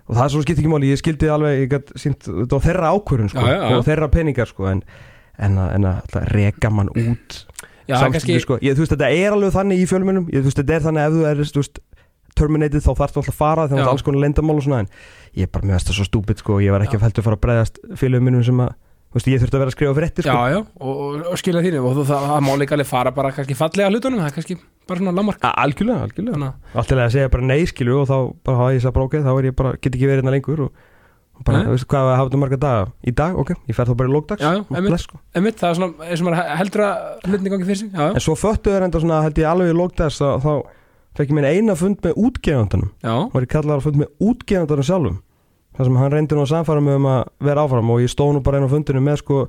[0.07, 2.63] Og það er svo skipt ekki máli, ég skildi alveg ég gat sínt, þetta var
[2.63, 3.73] þeirra ákvörun sko Já, já, já.
[3.75, 4.83] og þeirra peningar sko en,
[5.35, 7.35] en, að, en að alltaf reka mann út
[7.89, 10.51] já, samstundis, kannski sko, ég, þú veist, þetta er alveg þannig í fjölmunum ég, þú
[10.51, 11.81] veist, þetta er þannig ef þú er veist,
[12.37, 14.91] terminated þá þarfst alltaf að fara þannig að alls konar leyndamál og svona en
[15.37, 17.01] ég er bara með þetta svo stúpid sko, ég var ekki Já.
[17.01, 18.73] að heldur fara að bregðast félögum minnum sem að,
[19.11, 20.33] þú veist, ég þurfti að vera að skrifa fyrir sko.
[20.33, 23.33] já, já, og, og, og skilja þínu og það, það má líka alveg fara bara
[23.35, 27.31] kannski fallega hlutunum það er kannski bara svona lámark algjörlega, algjörlega þannig að að segja
[27.33, 28.17] bara nei skilu og þá
[28.47, 30.63] bara hafa ég þess að ok, þá er ég bara, get ekki verið hérna lengur
[30.67, 30.85] og,
[31.37, 31.71] og bara, Nei.
[31.73, 34.43] veistu hvað hafa þetta marga daga í dag, ok, ég fer þá bara í lókdags
[34.45, 34.93] Já, já, og einmitt.
[34.93, 35.19] bless sko
[35.59, 38.25] það er svona eins og maður heldur að hlutin gangi fyrir sig já, já, En
[38.27, 40.53] svo föttu þeir enda svona, held ég alveg í lókdags þá,
[41.17, 44.87] fekk ég minn eina fund með útgefandanum já, var ég kallar að fund með útgefandanum
[44.87, 45.21] sjálfum.
[45.77, 48.35] Þar sem hann reyndi nú að samfara með um að vera áfram og ég stóð
[48.35, 49.41] nú bara einn á fundinu með sko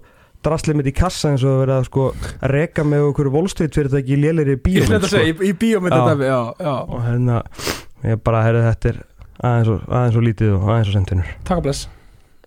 [0.44, 3.90] draslið mitt í kassa eins og að vera sko að reka með okkur volstveit fyrir
[3.90, 5.22] þetta ekki lélir í bíómynd að sko.
[5.24, 7.40] í, í bíómynd þetta, og hérna
[8.04, 9.00] ég bara heyrði þetta er
[9.38, 11.32] aðeins og, aðeins og lítið og aðeins og sendinur.
[11.48, 11.88] Taka bless.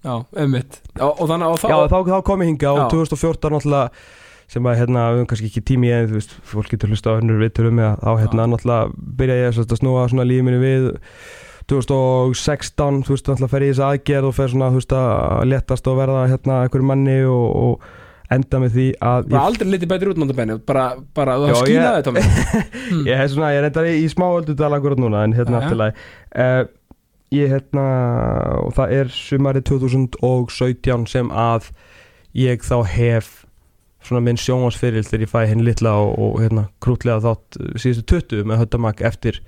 [0.01, 0.79] Já, einmitt.
[0.97, 2.85] Og, og og þá Já, þá, þá kom ég hinga Já.
[2.89, 3.89] 2014 náttúrulega
[4.51, 7.13] sem að hérna, við höfum kannski ekki tími í en þú veist, fólk getur hlusta
[7.15, 10.59] á önnur viðtölu með að þá hérna náttúrulega byrja ég að snúa svona lífið minni
[10.65, 10.89] við.
[11.71, 15.45] 2016, þú veist, náttúrulega fer ég í þessa aðgerð og fer svona, þú veist, að
[15.51, 17.85] letast og verða hérna einhverju manni og, og
[18.31, 20.83] enda með því að bara aldrei litið betur út náttúrulega bara,
[21.17, 22.27] bara, þú har skýnaði ég- þetta mér.
[23.11, 25.61] Ég er svona, ég er reyndar í, í smá öldu dala akkurat núna, en hérna
[25.61, 25.95] afturlega
[26.35, 26.63] uh,
[27.35, 27.85] ég hérna
[28.65, 31.69] og það er sumari 2017 sem að
[32.35, 33.31] ég þá hef
[34.01, 38.05] svona minn sjónvarsfyril þegar ég fæ henni litla og, og hérna krútlega þátt uh, síðustu
[38.21, 39.41] 20 með höttamak eftir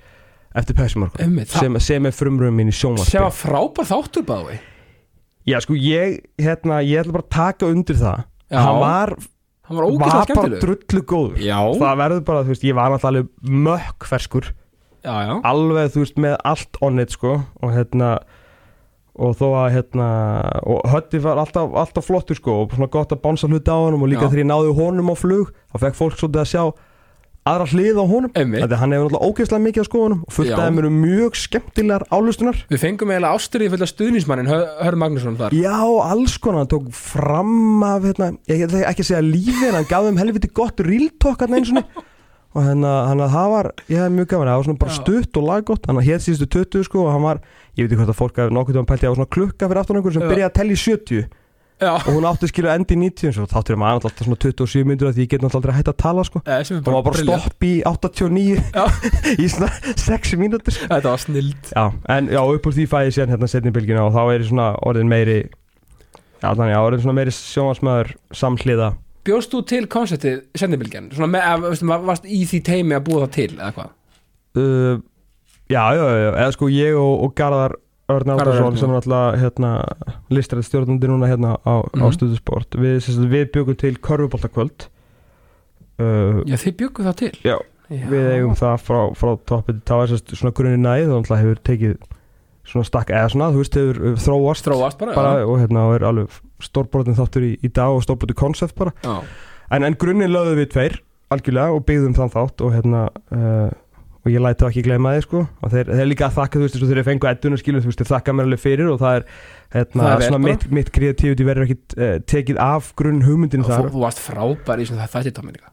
[0.54, 4.60] eftir það- sem, sem er frumröðum mín í sjónvarsfyril frábær þáttur báði
[5.44, 8.20] Já sko ég, hérna, ég ætla bara að taka undir það.
[8.48, 8.60] Já.
[8.64, 9.10] hann var,
[9.68, 11.42] hann var var bara drullu góður.
[11.44, 14.48] Já, það verður bara, þú veist, ég var náttúrulega alveg mökkferskur.
[15.04, 15.34] Já, já.
[15.50, 18.08] Alveg þú veist með allt on it sko og hérna
[19.14, 20.08] og þó að hérna
[20.66, 24.02] og hötti var alltaf, alltaf flottur sko og svona gott að bánsa hluti á honum
[24.02, 26.64] og líka þegar ég náði honum á flug þá fekk fólk svolítið að sjá
[27.44, 28.30] aðra hlið á honum.
[28.32, 28.62] Einmitt.
[28.64, 32.62] Þetta hann hefur náttúrulega ógeðslega mikið á skoðunum og fullt aðeim eru mjög skemmtilegar álustunar
[32.70, 35.56] við fengum eiginlega ástyrið fyrir stuðnismannin Hör Magnússon þar.
[35.58, 35.76] Já,
[36.08, 39.90] alls konar, hann tók fram af hérna, ég ætla ekki að segja lífið en hann
[39.92, 42.00] gaf þeim helviti gott real talk hann eins og
[42.54, 45.38] og hérna, hann að það var ég hef mjög gaman, það var svona bara stutt
[45.40, 45.86] og laggott.
[45.90, 47.40] Hann að hér síðustu 20 sko og hann var
[47.74, 49.98] ég veit ekki hvort að fólk að nokkuð um pælti á svona klukka fyrir aftan
[49.98, 51.24] einhver sem byrjaði að tella í 70
[51.82, 54.86] já, og hún átti skilu endi í 90 eins og þáttur maður alltaf svona 27
[54.86, 56.44] myndur því ég get náttúrulega aldrei hægt að tala sko.
[56.46, 58.84] Er og var bara stopp í 89 Já.
[59.42, 59.72] í svona
[60.04, 60.78] 6 mínútur.
[60.78, 61.74] Þetta var snild.
[61.74, 61.84] Já,
[62.14, 64.50] en já, upp úr því fæ ég síðan hérna setni bylgina og þá er ég
[64.52, 65.40] svona orðin meiri
[66.44, 68.90] Já, þannig að orðin svona meiri sjónvarsmaður samhliða
[69.24, 73.04] bjóst þú til konceptið sendibilgjan svona með, að, veistu, var- varst í því teimi að
[73.08, 73.90] búa það til eða hvað?
[74.56, 75.02] Uh,
[75.72, 77.72] Já, já, já, eða sko ég og, og Garðar
[78.12, 79.70] Örn Örn, sem er alltaf hérna
[80.28, 82.12] listræð stjórnandi núna hérna á, á Mhm.
[82.18, 84.90] stuðusport við, sagt, við byggum til körfuboltakvöld.
[85.96, 87.30] Uh, já, þið bjöggu það til?
[87.46, 87.56] Já,
[87.88, 88.04] já.
[88.10, 91.60] við eigum það frá, frá toppið til táið sérst svona grunni næð og alltaf hefur
[91.70, 91.96] tekið
[92.64, 96.06] svona stakk eða svona, þú veist, hefur þróast þróast bara, bara og hérna og er
[96.08, 98.94] alveg stórbrotin þáttur í, í dag og stórbrotin koncept bara.
[99.04, 99.20] Já.
[99.76, 101.00] en, en grunninn lögðum við tveir
[101.34, 103.70] algjörlega og byggðum þann þátt og hérna uh,
[104.24, 105.40] og ég læti þá ekki gleyma þið sko.
[105.60, 108.04] Og þeir, þeir líka að þakka þú veist og þeir fengu edduna skilur þú veist
[108.08, 109.26] þakka mér alveg fyrir og það er
[109.74, 113.90] hérna Það er svona mitt, mitt kreatífiti verður ekkit uh, tekið af grunn hugmyndin þar.
[113.92, 115.68] þú varst frábær í svona þætti tómi líka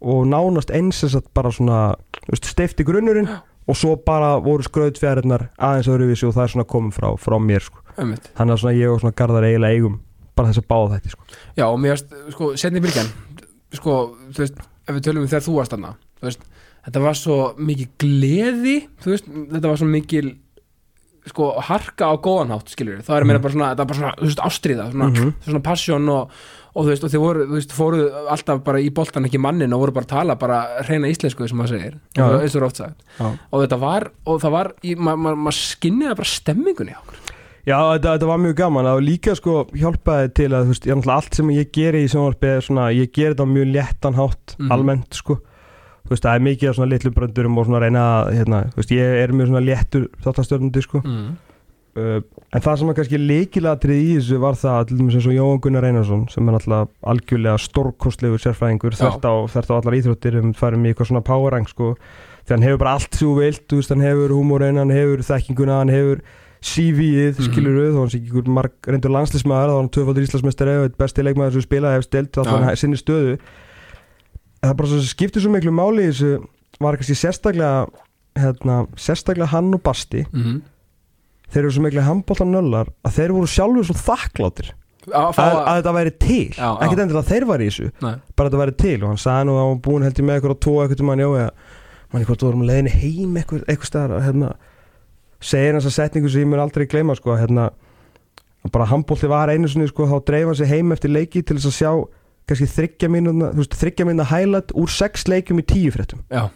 [0.00, 1.78] og nánast eins þess að bara svona
[2.38, 3.28] steifti grunnurinn
[3.68, 7.60] og svo bara voru skrautfjæðarinnar aðeins öðruvísi og það er svona komið frá, frá mér
[7.66, 7.82] sko.
[7.98, 10.00] þannig að svona ég og svona Garðar eiginlega eigum
[10.38, 11.22] bara þess að báða þetta sko.
[11.58, 13.08] já, og mér varst, sko, sendibilgjan
[13.74, 13.96] sko,
[14.32, 16.44] þú veist, ef við tölum um þegar þú varst þarna þú veist,
[16.86, 20.30] þetta var svo mikið gleði, þú veist, þetta var svo mikil
[21.28, 24.28] sko, harka á góðanhátt, skilur það er meira bara svona, þetta var bara svona, þú
[24.30, 25.34] veist, ástríða svona, Mhm.
[25.44, 26.30] svona passion og,
[26.74, 29.72] og þú veist, og þið voru, þú veist, fóruð alltaf bara í boltan ekki mannin
[29.72, 30.58] og voru bara að tala bara
[30.88, 32.26] reyna íslensku sem maður segir, Já.
[32.42, 33.30] eins og oft sagt Já.
[33.50, 37.24] og þetta var, og það var í- ma- ma- maður skinniði bara stemmingunni á okkur
[37.68, 41.08] Já, þetta, þetta var mjög gaman og líka sko hjálpaði til að þú veist, ég,
[41.12, 44.72] allt sem ég geri í sjónvarpi er svona, ég geri þetta mjög léttan hátt Mhm.
[44.72, 45.34] almennt sko
[46.06, 48.90] þú veist, það er mikið af svona litlu bröndurum og svona reyna hérna, þú veist,
[48.96, 51.36] ég er mjög svona léttur þáttastjórnandi sko mm.
[51.98, 52.20] Uh,
[52.54, 55.60] en það sem að kannski leikilatrið í þessu var það, til dæmis eins og Jóhann
[55.64, 60.52] Gunnar Einarsson sem er náttúrulega algjörlega stórkostlegur sérfræðingur, þert á, þert á allar íþróttir um
[60.56, 61.94] færum í eitthvað svona powerrang sko.
[62.48, 65.80] Því hann hefur bara allt þú vilt, þú veist, hann hefur húmórin, hann hefur þekkinguna,
[65.82, 66.22] hann hefur
[66.64, 67.44] CV-ið, Mhm.
[67.52, 70.72] skilur við, þó hann sé ekki einhver marg reyndur landslismæður, þá var hann tvöfaldur íslasmestari
[70.80, 73.36] og eitt besti leikmaður sem spilaði hefur stilt þá hann sinni stöðu.
[74.64, 76.32] Það bara svo skiptir svo miklu máli þessu
[76.82, 77.86] var kannski sérstaklega
[78.38, 80.24] hérna, sérstaklega hann og Basti.
[80.32, 80.62] Mm.
[81.48, 84.72] Þeir eru svo miklu handbóltan nöllar að þeir voru sjálfur svo þakkláttir
[85.08, 86.46] að að, þetta væri til.
[86.58, 88.14] Ekkert endilega að þeir væri í þessu Nei.
[88.36, 88.96] bara að þetta væri til.
[88.98, 91.22] Og hann sagði nú að hann var búin held ég með eitthvað tvo eitthvað mann
[91.22, 91.50] já eða
[92.12, 94.50] mann hvort þú vorum leiðinni heim eitthvað, eitthvað staðar að hérna
[95.48, 97.68] segir hans að setningu sem ég mun aldrei gleyma sko hérna
[98.72, 101.70] bara handbólti var einu sinni sko þá dreif hann sig heim eftir leiki til þess
[101.70, 101.92] að sjá
[102.48, 103.10] kannski þryggja
[103.58, 106.24] veist þryggja mínúna highlight úr sex leikum í tíu fréttum.
[106.32, 106.48] Já,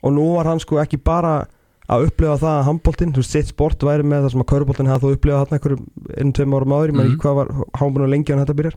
[0.00, 1.44] og nú var hann sko ekki bara
[1.88, 4.88] að upplifa það að handbóltinn, þú veist, sitt sport væri með það sem að köruboltinn
[4.88, 5.84] hefði þó upplifað þarna einhverjum
[6.20, 7.14] einu, tveim árum áður, ég maður Mhm.
[7.14, 7.48] ekki hvað var
[7.80, 8.74] hámbun og lengi hann þetta byrjar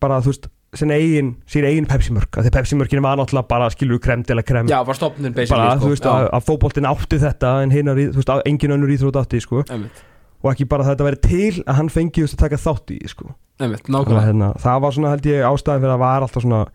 [0.00, 1.28] bara, þú veist, sín eigin,
[1.70, 4.94] eigin Pepsi-mörk af því Pepsi-mörkin var náttúrulega bara skilur krem til að krem Já, var
[4.98, 5.86] stopnun basically bara, sko.
[5.86, 9.16] þú veist, að, að fótboltin átti þetta en hinnar, þú veist, að engin önnur íþrótt
[9.22, 9.62] átti sko.
[9.70, 10.02] Einmitt,
[10.42, 12.98] og ekki bara að þetta væri til að hann fengi just, að taka þátt í
[13.08, 13.30] sko.
[13.60, 14.82] einmitt, að, nákvæmlega hérna, það
[16.44, 16.66] svona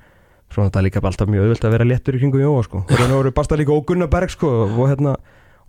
[0.66, 2.82] að þetta er líka bara alltaf mjög auðvelt að vera léttur í kringum Jóa sko.
[2.90, 5.14] þannig voru basta líka og Gunnar Berg sko, og hérna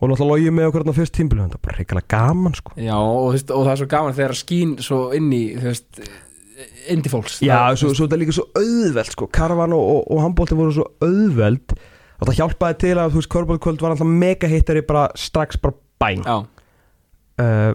[0.02, 2.74] og náttúrulega logið með okkur á fyrst tímbilu þetta er bara reykjala gaman sko.
[2.76, 5.42] Já, og, þú veist, og það er svo gaman þegar að skín svo inn í,
[5.60, 6.02] þú veist
[6.92, 7.38] inn til fólks.
[7.42, 9.28] Já, Það- svo, svo þetta er líka svo auðvelt sko.
[9.38, 11.76] Karvan og, og, og handbólti voru svo auðveld.
[12.22, 15.74] Og það hjálpaði til að þú veist, körbóltkvöld var alltaf mega hittari bara strax bara
[16.02, 16.22] bæn.
[17.40, 17.72] Uh,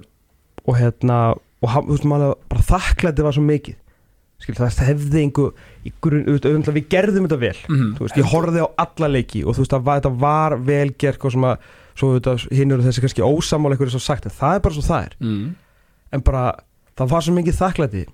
[0.67, 1.17] og hérna
[1.63, 3.79] og þú veist, maður bara þakklæti var svo mikið.
[4.37, 7.57] Skil, það hefði einhver auðvitað, við gerðum þetta vel.
[7.71, 10.55] Mhm, þú veist, ég horfði á alla leiki og þú veist, það var, þetta var
[10.67, 12.13] vel gert og að, svo
[12.53, 15.17] hinn eru þessi kannski ósamála eitthvað svo sagt, en það er bara svo það er.
[15.23, 15.49] Mm,
[16.13, 16.45] en bara,
[16.99, 18.05] það var svo mikið þakklæti.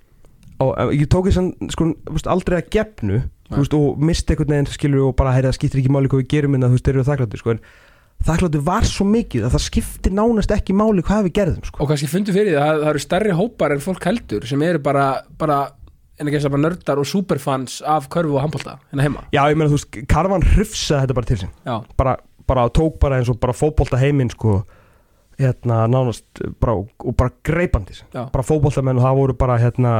[0.64, 1.88] Og ég tók þess að sko,
[2.30, 3.22] aldrei að gefnu
[3.54, 6.30] veist, og misti einhvern veginn, skilur og bara, heyri, það skiptir ekki máli hvað við
[6.32, 10.54] gerum en þeir eru þakklæti, sko, en þakklæti var svo mikið að það skiptir nánast
[10.54, 11.82] ekki máli hvað við gerðum, sko.
[11.84, 14.80] Og kannski fundu fyrir því að það eru stærri hópar en fólk heldur sem eru
[14.84, 15.08] bara,
[15.40, 15.58] bara
[16.14, 19.24] en ekki þess að bara nördar og superfans af körfu og handbólta hérna heima.
[19.34, 21.54] Já, ég meina, þú veist, Karvan hrifsaði þetta bara til sín.
[21.98, 22.14] Bara,
[22.46, 24.62] bara tók bara eins og bara fótbolta heiminn sko
[25.38, 26.24] hérna nánast
[26.62, 29.94] bara, og bara greipandi bara fótboltamenn og það voru bara hérna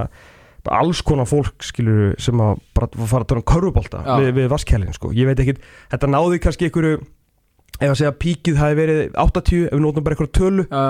[0.64, 4.14] bara alls konar fólk skilur sem að bara fara að tala um körfubolta Já.
[4.22, 5.56] við, við vaskjælinn sko, ég veit ekki
[5.92, 7.00] þetta náði kannski einhverju
[7.80, 10.84] ef að segja píkið hafi verið 80 ef við nótum bara einhverju tölu já,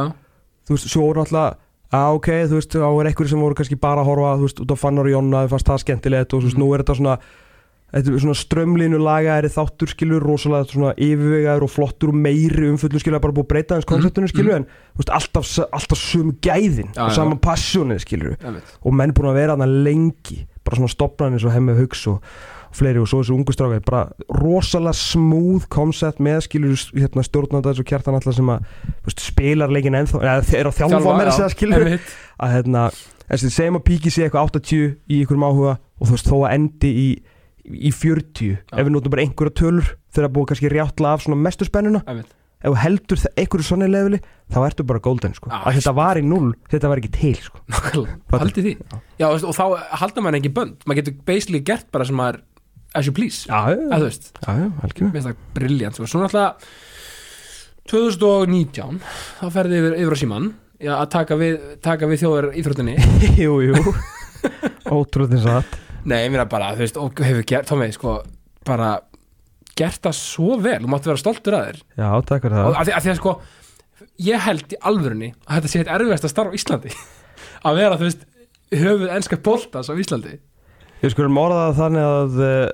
[0.68, 1.56] þú veist, svo voru alltaf
[1.94, 4.60] að ok, þú veist, þá er einhverju sem voru kannski bara að horfa, þú veist,
[4.64, 6.62] út á Fannar og Jonna það fannst það skemmtilegt og þú veist, Mhm.
[6.64, 7.18] nú er þetta svona
[7.94, 13.02] þetta er svona strömlínu lagaðri þáttur skilur, rosalega svona yfirvegaður og flottur og meiri umfullu
[13.02, 16.90] skilur, bara búið að breyta hans konseptinu skilur, en þú veist, alltaf, alltaf sömu gæðin
[16.90, 18.74] Já, og saman passjónið skilur, einmitt.
[18.82, 22.34] Og menn búin að vera þarna lengi, bara svona stopnarnir svo hemmið hugs og,
[22.66, 27.70] og fleiri og svo þessu ungu strákar, bara rosalega smúð koncept með skilur hérna stjórnanda
[27.70, 28.64] þessu kjartan alltaf sem að
[29.06, 32.88] veist, spilar leikin ennþá, eða þeir eru að þjálfa með þess að skilur að hérna,
[33.38, 36.90] segjum að píki sé eitthvað 80 í einhverjum áhuga og þú veist þó að endi
[36.90, 37.06] í,
[37.64, 41.38] í 40 ef við notum bara einhverja tölur þegar að búið kannski rjátla af svona
[41.40, 42.02] mestu spennuna.
[42.64, 44.18] Ef þú heldur þe- einhverju svona leveli
[44.52, 45.50] þá ertu bara golden sko.
[45.52, 47.60] Já, að þetta var í null, þetta var ekki til sko.
[48.32, 48.74] Haldið því.
[49.20, 49.64] Já, veist, og þá
[50.00, 50.76] halda maður ekki bönd.
[50.88, 52.40] Maður getur basically gert bara sem maður
[52.94, 56.06] as you please, já, já, já, já, algjörn Mér finnst það briljant sko.
[56.06, 56.54] Svo náttúrulega
[57.90, 59.00] 2019
[59.40, 60.46] þá ferði yfir, yfir á síman
[60.80, 62.94] já, að taka við, taka við þjóðar íþróttinni.
[63.44, 63.94] Jú, jú.
[64.94, 68.14] Ótrúðin satt Nei, ég meina bara, þú veist, og hefur gert þá með, sko,
[68.68, 68.92] bara
[69.78, 71.82] gert það svo vel, þú máttu vera stoltur að þér.
[71.96, 73.34] Já, takk fyrir og það að því, að því að sko
[74.24, 76.94] ég held í alvörunni að þetta sé eitt erfiðast að starfa á Íslandi.
[77.66, 78.24] Að vera, þú veist,
[78.74, 80.34] höfuð enska boltas á Íslandi.
[81.00, 82.72] Ég skulum orða það þannig að uh,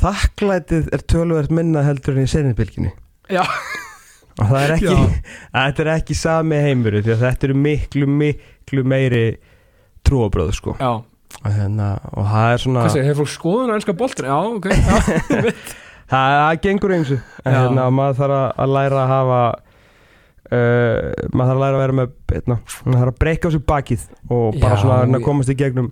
[0.00, 2.92] þakklætið er töluvert minna heldur en í seninbylginni
[3.30, 3.42] Já,
[4.38, 4.96] og það er ekki,
[5.56, 9.24] þetta er ekki sami heimur því að þetta eru miklu, miklu meiri
[10.06, 10.76] trúabröð sko.
[10.80, 11.09] Já, og,
[11.44, 14.28] hérna, og það er svona segir, hefur fólk skoðun á enska boltan?
[14.28, 14.96] Já, ok, já,
[16.10, 17.20] það, það gengur eins Já.
[17.46, 19.40] hérna, maður þarf að- að læra að hafa
[20.50, 23.64] uh, maður þarf að læra að vera með hérna, maður þarf að breyka á sig
[23.72, 25.90] bakið og bara Já, svona að að komast í gegnum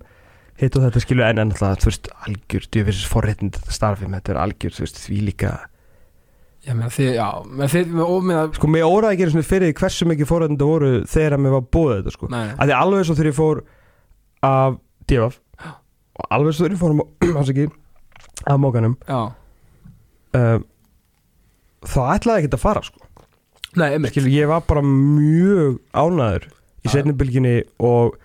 [0.59, 4.18] hitt og þetta skilur en en alltaf, þú veist, algjör djöfisins forréttin þetta starfið með
[4.24, 5.53] þetta er algjör, þú veist, því líka
[6.66, 9.70] já, meina þið, já, meina þið, og meina, sko, mér óraði ekki einu sinni fyrir
[9.70, 12.30] því hversu mikið forréttin þetta voru þegar að mér var búið þetta, sko
[15.09, 15.41] að svo þegar divaf
[16.19, 16.95] og alveg svo þegar ég fór
[17.39, 17.67] af, ekki,
[18.45, 20.61] af mókanum uh,
[21.87, 23.05] þá ætlaði ekki að fara sko.
[23.79, 26.97] nei, Skilur, ég var bara mjög ánæður í Já.
[26.97, 28.17] setnibylginni og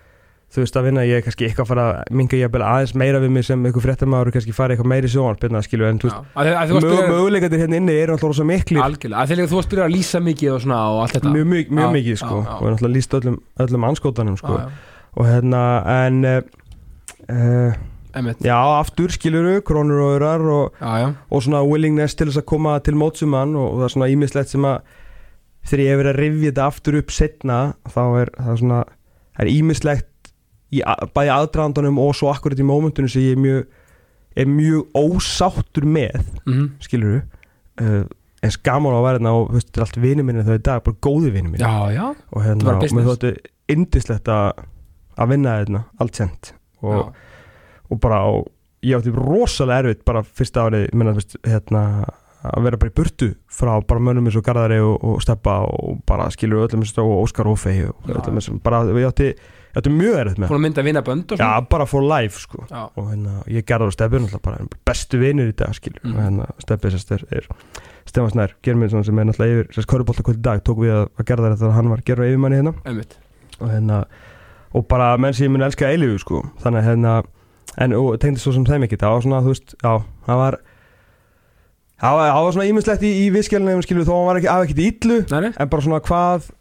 [0.54, 3.32] þú veist að vinna ég kannski eitthvað að fara að minga ég aðeins meira við
[3.34, 6.50] mig sem eitthvað fréttamaður og kannski fara eitthvað meiri sjónarspilna skilur en þú veist að
[6.50, 8.82] þið, að þið varst mög, byrjað, möguleikandir hérna inni eru alltaf rosa miklir.
[8.86, 11.32] Algjörlega, að líka þú varst byrjað að lýsa mikið og svona og allt þetta.
[11.34, 12.38] Mjög, mjög, mjög mikið sko.
[12.38, 12.54] já, já.
[12.54, 14.60] og er náttúrulega líst öllum, öllum anskótanum sko.
[14.60, 15.64] Já, og hérna
[15.96, 16.38] en uh,
[17.30, 17.74] uh,
[18.44, 20.74] já aftur skiluru, krónur og örar og
[21.30, 24.50] og svona willingness til þess að koma til mótsumann og, og það er svona ímislegt
[24.54, 24.82] sem að
[25.64, 27.60] þegar ég hef verið að rifja þetta aftur upp setna
[27.90, 28.82] þá er það svona
[29.34, 30.34] það er ímislegt
[30.74, 30.82] í,
[31.14, 33.64] bæði aðdraðandunum og svo akkurat í mómentunum sem ég er mjög,
[34.36, 37.22] er mjög ósáttur með mhm, skilur
[37.82, 38.04] uh,
[38.44, 40.84] eins gaman á að vera hérna og þetta er allt vinið minni þau í dag,
[40.86, 43.34] bara góði vinið minni já, já, og Þetta hérna, og mér þótti
[43.74, 46.54] indislegt að vinna hérna, allt sent
[46.84, 48.52] og, já, og bara og
[48.84, 51.84] ég átti rosalega erfitt bara fyrsta árið minna, veist, hérna,
[52.44, 56.02] að vera bara í burtu frá bara mönnum eins og Garðari og, og Steppa og
[56.10, 58.18] bara skilur öllum eins og Óskar Ófei og Já.
[58.20, 59.30] öllum eins og bara ég átti
[59.74, 61.70] þetta er mjög erfitt með búin að mynda vinna bönd og Já, svona?
[61.72, 62.66] bara for life sko.
[62.70, 62.84] Já.
[63.00, 66.14] og hérna, ég gerði á Steffi náttúrulega bara bestu vinur í dag skilju Mhm.
[66.18, 67.48] og hérna, Steffi sérst er, er
[68.06, 71.26] Stefán Snær, Germinsson sem er náttúrulega yfir sérst Köruboltakvöld í dag, tók við að, að
[71.26, 72.74] þetta þegar hann var gerður yfirmanni hérna.
[72.86, 73.18] Einmitt.
[73.62, 74.04] Og hérna,
[74.74, 77.16] og bara menn sem ég mun elska eilífu sko, þannig að hérna
[77.84, 79.94] en og tengdi svo sem þeim ekki, það var svona þú veist, já,
[80.28, 80.60] það var
[82.04, 84.66] það var, það var svona ímislegt í, í viðskjælunum skilju, þó hann var ekki, af
[84.68, 85.22] ekki illu.
[85.32, 86.52] Nei, en bara svona hvað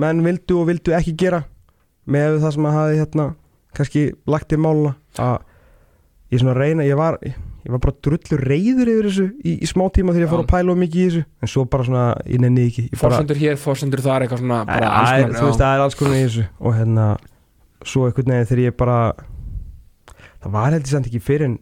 [0.00, 1.44] menn vildu og vildu ekki gera
[2.10, 3.28] með það sem að hafi hérna
[3.76, 4.96] kannski lagt til máluna.
[5.20, 5.38] Að
[6.32, 9.84] ég svona reyna, ég var ég var bara drullur reyður yfir þessu í, í smá
[9.92, 11.24] tíma þegar ég fór að pæla of mikið í þessu.
[11.44, 12.86] En svo bara svona, ég nenni ekki.
[12.98, 16.16] Fórsendur hér, fórsendur þar eitthvað svona Æ, bara æ, þú veist, það er alls konar
[16.16, 16.46] í þessu.
[16.64, 17.06] Og hérna,
[17.84, 19.00] svo einhvern veginn þegar ég bara
[20.40, 21.58] það var heldur samt ekki fyrir en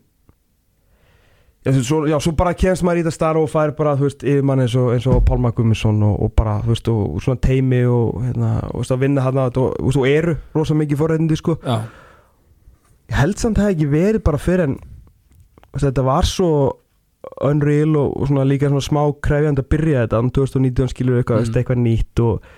[1.66, 4.22] já, svo, já, svo bara kemst maður í þetta starf og fær bara, þú veist,
[4.24, 7.42] yfirmann eins og, eins og Pálma Gummisson og, og bara, þú veist, og, og svona
[7.44, 11.40] teimi og, hérna, og, veist, að vinna hann og, og, þú eru rosa mikið forræðindi,
[11.40, 11.78] sko já,
[13.08, 16.52] ég held samt að það ekki verið bara fyrir en veist, þetta var svo
[17.44, 21.50] unreal og, svona líka svona smá krefjandi að byrja þetta en 2019 skilur eitthvað, Mm.
[21.50, 21.58] mm.
[21.60, 22.48] eitthvað nýtt og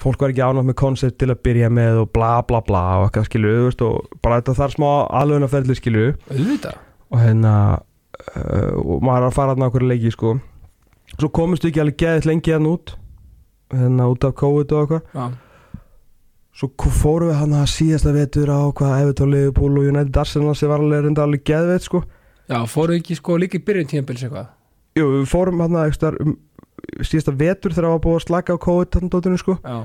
[0.00, 3.08] fólk var ekki ánátt með koncept til að byrja með og bla bla bla og
[3.08, 4.88] eitthvað þú veist, og bara þetta þarf smá
[5.20, 6.80] aðlöðunarferðli skilur auðvitað.
[7.10, 10.34] Og hérna uh, og maður að fara þarna okkur leiki sko.
[11.16, 12.94] Svo komist við ekki alveg geðið lengi hann út
[13.74, 15.02] hérna út af COVID og eitthvað.
[15.14, 15.26] Já,
[16.60, 20.70] svo fórum við hann að síðasta vetur á hvað Everton, Liverpool og United Arsenal sem
[20.70, 22.02] var alveg reynda alveg geðveit sko.
[22.50, 24.48] Já, fóruð ekki sko líka í byrjun tíðanbils eitthvað?
[24.98, 26.34] Jú, við fórum hann að um,
[27.04, 29.56] síðasta vetur þegar það var búið að slaka á COVID hann dótinu sko.
[29.64, 29.78] Já,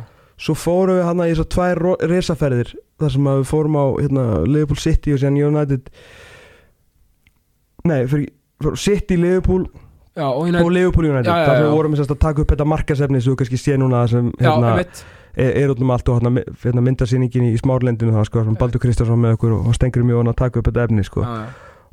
[0.45, 1.81] svo fórum við hann að í svo tvær
[2.11, 5.89] risaferðir þar sem við fórum á hérna, Liverpool City og síðan United.
[7.85, 8.31] Nei, fyrir,
[8.63, 9.67] fyrir City, Liverpool
[10.15, 11.29] já, og og Liverpool United.
[11.29, 13.77] Já, já, þar sem við vorum að taka upp þetta markasefni sem þú kannski sé
[13.79, 15.05] núna sem hérna, einmitt.
[15.35, 19.21] er, út um allt og hérna, hérna myndasýningin í, smárlendinu það sko, sem Baldur Kristjánsson
[19.21, 21.27] með okkur og stengur mjög að taka upp þetta efni sko.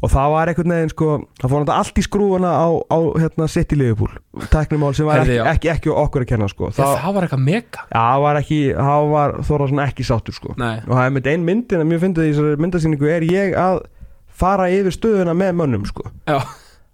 [0.02, 3.48] Og það var einhvern veginn sko, það fór náttúrulega allt í skrúuna á, á hérna,
[3.52, 4.16] City Liverpool
[4.50, 6.70] tæknumál sem var ekki, ekki, ekki okkur að kenna sko.
[6.72, 10.38] Já, það, það var eitthvað mega já, það var ekki það var Þorvarsson ekki sáttur
[10.38, 10.56] sko.
[10.58, 13.56] nei, og það er með ein myndin að mjög fyndið í þessari myndasýningu er ég
[13.62, 13.80] að
[14.42, 16.08] fara yfir stöðuna með mönnum sko.
[16.26, 16.40] já,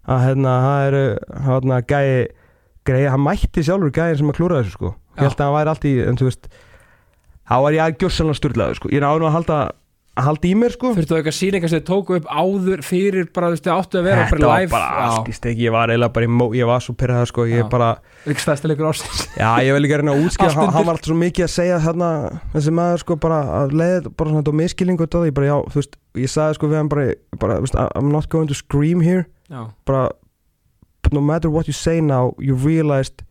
[0.09, 1.05] að hérna, það eru
[1.49, 2.29] hérna, gæi
[2.89, 4.95] greið, hann mætti sjálfur gæðin sem að klúra þessu sko.
[5.19, 6.49] Ég held að hann væri allt í en þú veist,
[7.49, 8.91] þá var ég að gjössalega sturlaður sko.
[8.95, 9.59] ég náðu að halda,
[10.19, 10.91] að halda í mér sko.
[10.97, 14.07] þurftu eitthvað sýningar sem þið tóku upp áður fyrir bara, þú veist, þið áttu að
[14.09, 16.67] vera Þetta var live bara allt í stegi, ég var eiginlega bara í mó, ég
[16.71, 17.69] var svo pyrraður sko, ég Já.
[17.71, 17.91] bara,
[18.27, 20.77] ekki stæðsta leikur ásins já ég vil ekki reyna að útskýra, Allt hann, undir.
[20.79, 22.11] hann var alltaf svo mikið að segja þarna,
[22.57, 25.57] þessi maður sko bara að leiða, bara svona þetta miskilningu og þetta, ég bara já,
[25.71, 27.07] þú veist, ég sagði sko við hann bara,
[27.39, 30.09] bara, þú veist, I'm not going to scream here, já, bara,
[31.03, 33.23] but no matter what you say now, you realized,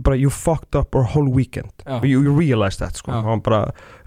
[0.00, 1.98] bara you fucked up our whole weekend, Já.
[2.02, 3.18] you, you realized that sko, Já.
[3.18, 3.58] og hann bara,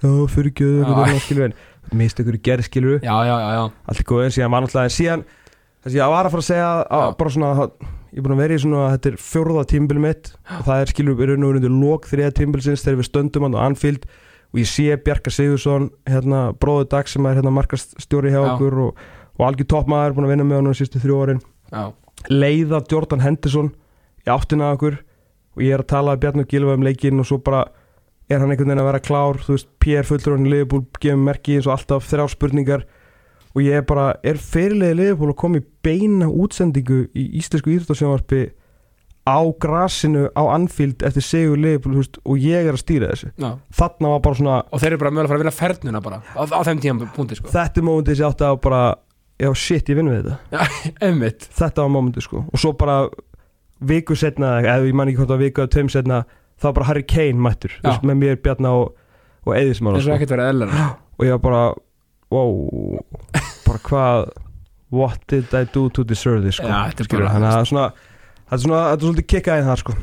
[0.02, 1.06] já, fyrir ekki, Já.
[1.06, 1.54] eitthvað,
[1.86, 3.66] skilur en, mist ykkur í gerð, skilur já, já, já, já.
[3.86, 5.26] allt er góðið, síðan var náttúrulega síðan,
[5.84, 7.70] þess að ég var að fara að segja að, bara svona,
[8.16, 10.30] ég er búin að vera í svona þetta er fjórða tímbil mitt.
[10.56, 13.60] Og það er skilur við raun og verið lók þriða tímbilsins þegar við stöndum á
[13.66, 14.06] Anfield.
[14.54, 18.48] Og ég sé Bjarka Sigursson hérna bróður dag sem er hérna markastjóri hjá Já.
[18.54, 19.02] okkur og,
[19.36, 21.84] og algjör toppmaður búin að vinna með hann sístu þrjú já.
[22.32, 23.74] leiða Jordan Henderson
[24.24, 25.02] í áttina okkur.
[25.60, 27.66] Og ég er að tala Bjarni og Gilva um leikinn og svo bara
[28.30, 29.40] er hann einhvern veginn að vera klár?
[29.46, 32.86] Þú veist, Pierre fullur hann í Liverpool gefur merki eins og alltaf þrjá spurningar.
[33.56, 38.44] Og ég er bara, er fyrirlega Liverpool að koma í beina útsendingu í íslensku íþróttasjónvarpi
[39.26, 43.32] á grasinu á Anfield eftir sigur Liverpool þú veist, og ég er að stýra þessu?
[43.42, 43.50] Já.
[43.74, 46.20] þarna var bara svona, og þeir eru bara mögulega að fara að vinna fernuna bara
[46.22, 47.50] á, á þeim tíma punkti sko.
[47.54, 48.82] Þetta er mómentið sem ég átti að bara
[49.42, 50.68] já shit, ég vinn við þetta.
[51.08, 52.44] Einmitt, þetta var mómentið sko.
[52.46, 53.00] Og svo bara
[53.86, 56.22] viku setna, eða ég man ekki hvort að viku tveim setna,
[56.60, 58.94] þá var bara Harry Kane mættur, veist, með mér, Bjarna og,
[59.46, 60.16] og Eðismála eins og sko.
[60.18, 60.76] ekkert verið eðlar
[61.20, 61.64] og ég var bara
[62.32, 63.00] wow,
[63.66, 64.26] bara hvað
[64.96, 66.68] what did I do to deserve this sko.
[66.70, 67.86] Já, þetta er bara- þannig að það er svona
[68.46, 69.96] þetta er svona, þetta er svolítið kikkaði þar sko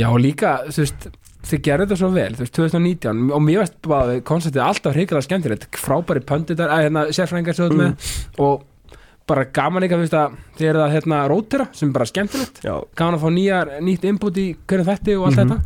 [0.00, 1.08] já, og líka, þú veist
[1.50, 5.24] þið gerðu þetta svo vel, þú veist, 2019 og mér veist bara konceptið alltaf hrigalega
[5.28, 7.06] skemmtilegt frábæri pönditar, að hérna
[7.60, 7.96] þú ert Mm.
[8.44, 8.66] og
[9.30, 12.60] bara gaman þú veist, að þið eru það hérna rótera, sem er bara skemmtilegt.
[12.66, 15.50] Já, gaman að fá nýjar, nýtt input í hverju þetta og allt Mhm.
[15.50, 15.60] þetta.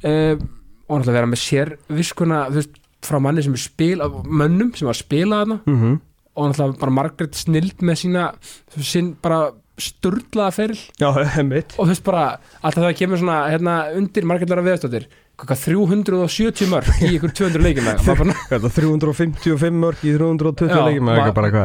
[0.00, 0.46] Uh,
[0.90, 3.98] og náttúrulega vera með sérviskuna þú veist, frá manni sem er spil
[4.28, 5.60] mönnum sem var að spila þarna.
[5.66, 6.00] Mm
[6.40, 8.34] og náttúrulega bara Margaret snild með sína
[8.80, 10.78] sinn bara sturlaða feril.
[11.00, 11.08] Já,
[11.78, 16.68] og þú veist bara, alltaf það kemur svona hérna undir Margaret Lara Veðstóttir hvað 370
[16.70, 18.04] mörg í ykkur 200 leikjum maður
[18.50, 21.56] Þetta 355 mörg í 320 leikjum ma- maður þarf bara að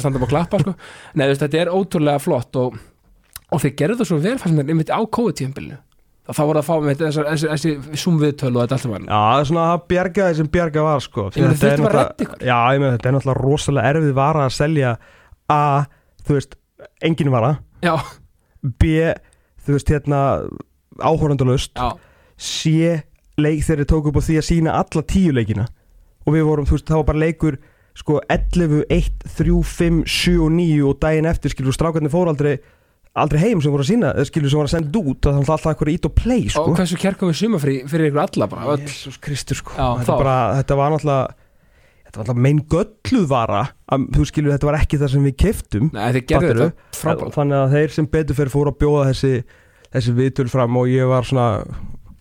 [0.00, 0.74] að standa upp og klappa sko.
[1.14, 2.80] Nei, veist, þetta er ótrúlega flott og,
[3.50, 4.36] og þeir gerðu það svo vel
[4.70, 5.00] einmitt á
[6.30, 7.00] það þá voru það að fá með
[7.50, 9.06] þessi, zoom-viðtölu og þetta allt saman.
[9.08, 11.24] Já, það er svona að bjarga því sem bjarga var sko.
[11.34, 12.20] Þetta er að.
[12.46, 14.92] Já, ég meina, þetta er náttúrulega rosalega erfið vara að selja
[15.50, 15.58] A,
[16.28, 16.54] þú veist,
[17.02, 17.50] engin vara.
[17.82, 17.94] Já,
[18.62, 18.92] B,
[19.64, 20.20] þú veist, hérna
[21.00, 21.88] áhorandalust já,
[22.40, 22.96] C,
[23.40, 25.68] leik þegar þeir tóku upp á því að sína alla tíu leikina.
[26.26, 27.60] Og við vorum, þú veist, það var bara leikur
[28.00, 32.54] sko 11, 1, 3, 5, 7 og 9 og daginn eftir skilur strákarnir fóru aldrei
[33.18, 35.70] aldrei heim sem voru að sína, skilur sem voru að senda út það var alltaf
[35.72, 36.62] eitthvað ít og play sko.
[36.62, 38.76] og hversu kærkom við sumafrí fyrir ykkur alla bara.
[38.78, 39.74] Jésús Kristur sko.
[39.74, 41.24] Já, þetta, bara, þetta var náttúrulega
[42.06, 45.36] þetta var náttúrulega mein gölluð vara að, þú skilur þetta var ekki það sem við
[45.44, 46.68] keftum Nei, þeir gerðu Fattarðu?
[46.70, 49.32] þetta frábært þannig að þeir sem betur fyrir fóru að bjóða þessi,
[49.90, 51.48] þessi viðtöl fram og ég var svona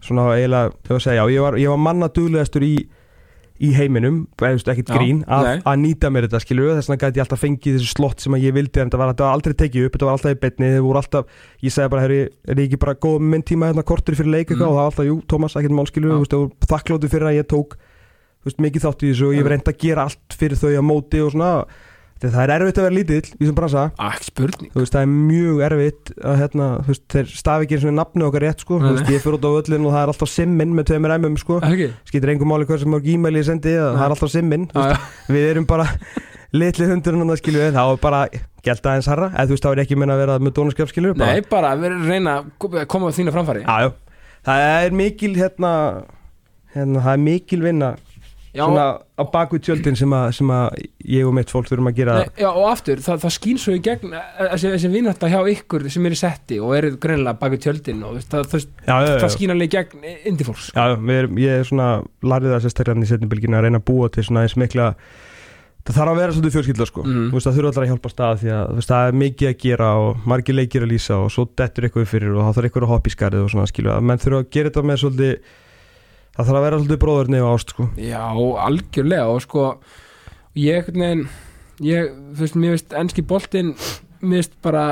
[0.06, 2.74] svona eiginlega, var að segja, já, ég var, ég var manna duglegastur í,
[3.60, 7.20] í heiminum eða veist, ekkert grín, að, að nýta mér þetta skilur þess vegna gæti
[7.20, 9.56] ég alltaf fengið þessi slott sem að ég vildi en þetta var, þetta var aldrei
[9.60, 11.34] tekið upp, þetta var alltaf í betni þið voru alltaf,
[11.68, 14.54] ég segja bara, herri, er ég ekki bara góð minn tíma hérna kortur fyrir leik
[14.56, 14.62] Mm.
[14.62, 16.16] og það var alltaf, jú, Tómas, ekkert mál skilur Já.
[16.16, 17.76] þú veist, þú voru þakkláttu fyrir að ég tók
[18.48, 20.84] veist, mikið þátt í þessu og ég var reynd að gera allt fyrir þau á
[20.88, 21.52] móti og svona
[22.20, 23.82] Þegar það er erfitt að vera lítill í þessum bransa.
[23.96, 24.70] Ah, ekki spurning.
[24.74, 27.94] Þú veist, það er mjög erfitt að hérna, þú veist, þeir stafi ekki eins og
[27.96, 30.32] nafni okkar rétt, sko, þú veist, ég fyrir út á öllin og það er alltaf
[30.34, 31.56] simmin með tveimur emum, sko.
[31.64, 31.88] Ekki?
[32.10, 35.00] skýtir engum máli hversu mörg e-mail ég sendi það er alltaf simmin, veist,
[35.32, 35.88] við erum bara
[36.60, 38.22] litli hundurinn að skilju við, þá er bara
[38.68, 41.16] gælt aðeins harra, eða þú veist, þá er ekki minna að vera með dónaskap, skilju,
[41.24, 43.16] Nei, bara vera að reyna að koma á
[48.54, 50.66] já, svona á bakvið tjöldin sem að, sem að
[51.06, 52.18] ég og mitt fólk þurfum að gera.
[52.20, 55.88] Nei, já, og aftur, það, það skýn svo í gegn eh, þessi, vinnarta hjá ykkur
[55.94, 59.34] sem er í setti og eru greinilega baki tjöldin og það, það, já, já, það
[59.38, 61.90] skýn alveg í gegn indi fólks Já, erum, ég er svona
[62.26, 64.94] lærið það sérstaklega í setnibilginu að reyna að búa til svona eins mikla
[65.90, 67.04] það þarf að vera svolítið fjölskylda sko.
[67.06, 69.56] Þú veist það þurfa allar að hjálpa stað því að veist, það er mikið að
[69.64, 72.86] gera og margir leikir að lýsa og svo dettur eitthvað fyrir og þá þarf eitthvað
[72.86, 73.70] að hoppa í skarið og svona
[76.40, 78.22] það þarf að vera svolítið bróðurni og ást sko Já,
[78.64, 79.64] algjörlega og sko
[80.60, 81.26] ég, nein,
[81.84, 83.74] ég þú veist, mér veist, enski boltinn
[84.22, 84.86] mér veist bara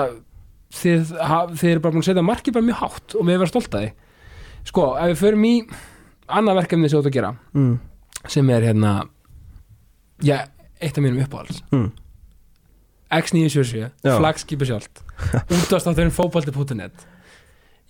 [0.76, 3.52] þið, ha, þið eru bara búin að setja markið bara mjög hátt og við erum
[3.52, 3.94] stolt að því
[4.68, 5.54] sko, ef við förum í
[6.28, 7.74] annað verkefni sem þú átt að gera mm.
[8.36, 8.94] sem er hérna
[10.28, 10.42] já,
[10.82, 11.92] eitt af mínum uppáhalds Mm.
[13.08, 14.18] X977, Já.
[14.18, 15.00] flagskipi sjálft
[15.64, 17.06] útastátturinn fótbolti.net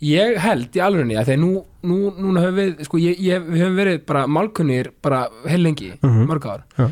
[0.04, 1.52] ég held í alvegni að þegar nú,
[1.90, 5.94] nú, núna höfum við sko, ég, ég, við höfum verið bara málkunnir bara heil lengi,
[6.04, 6.28] Mhm.
[6.30, 6.92] mörg ár Já.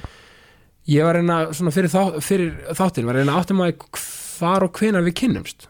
[0.88, 3.74] ég var að reyna svona fyrir, þá, fyrir þáttin, var að reyna áttum að
[4.39, 5.68] hvar og hvenar við kynnumst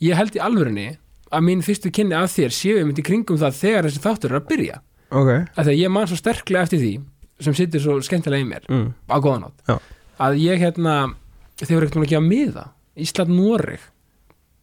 [0.00, 0.96] ég held í alvegni
[1.32, 4.40] að mín fyrstu kynni af þér séu um í kringum það þegar þessi þáttur er
[4.40, 6.92] að byrja Ok að þegar ég man svo sterklega eftir því
[7.40, 8.88] sem sittur svo skemmtilega í mér mm.
[9.06, 9.78] á góðan átt Já.
[10.18, 11.14] að ég hérna
[11.60, 12.64] þeir voru ekkert múin að gefa miða
[12.96, 13.95] Ísland Noreg þú veist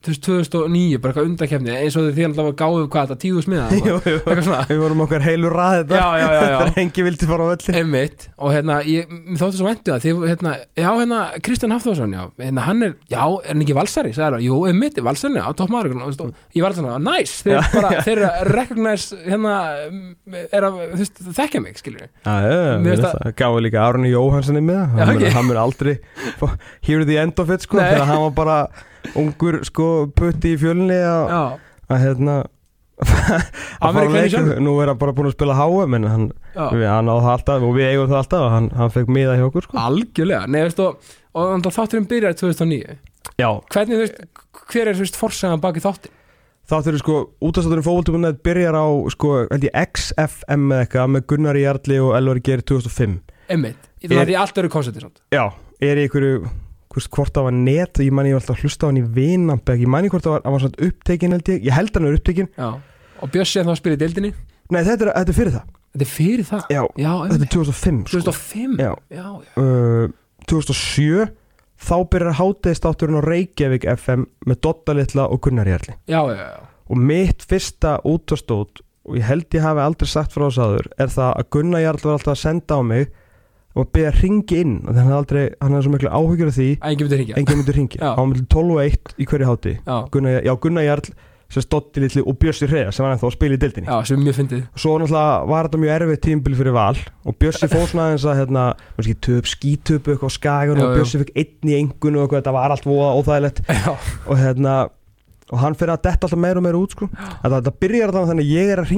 [0.04, 4.18] 2009, bara eitthvað undakefni eins og því að gáðu hvað þetta tíðu smiða Jú, jú.
[4.20, 4.64] eitthvað svona.
[4.70, 6.38] Við vorum okkar heilu rað þetta Já, já, já, já.
[6.64, 10.12] Þegar engi vildi fara á öllu Einmitt, og hérna, ég þóttu svo væntu það, því,
[10.32, 14.28] hérna, já, hérna, Kristján Hafþórsson, já, hérna, hann er, já, er hann ekki valsari, sagði
[14.38, 17.00] það, jú, einmitt, valsari, já, topp maður, og, þú veist, og ég var alltaf, svona,
[17.08, 19.56] næs, þeir bara, þeir eru að recognize, hérna,
[20.44, 23.16] er að, þú veist, þekkja mig, skilur Já, já, já, það.
[23.40, 23.60] Gáði
[29.20, 31.58] ungur sko putti í fjölni að,
[31.92, 32.38] hérna
[33.04, 34.32] að fara á kleinu leik.
[34.32, 34.60] sjálfur.
[34.64, 36.26] Nú er hann bara búin að spila HM En hann,
[36.56, 39.46] hann á það alltaf Og við eigum það alltaf og Hann, hann fekk miða hjá
[39.48, 42.98] okkur sko algjörlega, nei, veist, og, og þátturinn byrjar 2009,
[43.42, 44.22] Já hvernig, veist,
[44.70, 46.14] hver er, þú veist, forsagan baki þáttin?
[46.70, 52.40] Þáttur sko Útastátturinn fókvöldum Byrjar á sko XFM eða eitthvað Með Gunnar Jarli og Elvar
[52.46, 53.18] Geir 2005
[53.52, 55.12] Einmitt, það er í allt öru svona.
[55.34, 55.44] Já
[55.84, 56.46] Er í einhverju
[56.94, 59.06] hvort, hvort það var net Ég man ég var alltaf að hlusta á hann í
[59.18, 61.62] Vinambeg Ég ég hvort það var, var svona upptekin held ég.
[61.68, 62.70] Ég held hann er upptekin Já,
[63.24, 64.34] og Bjössi er þá að spila í deildinni,
[64.74, 65.72] Nei þetta er, þetta er fyrir það.
[65.94, 68.22] Þetta er fyrir það, Já, já, þetta er 2005 sko.
[68.24, 68.92] 2005, Já.
[69.14, 69.64] já, já.
[69.64, 70.14] uh,
[70.50, 71.32] 2007
[71.84, 75.98] Þá byrjar hátæðistátturinn á Reykjavík FM Með Dotta Litla og Gunnar Jarli.
[76.08, 76.62] Já, já, já.
[76.88, 81.12] Og mitt fyrsta útastót Og ég held ég hafi aldrei sagt frá þess aður Er
[81.12, 83.12] það að Gunnar Jarli var alltaf að senda á mig
[83.74, 86.50] Og byrja að ringi inn Og þannig hann hafði aldrei, hann hafði svo miklu áhyggjur
[86.52, 87.38] af því Að enginn myndi hringja.
[87.42, 88.10] Engin myndi ringi Já.
[88.14, 91.14] Á milli 12 og 1 í hverju háti Já, Gunnar, já, Gunnar Jarl
[91.54, 94.18] sem Dotti Litli og Bjössi Hreja sem var ennþá að spila í dildinni já, sem
[94.18, 94.64] er mjög fyndið.
[94.80, 98.40] Svo náttúrulega var þetta mjög erfið tímbil fyrir val og Bjössi fór svona aðeins að
[98.40, 98.64] hérna,
[98.98, 100.96] kannski, töp, skítöpu eitthvað á skagun og já.
[100.98, 103.62] Bjössi fikk einn í engun og eitthvað, þetta var allt voða óþægilegt.
[103.70, 104.76] Já, og hérna
[105.54, 107.10] og hann fyrir að detta alltaf meira og meira út sko.
[107.14, 108.94] þetta, þetta byrjar þannig að ég er að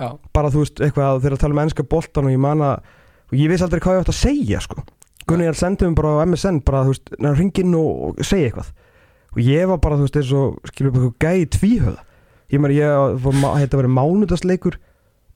[0.00, 2.96] já, bara þú veist eitthvað þegar að tala um ennska boltan og ég man að
[3.30, 4.84] og ég vissi aldrei hvað ég átt að segja sko.
[5.30, 8.50] Gunni ég sendi mér bara á MSN bara þú veist, ringa inn og, og segja
[8.50, 8.70] eitthvað.
[9.30, 12.00] Og ég var bara þú veist eins og skilur upp eitthvað gæði tvíhöða
[12.50, 14.78] ég meina ég var, þetta verið mánudagsleikur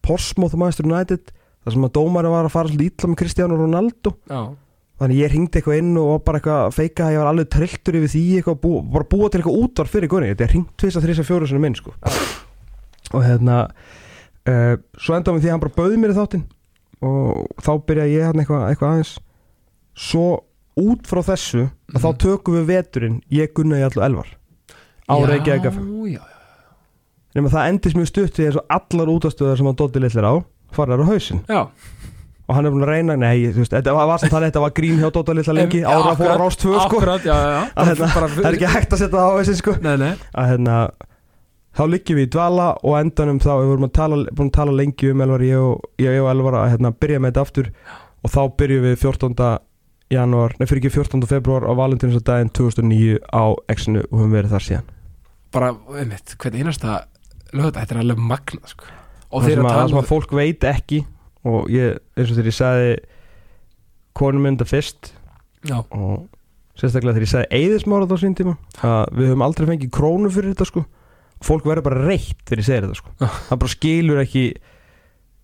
[0.05, 1.31] Portsmouth Manchester United
[1.65, 4.13] þar sem að dómari var að fara svolítið ítla með Cristiano Ronaldo.
[4.29, 4.41] Já,
[5.01, 7.51] þannig ég ringdi eitthvað inn og var bara eitthvað að feika að ég var alveg
[7.55, 10.75] trilltur yfir því eitthvað, bú, bara búa til eitthvað útvar fyrir góðin þetta er ringt
[10.81, 11.95] tvist að þrýsa fjóru sinni minn sko.
[13.15, 16.45] og hérna uh, svo endaðum við því að hann bara bauði mér í þáttinn
[17.03, 19.13] og þá byrjaði ég hann eitthvað, eitthvað aðeins.
[19.95, 20.27] Svo
[20.77, 22.19] út frá þessu að þá Mhm.
[22.19, 24.27] tökum við veturinn ég gunna í allu elvar
[25.09, 26.21] á Reykjavík
[27.35, 30.35] nema það endist mjög stutt því eins og allar útastöðar sem hann Doddi litlir á
[30.75, 31.41] farar á hausinn.
[31.49, 31.67] Já,
[32.49, 34.99] og hann er búin að reyna, nei, þú veist, þetta var, þannig þetta var grín
[35.01, 36.99] hjá Dodda litla lengi ára fór akkurat, á rást tvö sko.
[37.01, 39.73] að hérna, það er ekki hægt að setja það á hausinn sko.
[39.83, 40.91] Nei, nei, að hérna
[41.75, 44.75] þá liggjum við í dvala og endanum þá við vorum að tala, búin að tala
[44.79, 47.71] lengi um Elvar ég og, ég og Elvar að hérna, byrja með þetta aftur
[48.25, 49.49] og þá byrjum við 14.
[50.15, 51.25] janúar, nei fyrir ekki 14.
[51.31, 53.45] februar á valentinsadaginn 2009 á
[53.75, 54.93] X-inu og höfum verið þar síðan
[55.55, 57.01] bara, einmitt, hvernig einasta
[57.55, 58.93] lögða, þetta er alveg magnað, sko
[59.35, 61.01] og það þeir að að, það tala sem að fólk veit ekki
[61.45, 62.95] og ég, eins og þegar ég sagði
[64.15, 65.11] konum mynda fyrst
[65.67, 66.27] já, og
[66.79, 68.55] sérstaklega þegar ég sagði eðismárað á sín tíma
[68.87, 70.85] að við höfum aldrei fengið krónu fyrir þetta sko
[71.47, 73.15] fólk verður bara reitt þegar ég segir þetta sko.
[73.51, 74.45] Það bara skilur ekki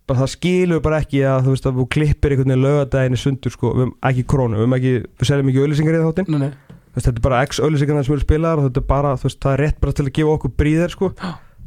[0.09, 3.21] bara það skilur bara ekki að þú veist að þú klippir einhvern veginn lögadaginn í
[3.21, 3.71] sundur sko.
[3.75, 6.31] Við höfum ekki krónu, við höfum ekki við seljum ekki auðlýsingar í þáttinn.
[6.33, 8.87] Nei, nei, Þú veist, þetta er bara x auðlýsingarna sem eru spilaðar og þetta er
[8.89, 11.11] bara, þú veist, það er rétt bara til að gefa okkur bríðir sko.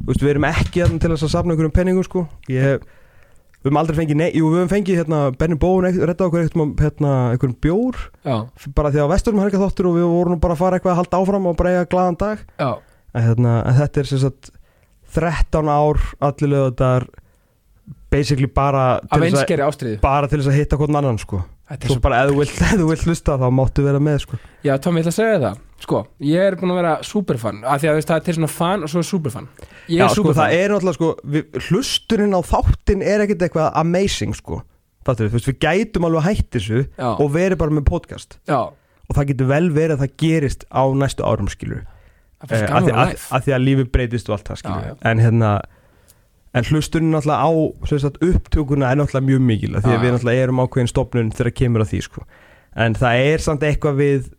[0.05, 2.27] Við erum ekki til að safna einhverjum penningum sko.
[2.51, 2.83] Ég
[3.65, 6.83] við höfum aldrei fengið, nei, jú, við höfum fengið hérna, Benny Bóun redda okkur eitthvað
[6.83, 8.03] hérna, einhverjum bjór.
[8.21, 8.35] Já,
[8.77, 11.21] bara því að vesturum helga þáttur og við vorum bara að fara eitthvað að halda
[11.23, 12.43] áfram og bara eiga glaðan dag.
[12.61, 12.69] Já,
[13.15, 14.51] en, hérna, en þetta er sem sagt
[15.15, 17.07] 13 ár allir lögðar
[18.11, 21.41] basically bara til, að, bara til þess að hitta hvern annan sko.
[21.81, 24.37] Svo bara ef þú vilt, hlusta þá máttu vera með sko.
[24.65, 25.61] Já, Tommy, ég ætla að segja það.
[25.81, 28.51] Sko, ég er búin að vera superfan af því að veist, það er til svona
[28.53, 29.47] fan og svo er superfan.
[29.89, 30.37] Ég Já, er sko, superfan.
[30.39, 34.61] það er náttúrulega sko við, hlusturinn á þáttin er ekkert eitthvað amazing sko.
[35.05, 38.39] Fattur, veist, við gætum alveg að hætti þessu já, og verið bara með podcast.
[38.49, 38.61] Já,
[39.05, 41.83] og það getur vel verið að það gerist á næstu árum skilur
[42.49, 45.23] að, því, að að, að því að lífi breytist og allt það skilur Já, en
[45.23, 45.51] hérna
[46.55, 47.51] en hlusturinn náttúrulega á
[47.99, 51.83] sagt, upptökuna er náttúrulega mjög mikil því að við náttúrulega erum ákveðin stopnun þegar kemur
[51.83, 52.25] að því sko.
[52.85, 54.29] En það er samt eitthvað við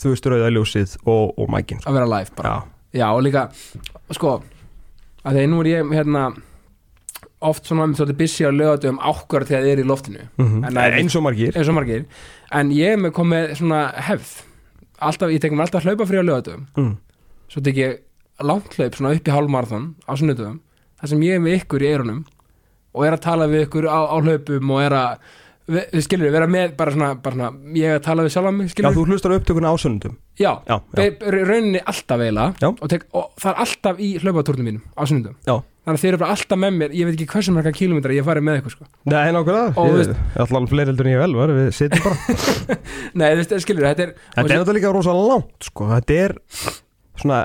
[0.00, 1.90] þú veist rauðaljósið og, og mækin sko.
[1.90, 2.50] að vera live bara.
[2.50, 3.44] Já, Já, og líka,
[4.10, 4.36] sko
[5.22, 6.24] að því að nú er ég hérna
[7.40, 10.24] oft svona um svolítið busy á lögatum ákvörð þegar þið er í loftinu.
[10.40, 11.56] Mm En það er- eins og margir.
[11.56, 12.04] Eins og margir,
[12.52, 14.32] en ég er með komið svona hefð.
[15.00, 16.96] Alltaf, ég tekum alltaf hlaupa frí á lögatum mm.
[17.50, 17.98] Svo tek ég
[18.46, 20.60] langt hlaup svona upp í hálfmarathon á sunnudöfum,
[21.00, 22.24] þar sem ég er með ykkur í eyrunum
[22.94, 25.18] og er að tala við ykkur á, á hlaupum og er að
[25.70, 28.50] við, við skilur, vera með bara svona, bara svona ég er að tala við sjálfa
[28.56, 28.96] mig, Já, skilur.
[28.96, 32.68] þú hlustar á upptökuna á sunnundum já, Já, já, Be- rauninni alltaf eiginlega Já.
[32.72, 35.58] og, tek, og það er alltaf í hlaupatúrnum mínum á sunnundum já.
[35.80, 38.24] Þannig að þeir eru bara alltaf með mér ég veit ekki hversu marga kilómetra ég
[38.26, 38.84] farið með ykkur sko.
[39.08, 42.04] Nei, nákvæmlega, Og ég veist- er allan fleiri heldur en ég vel var, við sitjum
[42.04, 42.76] bara.
[43.22, 45.88] Nei, þú veist, skilur, þetta er Þetta er náttúrulega líka rosa langt, sko.
[45.94, 46.34] Þetta er
[47.22, 47.44] svona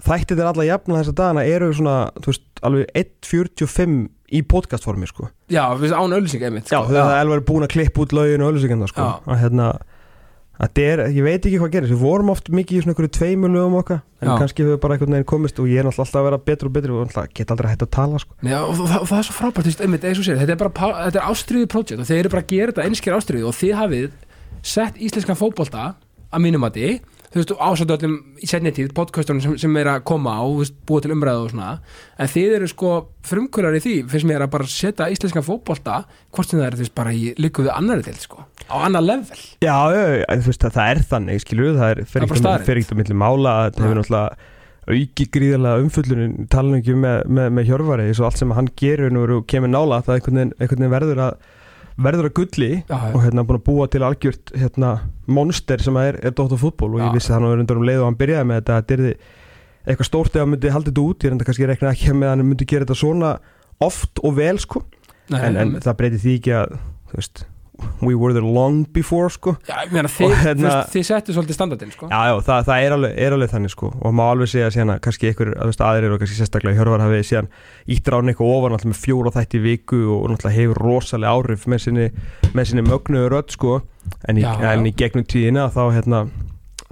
[0.00, 1.94] Þættir er alla jafna þessa dagana eru svona,
[2.24, 3.96] þú veist, alveg 1.45
[4.32, 6.88] í podcastformi, sko já, án auðlýsing einmitt Já, sko.
[6.88, 9.10] þegar það er alveg búin að klippa út lögin og öllusikenda, sko Já.
[9.28, 9.70] að hérna
[10.60, 13.52] Þetta er, ég veit ekki hvað gerist, við vorum oft mikið í svona einhverju tveimur
[13.54, 14.32] lögum okkar en Já.
[14.42, 16.74] kannski hefur bara einhvern veginn komist og ég er náttúrulega alltaf að vera betur og
[16.74, 18.36] betur og náttúrulega get aldrei hægt að tala sko.
[18.44, 20.52] Já, og, það, og það er svo frábært, þú veist, einmitt, eins og sér þetta
[20.52, 23.48] er bara, þetta er ástriði projekt og þeir eru bara að gera þetta einskjör ástriði
[23.48, 24.10] og þið hafið
[24.74, 25.86] sett íslenskan fótbolta
[26.28, 26.92] að mínum að því,
[27.30, 30.60] þú veist, ásættu öllum í setni tíð, podcastunum sem, sem er að koma á, þú
[30.64, 31.70] veist, búið til umræðu og svona.
[32.18, 32.92] En þið eru sko
[33.30, 36.00] frumkvölar í því finnst mér að bara setja íslenskan fótbolta
[36.34, 39.06] hvort sem það er, þú veist, bara í líku við annari til, sko, á annar
[39.06, 39.42] level.
[39.62, 39.76] Já,
[40.26, 43.76] þú veist að það er þannig, skilur það er fyrir ekkert að milli mála að
[43.78, 44.56] það hefur náttúrulega
[44.90, 49.12] auki gríðarlega umfullunin tala ekki með, með, með hjörvari eins og allt sem hann gerir
[49.14, 51.50] nú og kemur nála það einhvern veginn verður að
[52.04, 53.10] verður að gulli Já, já.
[53.14, 54.90] og hérna búin að búa til algjört hérna,
[55.30, 58.08] monster sem er, er Dóttar fútból og ég vissi það nú undir um leið og
[58.10, 59.12] hann byrjaði með þetta að þetta yrði
[59.90, 61.24] eitthvað stórt hann myndi haldið þetta út.
[61.24, 63.30] Ég reynda kannski rekna ekki með að hann myndi gera þetta svona
[63.80, 64.82] oft og vel sko.
[65.30, 66.74] Nei, en, en það breytir því ekki að
[67.14, 67.44] veist,
[68.02, 69.54] we were there long before sko.
[69.68, 72.08] Já, ég meina, þið, hérna, þið settu svolítið standardinn, sko.
[72.10, 73.90] Já, já, það, það er, alveg, er alveg þannig sko.
[74.00, 77.50] Og má alveg segja síðan að kannski veist, aðrir og kannski sérstaklega Hjörvar hafi síðan
[77.96, 81.84] ítt rána eitthvað ofan alltaf með fjóra þætti viku og náttúrulega hefur rosalega áhrif með
[81.86, 82.08] sinni,
[82.54, 83.78] með sinni mögnu rödd sko.
[84.28, 84.72] En í, Já, já.
[84.74, 86.24] en í gegnum tíðina þá hérna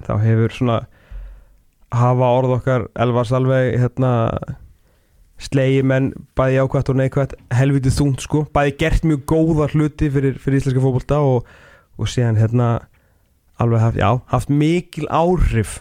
[0.06, 0.78] þá hefur svona
[1.94, 4.10] hafa orð okkar Elvars alveg hérna
[5.38, 10.38] slegi menn bæði jákvætt og neikvætt helvitið þungt sko, bæði gert mjög góða hluti fyrir,
[10.42, 11.46] fyrir íslenska fótbolta og,
[11.98, 12.70] og síðan hérna
[13.58, 15.78] alveg haft, já, haft mikil áhrif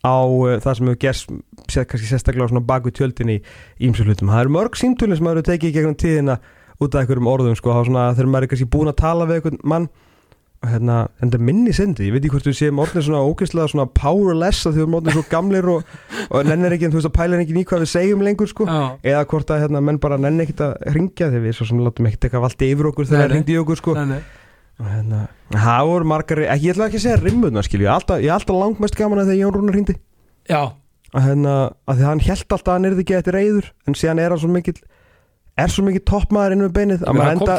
[0.00, 1.32] á uh, það sem hefur gerst
[1.70, 3.40] kannski sérstaklega svona baku tjöldin í
[3.84, 4.30] ímsu hlutum.
[4.32, 6.38] Það eru mörg símtölin sem maður hefur tekið gegnum tíðina
[6.80, 9.40] út af einhverjum orðum sko, þá svona, þegar maður er kannski búin að tala við
[9.40, 9.90] einhvern mann
[10.68, 13.70] hérna, en það er minni sendi ég veit ekki hvort við séum orðin svona ógeðslega
[13.72, 15.94] svona powerless að við erum orðin svo gamlir og,
[16.28, 18.82] og nennir ekki, þú veist að pæla ekki í hvað við segjum lengur sko, Já,
[19.14, 22.10] eða hvort að hérna, menn bara nennir ekkit að ringja þegar við svo sem látum
[22.10, 23.96] ekkit eitthvað valdi yfir okkur þegar það ringdi í okkur sko.
[23.96, 24.20] Nei, nei.
[24.80, 25.22] og hérna,
[25.56, 28.60] það voru margar ekki, ég ætla ekki að segja rimmuna skilju, ég er alltaf, alltaf
[28.60, 29.96] langmest gaman að þegar Jón Rúnar ringdi
[30.50, 30.62] Já,
[31.16, 31.54] að hérna,
[31.88, 34.52] að því hann held alltaf að er ekki eftir reyður, en síðan er hann svo
[34.52, 34.76] mikill
[35.60, 37.56] er svo mikill toppmaður inn við beinið að maður enda-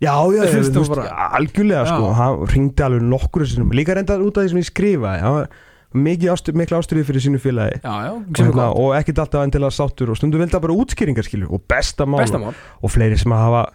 [0.00, 1.00] til Já, já, ég, þú veist,
[1.36, 2.14] algjörlega sko, Já.
[2.16, 5.50] hann ringdi alveg nokkur sinum, líka reyndar út af því sem ég skrifaði hann var
[5.90, 7.80] mikið ástu, mikla ástriði fyrir sínu félagi.
[7.82, 11.26] Já, já, og, hérna, og ekkert alltaf endilega sáttur og stundum vildi hann bara útskýringar
[11.26, 13.66] skilju og besta mál Bestamál og fleiri sem hafa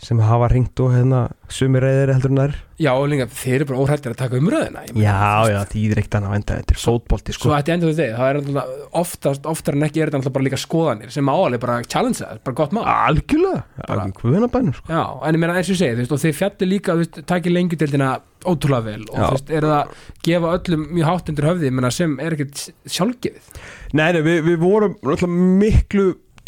[0.00, 3.66] sem hafa ringt og hérna sumir reyðir heldur en þær Já, og líka, þeir eru
[3.68, 7.34] bara óhættir að taka umröðina Já, já, því er annað að enda þetta er fótbolti
[7.36, 10.36] Svo sko ætti endur þetta, það er náttúrulega oftast, oftar en ekki er þetta náttúrulega
[10.38, 12.86] bara líka skoðanir sem áalið bara challenge það, bara gott mál.
[12.94, 14.88] Algjörlega, Bara- alveg hvunabænum sko.
[14.88, 16.96] Já, en ég meina eins og ég segi, þið fjallir líka,
[17.34, 18.10] takið lengjudeldina
[18.48, 19.94] ótrúlega vel og þú veist, eru það
[20.24, 23.60] gefa öllum mjög hátt undir höfði, sem er ekkert sjálfgefið.
[23.92, 24.60] Nei, nei, við, við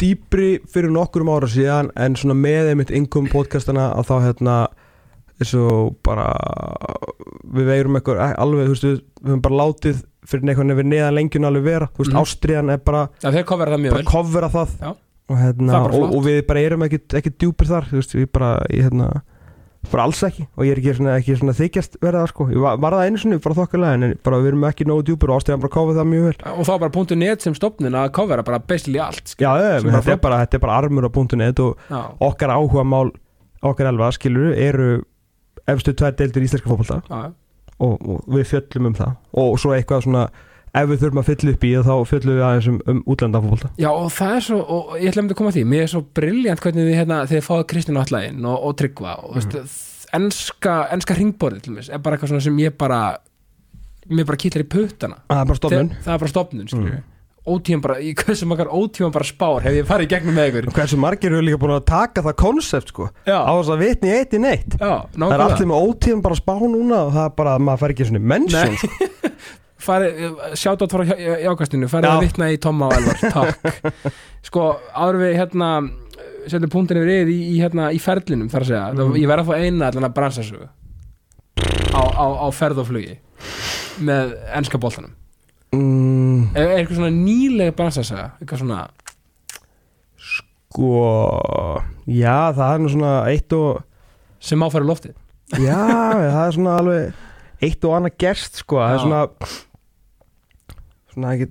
[0.03, 4.55] dýpri fyrir nokkurum ára síðan en svona með einmitt innkom podcastana að þá hérna
[5.41, 6.27] eins og bara
[7.53, 11.15] við veirum eitthvað alveg, þú veist, við, við höfum bara látið fyrir neikvæðan við neðan
[11.17, 12.21] lengjun alveg vera þú veist, Mhm.
[12.21, 14.11] ástriðan er bara, Já, þeir kofera það mjög bara vel.
[14.13, 14.89] kofvera það Já.
[15.29, 18.15] og, hérna, Það bara og, og við bara erum ekkit, ekkit djúpir þar þú veist,
[18.15, 19.09] við bara, ég, hérna
[19.91, 20.45] bara alls ekki.
[20.57, 23.21] Og ég er ekki svona, ekki svona þykjast verða sko, ég var, var það einu
[23.21, 26.09] sinni bara þokkalega en bara við erum ekki nógu djúpir og ástriðan bara kofið það
[26.11, 26.37] mjög vel.
[26.53, 29.27] Og þá bara punktu net sem stopnin að kofera bara basically allt.
[29.27, 29.59] skilur.
[29.59, 31.11] Já, menn bara þetta er bara, þetta er bara armur á
[31.43, 33.11] .net og Já, okkar áhuga mál
[33.63, 34.89] okkar elva, skilur, eru
[35.71, 36.99] efstu tvær deildir íslenska fótbolta.
[37.07, 37.31] Já,
[37.79, 39.13] og, og við fjöllum um það.
[39.39, 40.25] Og svo eitthvað svona,
[40.73, 43.69] ef við þurfum að fylla upp í þá fjöllum við aðeins um, um útlenda fótbolta
[43.77, 45.91] Já, og það er svo, og ég ætla að að koma að því, mér er
[45.93, 49.37] svo brilljant hvernig þið hérna, þegar fáið Kristínu Allægin og, og Tryggva og
[50.13, 52.99] enska, enska ringborðið til mér, er bara eitthvað sem ég bara,
[54.09, 55.17] mér bara kýtlar í puttana.
[55.31, 56.69] Það er bara stofnun Þegar- Það er bara stopnun.
[56.73, 57.01] Mm.
[57.43, 60.67] Ótíðan bara, í hversu makar ótíðan bara spár hef ég farið gegnum með ykkur.
[60.77, 64.13] hversu margir eru líka búin að taka það konsept sko, Já, á þess að vitni
[64.15, 67.33] eitt í neitt já, það er allir með ótíðum bara spá núna og það er
[67.41, 68.63] bara, maður fær ekki svona sko.
[68.63, 69.19] farið,
[70.59, 71.03] sjátt átt frá
[71.43, 72.13] jákastinu farið Já.
[72.15, 74.07] að vitna í Tomma og Elvar, takk.
[74.47, 75.69] Sko, áður við hérna
[76.49, 79.17] setjum punktin yfir yfir í, í, hérna, í ferlinum þar að segja, mm.
[79.21, 80.69] ég verð að fá eina allan að bransasögu
[81.93, 83.17] á, á, á ferð og flugi
[84.03, 85.13] með enska boltanum.
[85.73, 88.81] Mm, er, er eitthvað svona nýlega bransasaga eitthvað svona,
[90.19, 90.93] sko
[92.09, 93.83] já, það er nú svona eitt og
[94.43, 95.15] sem í loftið.
[95.61, 97.21] Já, það er svona alveg
[97.63, 99.03] eitt og annað gerst sko, það er Já.
[99.05, 99.61] svona
[101.13, 101.47] svona ekki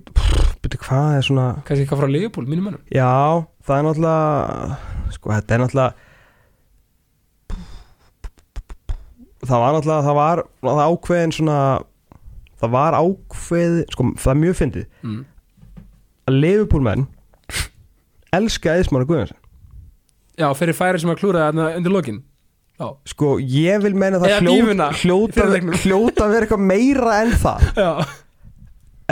[0.63, 2.83] byrju hvað það er svona kannski eitthvað frá Leopold, mínum mönnum?
[2.93, 3.13] Já,
[3.67, 5.93] það er náttúrulega sko, þetta er náttúrulega
[9.43, 11.59] það var náttúrulega það var, það ákveðin svona
[12.63, 14.89] það var ákveð sko, það er mjög fyndið.
[15.03, 15.21] Mm.
[16.23, 17.07] að leifupúlmenn
[18.33, 19.39] elska eðismára Guðjónsson.
[20.39, 22.21] Já, fyrir færi sem að klúra þarna undir lokin.
[22.79, 27.67] Já, sko, ég vil meina það Eða hljóta, hljóta, hljóta vera eitthvað meira en það.
[27.77, 27.91] Já,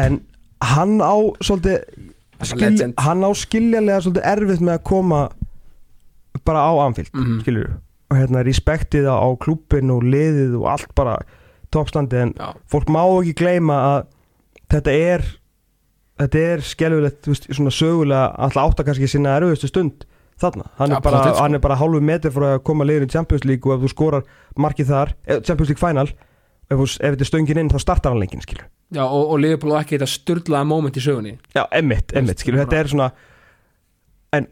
[0.02, 0.18] en
[0.62, 1.84] hann á svolítið
[2.46, 5.22] skil, hann á skiljanlega svolítið erfitt með að koma
[6.46, 7.42] bara á Anfield Mhm.
[7.44, 7.70] skilur
[8.12, 11.18] og hérna respektið á, klúbbin og liðið og allt bara
[11.72, 14.06] toppstandi en já, fólk má ekki gleyma að
[14.70, 15.22] þetta er
[16.20, 16.58] þetta er
[17.26, 20.06] veist, svona sögulega alltaf átta kannski sína erfiðustu stund
[20.42, 21.42] þarna, hann, Ja, er, bara, sko.
[21.44, 23.90] hann er bara hálfu metri frá að koma liður í Champions League og ef þú
[23.94, 24.24] skorar
[24.58, 28.20] markið þar, eh, Champions League final ef, ef þetta er stöngin inn þá startar hann
[28.20, 31.36] leikin skilur já og, og Leopold og ekki þetta sturdlaða moment í sögunni.
[31.56, 33.12] Já, emmitt, emmitt, skilur, þetta er svona
[34.38, 34.48] en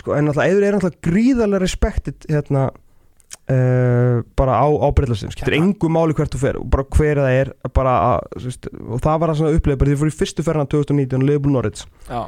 [0.00, 5.52] sko, en alltaf, eður er alltaf gríðarlega respektið hérna uh, bara á, á breyðlastum, skilur,
[5.54, 5.60] Ja.
[5.60, 9.04] engu máli hvert þú fer og bara hver það er, bara að, þú veist, og
[9.04, 12.22] það var að svona uppleið, bara því fór í fyrstu ferðan 2019, Leifbúl Norrids já,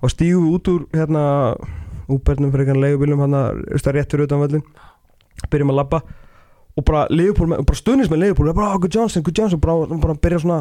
[0.00, 1.24] og stígu út úr hérna
[2.10, 3.60] útbernum fyrir einhvern leigubílum hann að
[3.94, 4.64] rétt fyrir utan völlin
[5.50, 6.00] byrjum að labba
[6.76, 10.42] og bara bara stuðnins með Leifbúl bara, oh, good Johnson, good Johnson, bara, bara byrja
[10.44, 10.60] svona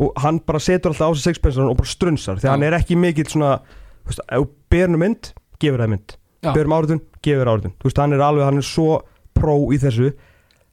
[0.00, 2.76] og hann bara setur alltaf á sig sixpensar og bara strunsar, því að hann er
[2.78, 3.58] ekki mikill svona,
[4.08, 6.14] veist, ef byrjum mynd gefur það mynd,
[6.48, 8.88] byrjum áriðun gefur áriðun, þú veist, hann er alveg, hann er svo
[9.36, 10.10] pró í þessu,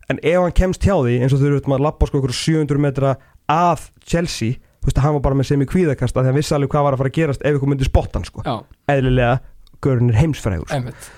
[0.10, 2.84] en ef hann kemst hjá því, eins og þau eru að labba sko ykkur 700
[2.88, 3.14] metra
[3.52, 6.72] að Chelsea þú veist, hann var bara með sem í kvíðakasta því hann vissi alveg
[6.72, 8.44] hvað var að fara að gerast ef ykkur myndi spotta hann sko.
[8.90, 9.40] Eðlilega,
[9.84, 11.10] görun er heimsfrægur einmitt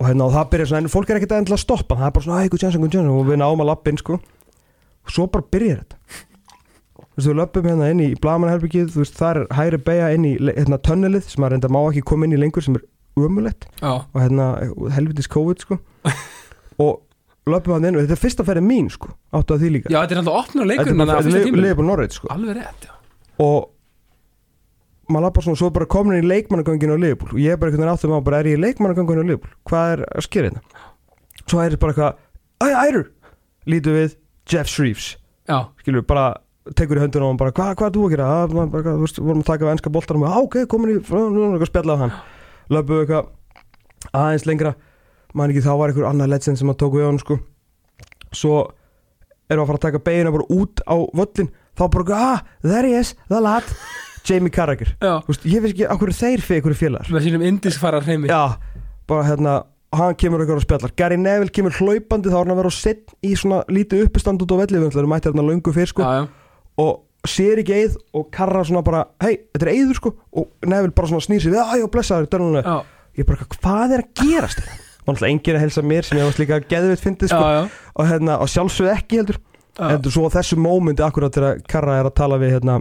[0.00, 1.96] og hérna og það byrjar svona, en fólk er ekkert endilega að stoppa.
[1.98, 4.16] Það er bara svona, Guð Jansson, Guð Jansson og við náum að lappin sko.
[5.04, 5.98] Og svo bara byrjar þetta.
[7.00, 10.24] Þú veist, við löpum hérna inn í blamanherbyggið, þú veist, það er hægri beigja inn
[10.24, 12.86] í hérna tönnelið sem að reynda má ekki koma inn í lengur sem er
[13.20, 14.46] umulett og hérna
[14.94, 15.80] helvitis COVID sko.
[16.80, 17.02] Og
[17.50, 19.92] löpum hann inn og þetta er fyrsta ferði mín sko, áttu að því líka.
[19.92, 20.94] Já, þetta er alltaf opnur Þetta
[21.34, 22.30] leikur er liðið på Norreit sko.
[22.32, 22.94] Alveg rétt, já.
[23.44, 23.58] Og
[25.10, 27.32] maður lappa svona, svo er bara komin í leikmannagönginu á Liverpool.
[27.34, 29.54] Og ég er bara einhvern veginn áttum á bara, er ég í leikmannagönginu á Liverpool?
[29.68, 30.84] Hvað er að skera hérna?
[31.44, 32.20] Svo er þetta bara eitthvað,
[32.60, 33.06] æ, ærur
[33.70, 34.14] lítu við
[34.50, 35.08] Jeff Shreves.
[35.50, 36.26] Já, skilur, bara
[36.78, 38.28] tekur í höndun og bara, hvað, hvað er þú að gera?
[38.40, 40.92] Að, maður bara, þú veist, vorum að taka við ennska boltanum og, á, ok, komin
[40.92, 42.14] í, eitthvað spjallað hann.
[42.70, 44.74] Löpuðu eitthvað aðeins lengra.
[45.34, 47.38] Man ekki þá var einhver annar legend sem að tóku við hann sko.
[48.34, 48.60] Svo
[49.50, 52.86] erum við að fara að taka beina bara út á völlin þá bara, ah, there
[52.86, 53.66] he is, the lad
[54.28, 54.94] Jamie Carragher.
[55.26, 57.12] Veist, ég veist ekki af hverju þeir fyrir einhverju félagar.
[57.14, 58.56] Með sínum indiskfara hreimi já,
[59.10, 59.54] bara hérna
[59.96, 62.74] hann kemur eitthvað og spjallar, Gary Neville kemur hlaupandi þá er hann að vera á
[62.76, 66.04] sitt í svona lítið uppistand út á velli, við ætlum mætti hérna löngu fyrr sko,
[66.06, 66.52] já, já,
[66.84, 70.12] og sér ekki eið og Karra svona bara, hei, þetta er eiður sko.
[70.38, 73.96] Og Neville bara svona snýr sig við, að já, blessaður dörnulega, já, ég bara, hvað
[73.96, 74.78] er að gerast þetta?
[75.00, 77.46] og náttúrulega enginn að helsa mér sem ég varst líka geðvitt fyndið sko,
[77.98, 79.38] og hérna, og sjálfsögðu ekki heldur.
[79.80, 82.74] Heldur svo á þessu mómenti akkurat þegar Karra er að tala við hérna,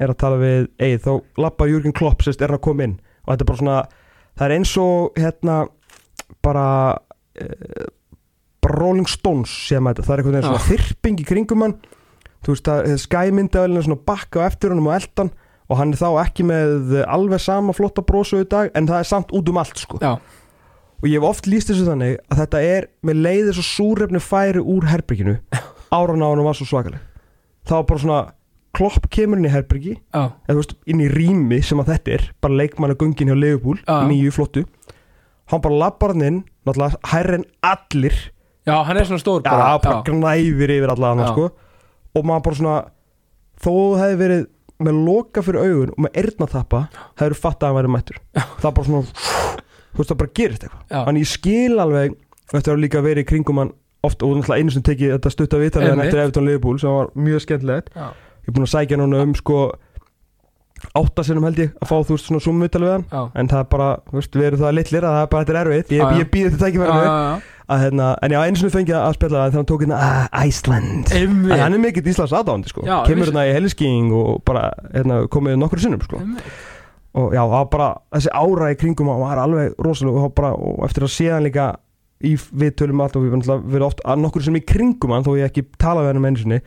[0.00, 2.96] er að tala við Eið, þá lappar Jürgen Klopp sérst er hann að koma inn.
[3.24, 3.78] Og þetta er bara svona,
[4.38, 5.56] það er eins og hérna,
[6.44, 6.66] bara
[6.96, 7.88] uh,
[8.60, 11.78] bara Rolling Stones sem þetta, það er einhvern veginn svona þyrping í kringum hann.
[12.40, 15.32] Þú veist, það er skæmyndavelin svona bakka á eftir honum og eldan
[15.70, 19.34] og hann er þá ekki með alveg sama flotta í dag en það er samt
[19.36, 20.00] út um allt sko.
[20.02, 20.16] Já,
[21.00, 24.60] og ég hef oft líst þessu þannig að þetta er með leiðis og súrefni færi
[24.60, 25.36] úr herbygginu
[25.96, 27.00] áran á hann var svo svakaleg.
[27.64, 28.20] Það var bara svona
[28.80, 32.14] klopp kemur inn í herbyggi já, eða þú veist inn í rými sem að þetta
[32.16, 33.96] er bara leikmannagöngin hjá Leifupúl Já.
[34.08, 34.62] nýju flottu.
[35.52, 38.16] Hann bara lappar hann inn náttúrulega hærri en allir.
[38.66, 41.28] Já, hann er svona stór já, bara, bara gnæfir yfir alla hann Já.
[41.34, 41.50] sko.
[42.16, 42.78] Og maður bara svona
[43.60, 44.46] þó hefði verið
[44.80, 46.82] með loka fyrir augun og með eyrnaþappa
[47.20, 48.20] hefur fattað að hann væri mættur.
[48.62, 49.04] Það bara svona
[49.90, 50.84] þú veist það bara gerist eitthvað.
[50.88, 52.18] Já, Þannig ég skil alveg
[52.50, 53.68] Þetta var líka verið í kringum hann
[54.02, 56.06] oft og náttúrulega einu sem tekið þetta stutta hann Einmitt.
[56.08, 57.92] eftir Evertón Liverpool sem var mjög skemmtilegt.
[57.94, 58.08] Já,
[58.40, 59.60] ég er búin að sækja núna um sko
[60.96, 63.06] áttasinnum held ég að fá þú veist svona zoom viðtalið við hann.
[63.10, 65.44] Já, en það er bara, þú veist, við erum það litlir að það er bara
[65.44, 65.92] þetta er erfitt.
[65.94, 67.10] Ég, ég býði þetta ekki verið
[67.70, 70.46] að hérna, en já, einu sem fengið að spila það þegar hann tók hérna uh,
[70.48, 71.12] Iceland.
[71.14, 71.52] Einmitt.
[71.54, 72.82] en hann er mikill Íslands aðdándi sko.
[72.88, 76.18] Já, kemur hérna í heliskíing og bara hérna, komið nokkur sinnum sko.
[76.18, 76.50] Einmitt.
[77.20, 80.84] og já, það var bara þessi ára í kringum var alveg rosalega og, bara, og
[80.88, 81.72] eftir að sé hann líka
[82.26, 83.30] í viðtölum allt og við
[83.78, 84.18] erum oft að
[85.80, 86.60] tala við um einu sinni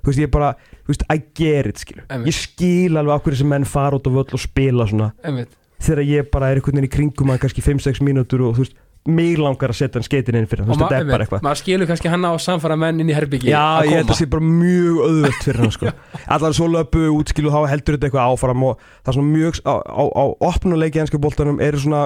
[0.00, 0.52] þú veist, ég bara,
[0.84, 2.04] þú veist, I get it skilur.
[2.08, 2.32] Einmitt.
[2.32, 5.12] ég skil alveg hverju sem menn fara út á völl og spila svona.
[5.24, 5.56] Einmitt.
[5.80, 8.78] Þegar ég bara er einhvern veginn í kringum hann kannski 5-6 mínútur og þú veist,
[9.08, 11.44] mig langar að setja hann skeitin inn fyrir hann, þú veist, þetta er bara eitthvað.
[11.46, 14.12] Maður skilur kannski hann á að samfara menn inn í herbyggi Já, að ég held
[14.12, 15.92] að sé bara mjög auðvöld fyrir hann sko.
[16.36, 19.74] Allar svo löpu útskilu þá heldur þetta eitthvað áfram og það er svona mjög á,
[19.80, 22.02] á, á opnuleiki ennska boltanum eru svona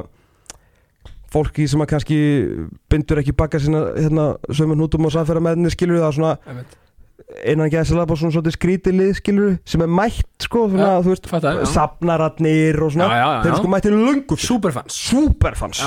[1.35, 2.19] fólki sem að kannski
[2.93, 6.77] bindur ekki baka sína hérna, sömur nútum og samfæra með henni skilur það svona Einmitt.
[7.47, 11.61] Innan gæðsala bara svona svolítið skrítilið skilur sem er mætt sko svona, þú veist, fattar,
[11.71, 13.07] safnaratnir og svona.
[13.09, 14.49] Já, já, já, þeir sko mættir löngu fyrir.
[14.49, 14.99] superfans.
[15.13, 15.85] Superfans.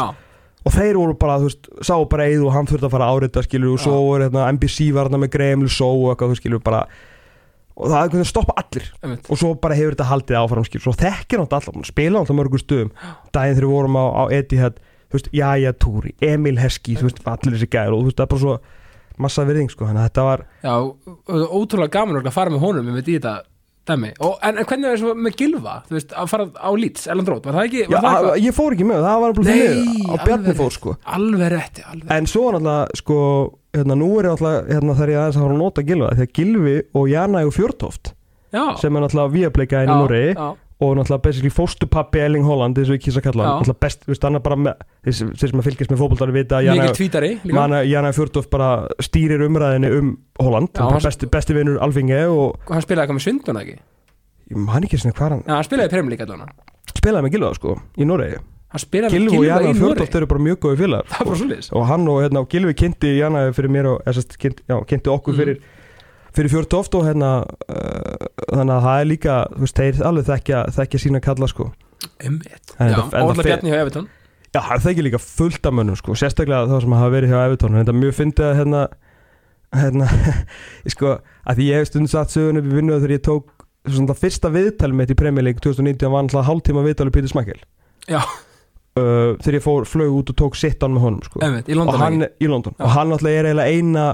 [0.67, 3.19] Og þeir voru bara, þú veist, sá bara eið og hann þurfti að fara að
[3.21, 6.41] árita, skilur, og svo voru hérna, NBC var hérna með Graham Lusso og eitthvað, þú
[6.41, 6.81] skilur, bara
[7.77, 8.85] og það er einhvern veginn að stoppa allir.
[9.05, 9.27] Einmitt.
[9.29, 12.39] Og svo bara hefur þetta haldið áfram, skilur, svo þekkir allar, búin að spila náttúrulega
[12.41, 12.91] mörgum stöðum.
[13.35, 17.21] Daginn þegar við vorum á, á Etihad þú veist, Jæja Túri, Emil Heski þú veist,
[17.23, 18.55] allir þessi gæður og þú veist, það er bara svo
[19.23, 20.73] massa virðing, sko, þannig að þetta var já,
[21.47, 23.37] ótrúlega gaman örugglega að fara með honum í þetta
[23.87, 24.09] dæmi.
[24.19, 27.29] Og, en, en hvernig er svo með Gilva þú veist, að fara á Leeds, Ellen
[27.29, 29.47] Rót, var það ekki Já, var það að, ég fór ekki með, það var bara
[29.47, 30.95] Nei, fyrir á Bjarni fór, sko.
[31.17, 33.19] alveg rétti, alveg En svo náttúrulega, sko,
[33.77, 36.31] hérna, nú er ég náttúrulega, hérna, þegar ég aðeins að fara að nota Gilva, þegar
[36.39, 38.13] Gilvi og Janæg og Fjörtoft
[38.51, 40.47] já, sem er náttúrulega viableika inn í já, Núri já,
[40.79, 43.75] og náttúrulega basically fóstupappi Elling Holland eins og ég kýsa að kalla hann.
[43.81, 46.67] Best, þú veist, hann er bara með þeir sem að fylgjast með fótboltari vita að
[47.89, 50.69] Jana, Fjördof bara stýrir umræðinni um Holland.
[50.75, 53.77] Já, hann hann- besti, besti vinur Alfinge og hann spilaði eitthvað með Svindun ekki?
[54.55, 56.45] Man ekki svona hvað hann já, hann spilaði Prem líka allan
[56.93, 58.37] spilaði með Gilva sko í Noregi.
[58.67, 60.15] Hann Gilvi og Jana Noregi.
[60.17, 61.05] Eru bara mjög góði félagar.
[61.07, 64.77] Svolítið og hann og hérna og Gilvi kynnti Jana fyrir mér og sest, kynnti, já,
[64.85, 65.39] kynnti okkur Mhm.
[65.41, 65.57] fyrir
[66.37, 70.61] fyrir Fjördoft og hérna uh, þannig að það er líka þú veist, þeir alveg þekkja,
[70.77, 71.67] þekkja sína kalla sko.
[72.21, 74.07] En já, þetta- en og það fer- Bjarni hjá Evertón
[74.55, 77.75] Já, það þekki líka fullt af mönnum sko, sérstaklega þá sem hafa verið hjá Evertón
[77.77, 78.81] þetta er mjög fyndið að hérna,
[79.75, 80.07] hérna
[80.87, 81.11] ég sko,
[81.51, 83.51] að því ég hef stund satt sögun upp í vinnu þegar ég tók
[83.87, 87.59] svona það fyrsta viðtalið mitt í Premier League 2019 var alltaf hálftíma viðtalið Pítur Smakkel
[88.07, 88.21] Já.
[88.23, 91.43] uh, þegar ég fór, flög út og tók sittan með honum sko.
[91.43, 92.45] einmitt, í og London hann, ekki?
[92.47, 94.07] í London, og hann alltaf er eiginlega eina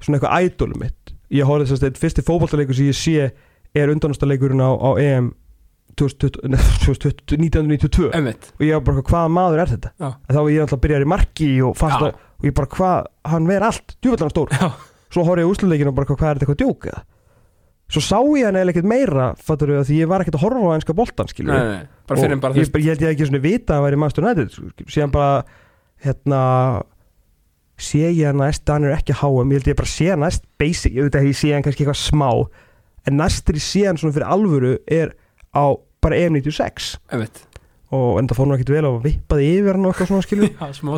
[0.00, 3.30] svona eitthvað ædolum mitt ég horfði þess að þetta fyrsti fótballtalegur sem ég sé
[3.76, 5.32] er undanústaleikurinn á, á EM
[5.96, 9.92] 2020 nei, 2020 1992 Einmitt, og ég var bara hvaða maður er þetta?
[9.96, 10.08] Já.
[10.12, 12.08] En þá var ég alltaf að byrja í marki og fast Já.
[12.10, 14.50] að og ég bara hvað, hann ver allt, djúvillan stór.
[14.52, 14.66] Já,
[15.14, 17.04] svo horfði ég úsluleikin og bara hvað er þetta eitthvað djók eða?
[17.86, 20.72] Svo sá ég hann eða ekkert meira fattur við því ég var ekkert að horfa
[20.74, 23.12] á enska boltan skilur nei, nei, bara fyrir en bara þú ég, ég held ég
[23.14, 24.90] ekki svona vita að hann væri United sko, skilur.
[24.96, 25.30] síðan bara
[26.02, 26.40] hérna
[27.76, 30.46] sé ég hann næst hann er ekki HM, ég held ég bara sé hann næst
[30.60, 32.30] basic, ég veit að ég sé hann kannski eitthvað smá.
[33.06, 35.12] En næstur ég sé hann svona fyrir alvöru er
[35.52, 35.64] á
[36.02, 37.44] bara EM96 Einmitt,
[37.94, 40.26] og en það fór nú ekkert vel og vippaði yfir hann og eitthvað svona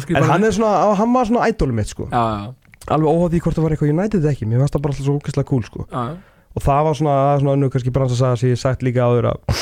[0.02, 2.08] skrif en hann er svona, hann var svona idolum mitt sko.
[2.12, 4.96] Já, já, alveg óháð því hvort það var eitthvað United ekki mér fannst það bara
[4.96, 5.86] alltaf svo ógeðslega cool sko.
[5.92, 6.04] Já,
[6.54, 9.60] og það var svona, svona önnur kannski bransasaga sem ég sagt líka áður að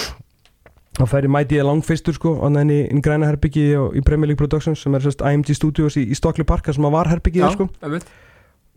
[0.97, 4.31] þá færi mæti ég langfyrstur sko og þannig inn í græna herbyggi og í Premier
[4.31, 7.45] League Productions sem er sérst IMG Studios í, í Stockley Park þar sem var herbyggið
[7.45, 7.69] já, sko.
[7.85, 8.09] einmitt.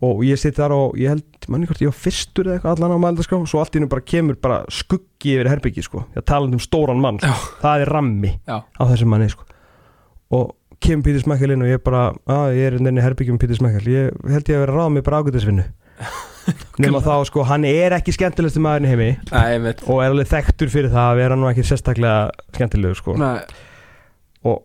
[0.04, 2.96] Og ég sitt þar og ég held, manni hvort ég var fyrstur eða eitthvað allan
[2.96, 3.42] á mælda sko.
[3.48, 6.06] Svo allt í hennu bara kemur bara skuggi yfir herbyggi sko.
[6.16, 7.28] Ég talandi um stóran mann, sko.
[7.28, 7.50] Já.
[7.60, 9.44] það er rammi Já, á þessum manni sko.
[10.36, 13.60] Og kemur Pítur Smekkel inn og ég bara að ég er inn í herbyggjum Pítur
[13.60, 15.68] Smekkel ég held ég að vera að ráða mig bara ágætisvinnu
[16.82, 19.10] nema þá sko, hann er ekki skemmtilegstu maðurinn heimi.
[19.30, 23.16] Nei, og er alveg þekktur fyrir það að vera nú ekki sérstaklega skemmtilegur sko.
[24.46, 24.58] Og,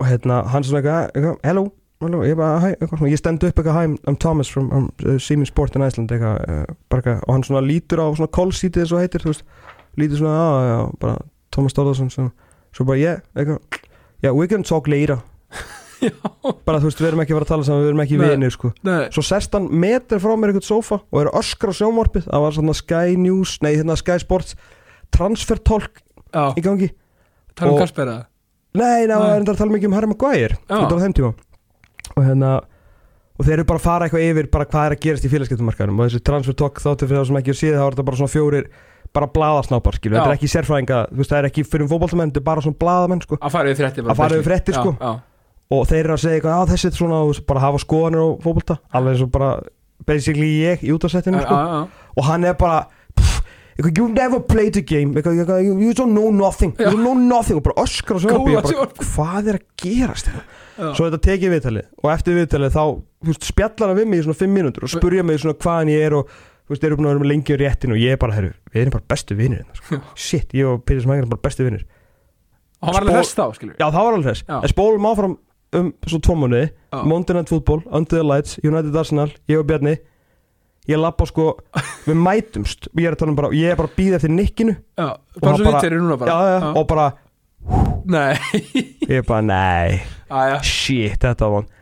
[0.00, 1.66] og hérna, hann svona eitthvað, hello,
[2.04, 5.52] hello, ég bara, svona, ég stend upp eitthvað, hi, I'm Thomas from um, uh, Siemens
[5.52, 9.24] Sport in Iceland, eitthvað, uh, og hann svona lítur á svona call-sítið eins og heitir,
[9.24, 9.46] þú veist.
[9.96, 11.16] Lítur svona, á, já, bara
[11.54, 12.28] Thomas Stórðarsson, svo,
[12.76, 13.82] svo bara, yeah, eitthvað.
[14.24, 15.20] Yeah, we can talk later
[16.66, 18.52] bara, þú veist, við erum ekki að fara að tala saman, við erum ekki vinir,
[18.54, 18.70] sko.
[18.86, 22.28] Nei, svo sest hann metur frá mér eitthvað sofa og er öskra á sjónvarpið.
[22.28, 24.56] Það var svona Sky News, nei hérna Sky Sports
[25.14, 26.02] transfer talk
[26.34, 26.90] já, í gangi.
[27.56, 28.24] Tala um og- Kasper eða?
[28.76, 29.18] Nei, það Nei.
[29.24, 30.56] var enda að tala mikið um Harry Maguire.
[30.68, 30.74] Já.
[30.76, 31.34] þetta var þeim tíma.
[32.16, 32.50] Og hérna
[33.36, 35.98] og þeir eru bara að fara eitthvað yfir bara hvað er að gerast í félagskeptumarkaðunum
[36.00, 38.16] og þessi transfer talk þáttu fyrir það sem ekki er síðan þá er þetta bara
[38.20, 38.68] svona fjórir
[39.16, 40.32] bara blaðasnápar skilju, þetta Já.
[40.32, 43.22] er ekki sérfræðinga þú veist, það er ekki fyrir fótboltamenn, þetta er bara svona blaðamenn
[43.24, 43.36] sko.
[43.40, 44.92] að fara yfir fréttir bara Að fara yfir fréttir, sko.
[44.96, 45.20] Já, já,
[45.70, 48.28] og þeir eru að segja eitthvað, að þessi er svona og bara hafa skoðanir á
[48.44, 48.78] fótbolta.
[48.94, 49.50] Alveg eins og bara
[50.06, 51.88] basically ég í útastættinu já, sko.
[52.16, 52.84] og hann er bara
[53.16, 53.40] pff,
[53.74, 55.16] eitthvað, you never played the game.
[55.18, 56.76] Eitthvað, you, don't know nothing.
[56.78, 57.58] You don't know nothing.
[57.58, 59.10] Og bara öskar og svo Góða bara, sjónvarpið.
[59.16, 60.44] hvað er að gerast hérna?
[60.76, 60.90] Já.
[60.92, 62.82] svo þetta tekið viðtalið og eftir viðtalið þá
[63.24, 66.02] veist, spjallar hann við mig í svona 5 mínútur og spurja mig svona hvaðan ég
[66.04, 68.18] er og þú veist, eru búin að vera með lengi á réttinu og ég er
[68.20, 70.00] bara, herru, við erum bara bestu vinir hérna, sko.
[70.20, 71.86] shit, ég og Petur Smækjar erum bara bestu vinir.
[72.82, 75.38] Og hann var alveg þess þá, skilur já, það var alveg þess, en spólum áfram
[75.74, 77.00] um svo tvo mánuði, Já.
[77.04, 79.96] Monday Night Football Under the Lights, United Arsenal, ég og Bjarni.
[80.86, 81.56] Ég lappa sko
[82.06, 84.76] við mætumst, ég er að tala um bara ég er bara að býða eftir nikkinu
[84.76, 85.08] Já,
[85.40, 86.30] bara hann svo vittir núna bara.
[86.30, 87.06] Já, já, og bara,
[89.10, 89.96] ég er bara, nei.
[90.30, 91.72] Já, shit, þetta var von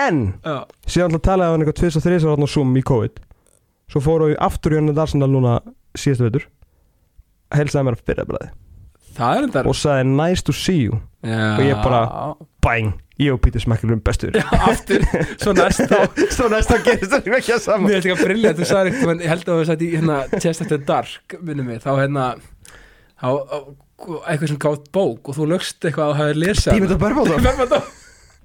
[0.00, 0.20] en,
[0.86, 3.22] síðan alltaf talaði hann eitthvað tvis og þrís á Zoom í COVID.
[3.90, 5.60] Svo fóru við aftur í United Arsenal núna
[5.98, 6.46] síðastu veitur
[7.54, 8.50] helsaði mér að fyrra bræði
[9.16, 11.00] það er endar og sagði nice to see you.
[11.24, 12.34] Já, og ég bara-
[12.64, 14.36] bang, ég og Pítur Smekkel erum bestur.
[14.56, 15.04] Aftur,
[15.40, 16.00] svo næst þá
[16.36, 17.86] svo næst að gerist það ekki að saman.
[17.90, 20.64] Mér er þetta briljant, þú sagði eitthvað Ég held að þú sagði í hérna Chest
[20.64, 22.26] After Dark minnum mig, þá hérna
[23.20, 23.64] þá, á-
[24.32, 26.78] eitthvað sem gátt bók og þú lögst eitthvað að hafa lesað.
[26.78, 27.90] Dímit að börfa það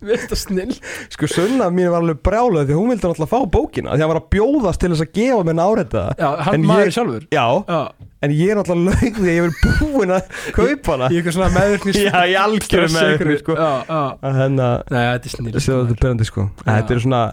[0.05, 0.75] Verma þá Mér er þetta snill
[1.15, 4.19] Sko Sunna mín var alveg brjálega því hún vildi náttúrulega fá bókina því hann var
[4.21, 7.25] að bjóðast til þess að gefa mér áreita Já, hann En maður ég- sjálfur.
[7.33, 7.79] Já, Já,
[8.25, 11.09] en ég er náttúrulega laug því að ég verið búinn að kaupa hana.
[11.09, 13.57] í eitthvað svona meðvirknis Já, í algjöru meðvirkni, sko.
[13.59, 13.99] Já, já.
[14.29, 16.47] Að hennar Nei, þetta er snill Sjóðu þetta berandi sko.
[16.61, 16.69] Já.
[16.71, 17.23] Þetta er svona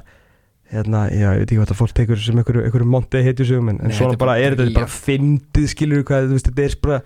[0.73, 3.59] Hérna, já, ég veit ekki hvað það fólk tekur sem einhverju, einhverju monti heitjum sig
[3.61, 4.78] um en, en Nei, svona þetta er bara bara er þetta brilliant.
[4.78, 7.01] bara fyndið skilur hvað, þú veist, þetta er bara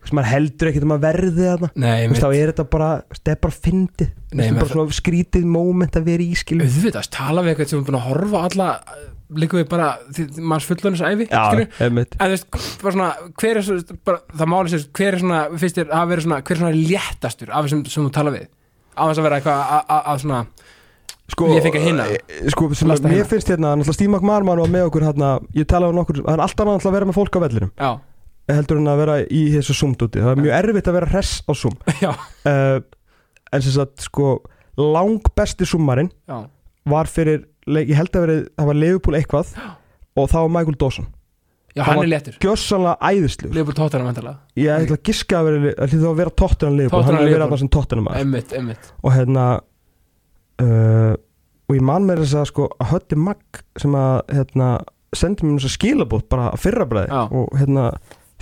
[0.00, 3.32] veist, maður heldur ekkert um að verði Nei, þú veist, þá er þetta bara, þetta
[3.34, 4.10] er bara fyndið.
[4.30, 7.80] Þetta er bara svona skrítið moment að vera í skilur auðvitað, tala við eitthvað sem
[7.80, 8.68] er búin að horfa alla
[9.30, 9.88] líka við bara,
[10.42, 12.16] manns fullönnus æfi Já, skilur, einmitt.
[12.18, 13.76] En þú veist, bara svona hver er svo,
[14.08, 16.80] bara, það máli sér, hver er svona finnst þér að vera svona, hver er svona
[16.90, 18.48] léttastur af þessum sem þú tala við,
[18.98, 20.40] á þess að vera eitthvað að- að að svona,
[21.30, 22.08] sko, Ég fengi hina.
[22.10, 25.94] eh, sko, að mér finnst hérna, náttúrulega Steve McMahon var með okkur hérna, ég talaði
[25.94, 27.70] um nokkur, það er alltaf náttúrulega að vera með fólk á vellinum.
[27.78, 27.90] Já,
[28.58, 30.22] heldur en að vera í þessu Zoom-dúti.
[30.22, 31.52] Það er mjög erfitt að vera hress á
[32.04, 32.80] já, uh,
[33.50, 34.34] en sem sagt, sko
[34.80, 36.42] lang besti Zoomarinn já.
[36.90, 39.56] var fyrir, ég held að verið það var Liverpool eitthvað
[40.16, 41.08] og það var Michael Dawson.
[41.70, 44.08] Já, Hann hann er léttur, gjössanlega æðislu Leopold Tottenham
[44.58, 47.44] ég ætla að giska að vera, að hlýða að vera Tottenham Liverpool, hann er verið
[47.44, 49.44] að sem Tottenham emmitt, emmitt og hérna
[50.64, 51.12] uh,
[51.70, 54.70] og ég man með þess að sko að Hötti Magg sem að hérna
[55.14, 57.22] sendi mér þess að skilabót bara að fyrra bræði Já.
[57.38, 57.86] og hérna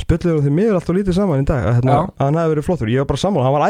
[0.02, 2.90] spjöldlegur því miður alltaf lítið saman í dag að, hérna, að hann hefði verið flottur,
[2.92, 3.64] ég var bara sammála, hann var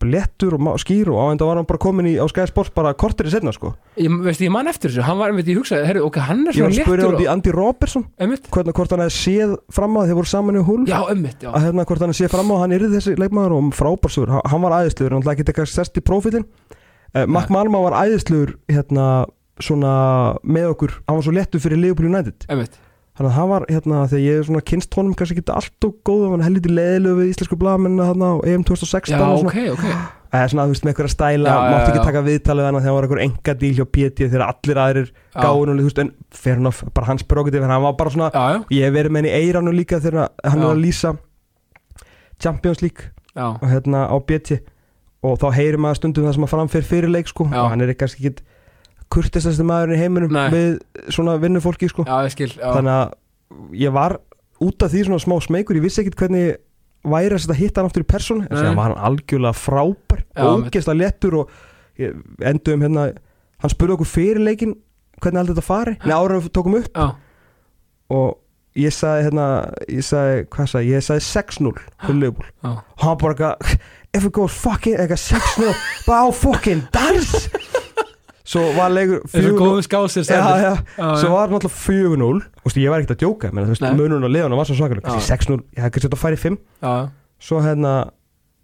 [0.00, 2.72] bara léttur og skýr og á enda var hann bara komin í á Sky Sports
[2.74, 3.74] bara kortir í setna sko.
[4.00, 5.04] Ég, veist, ég man eftir þessu.
[5.06, 7.30] Hann var, einmitt, ég hugsaði, herru, ok, hann er ég var svona að spyrja í
[7.34, 8.06] Andy Robertson.
[8.20, 11.50] Hvernig hvort hann hefði séð fram á þeir voru saman í húl já, einmitt, já.
[11.52, 14.64] Að hérna hvort hann hefði séð fram á hann yrði þessi leikmaður og frábærsur, hann
[14.64, 17.52] var æðislegur hann ekki eitthvað sest í prófílin uh, Mark.
[17.52, 19.08] Malma var æðislegur hérna
[19.60, 19.94] svona
[20.42, 20.94] með okkur.
[21.06, 22.46] Hann var svo léttur fyrir Liverpool United.
[22.50, 22.78] Einmitt,
[23.18, 25.98] þannig að hann var hérna þegar ég er svona kynst honum kannski ekki allt og
[26.06, 29.50] góð hann helviti leðilegu við íslensku blaðamenn hérna á EM 2016 já, og svona.
[29.50, 30.16] ok, ok.
[30.30, 32.96] Eða svona þú veist með eitthvað stæla Já, mátti ekki taka viðtalið hann þegar hann
[32.96, 35.40] var eitthvað enga díl hjá PT þegar allir aðrir Já.
[35.42, 38.30] gáðun og þú veist en fair enough bara hans prerogative en hann var bara svona
[38.30, 41.16] Já, ég hef verið með henni í eiranu líka þegar hann var að lýsa
[42.38, 44.60] Champions League já, og hérna á BT
[45.26, 47.44] og þá heyrir maður stundum það sem að framfyrir fyrir leik sko.
[47.50, 48.44] Og hann er kannski ekki
[49.10, 50.48] kurtistasti maðurinn í heiminum Nei.
[50.54, 50.76] við
[51.12, 52.04] svona vinnufólki sko.
[52.06, 52.68] Já, ég skil já.
[52.74, 54.18] þannig að ég var
[54.62, 56.52] út af því svona smá smeykur ég vissi ekkit hvernig
[57.10, 58.60] væri að setja hitta hann aftur í persónu en Nei.
[58.68, 61.50] það var hann algjörlega frábær Já, ógeðslega lettur og
[61.98, 62.20] ég-
[62.52, 63.06] endum hérna
[63.60, 64.76] hann spurði okkur fyrir leikin
[65.20, 66.92] hvernig aldrei þetta fari Nei, en við tókum upp.
[66.94, 67.08] Já,
[68.10, 68.38] og
[68.78, 69.46] ég sagði hérna
[69.90, 71.04] ég sagði, hvað sagði, ég?
[71.04, 71.72] Sagði 6-0
[72.06, 72.46] fyrir Liverpool.
[72.62, 73.74] Já, og hann bara eitthvað
[74.14, 75.74] if it goes fucking, eitthvað 6-0
[76.06, 77.48] bara á fucking dans
[78.44, 82.68] svo var leikur þessu 4-0 góðu skásir já, já, já, svo var náttúrulega 4-0 Þú
[82.68, 85.92] veist, ég var ekkert að djóka munurinn á liðan var svo kannski 6-0, ég hef
[85.92, 86.94] kannski þetta að færi 5 já,
[87.40, 87.94] svo hérna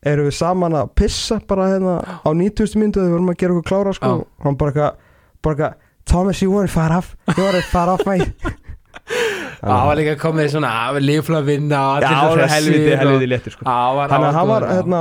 [0.07, 2.77] erum við saman að pissa bara hérna á 90.
[2.79, 4.73] myndu þegar við vorum að gera okkur klára sko, og hann bara
[5.43, 5.75] eitthvað
[6.07, 7.17] Thomas, you wanna far off?
[7.37, 8.31] You wanna far off, mate?
[9.57, 10.71] Það var líka komið svona
[11.03, 13.65] lífla að vinna og Já, það var helviti, og- helviti léttur sko.
[13.67, 15.01] Þannig að hann var, hérna,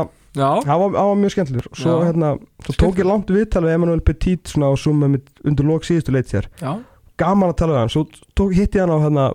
[0.66, 1.70] Hann var, hann var mjög skemmtilegur.
[1.78, 2.06] Svo, Já.
[2.10, 2.34] hérna,
[2.66, 4.74] svo tók ég langt viðtal við Emanuel Petit svona
[5.06, 6.50] með mitt undir lók síðustu leit sér
[7.18, 8.06] Gaman að tala við hann, svo
[8.36, 9.26] tók, hitti ég hann á hérna,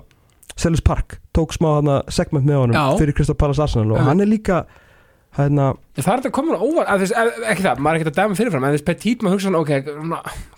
[0.60, 2.98] Sellis Park, tók smá hérna, segment með honum Já.
[3.01, 4.05] fyrir Kristaf Pallas Arsenal og Já.
[4.10, 4.59] hann er líka
[5.39, 7.12] hérna, það er þetta komin óvar að þess,
[7.52, 9.70] ekki það, maður er ekkert að dæma fyrirfram en þess petit maður hugsa svona, ok,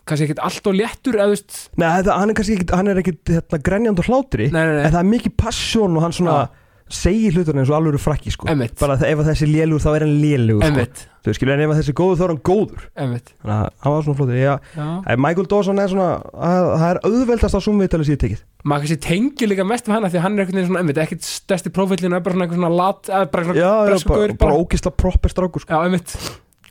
[0.08, 2.88] kannski ekkert allt og léttur eða þú veist, neða, þetta- hann er kannski ekki hann
[2.88, 6.02] er ekkit hérna, grenjand og hlátri nei, nei, en nei, það er mikið passion og
[6.06, 6.48] hann svona Já.
[6.92, 8.46] Segir hluturinn eins og alveg frakki sko.
[8.52, 8.74] Einmitt.
[8.80, 10.68] bara að ef að þessi lélugur þá er hann lélugur sko.
[10.72, 12.84] emmitt, þú skilur en ef að þessi er góður þá er hann góður.
[13.04, 16.68] Emmitt þannig að hann var svona flóttur ég, Já, Æ, Michael Dawson er svona að,
[16.82, 18.44] það er auðveldast á sumviðtali síðan tekið.
[18.62, 21.00] Maður kannski tengir líka mest við hana því að hann er einhvern veginn svona, emmitt,
[21.02, 24.14] ekkert stærsti prófillin er bara svona eitthvað svona lat, eða bara svona já, já, breskur
[24.14, 25.72] bara, gaur, bara ógisla proper strákur sko.
[25.74, 26.14] Já, emmitt,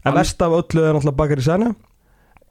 [0.01, 1.73] en Hann- vest af öllu er náttúrulega Bakari Sæna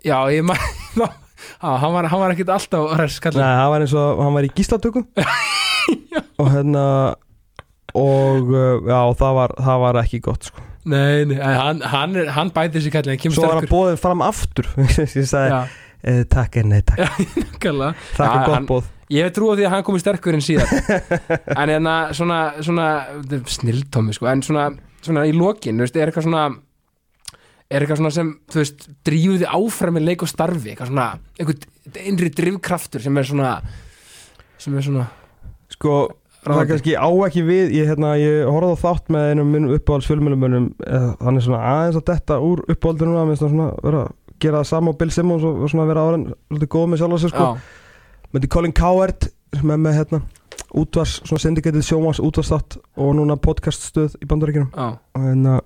[0.05, 1.09] já, ég maður
[1.60, 4.44] hann var, hann var ekkert alltaf res, Nei, kallar hann var eins og hann var
[4.48, 5.06] í gíslatöku.
[6.40, 6.84] Og hérna
[7.98, 10.66] og uh, já, það var, það var ekki gott sko.
[10.90, 14.68] Nei, nei, en hann, hann, hann kallar, hann kemur svo var hann bóðið fram aftur
[14.96, 15.60] ég sagði, Já,
[16.00, 17.20] e, takk en nei takk.
[17.60, 20.44] Það er Já, gott hann- bóð Ég hef trúið því að hann komi sterkur en
[20.46, 20.70] síðan
[21.60, 22.86] En hérna svona, svona
[23.50, 24.68] snildtómi sko, en svona,
[25.02, 26.44] svona í lokin, veist, er eitthvað svona
[27.70, 30.72] er eitthvað svona sem, þú veist drífið þið áfram með leik og starfi?
[30.72, 31.08] Eitthvað svona,
[31.38, 33.52] eitthvað innri drifkraftur sem er svona
[34.60, 35.06] sem er svona
[35.74, 35.94] sko,
[36.44, 40.08] það kannski á ekki við ég, hérna, ég horfði á þátt með einum minn uppáhalds
[40.08, 40.70] fjölmjölumönnum
[41.20, 44.92] hann er svona aðeins að detta úr uppáhaldinu það svona vera að gera það sama
[44.92, 47.48] og Bill Simmons og og svona vera ára svolítið góð með sjálf sko.
[48.30, 49.26] Með því Colin Coward
[49.58, 50.20] sem er með hérna
[50.80, 55.60] útvars, svona syndicatið sjómas útvarstátt og núna podcaststöð í og hérna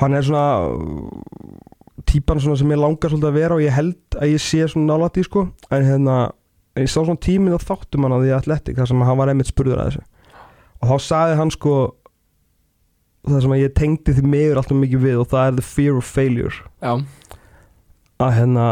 [0.00, 0.46] hann er svona
[2.08, 5.20] típan sem ég langar svolítið að vera og ég held að ég sé svona nálætt
[5.20, 5.48] í sko.
[5.70, 6.32] En hérna
[6.84, 9.50] ég sá svona tíminn og þáttum hann á því Athletic þar sem hann var einmitt
[9.50, 10.04] spurður að þessu.
[10.80, 11.74] Og þá sagði hann sko
[13.28, 15.98] það sem að ég tengdi því meður alltaf mikið við og það er the fear
[16.00, 16.62] of failure.
[16.80, 16.92] Já,
[18.20, 18.68] að hérna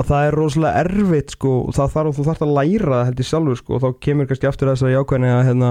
[0.00, 3.22] að það er rosalega erfitt sko og það þarf þú þarft að læra það held
[3.22, 5.70] ég sjálfur sko og þá kemur kannski aftur þess að jákvæðin að hérna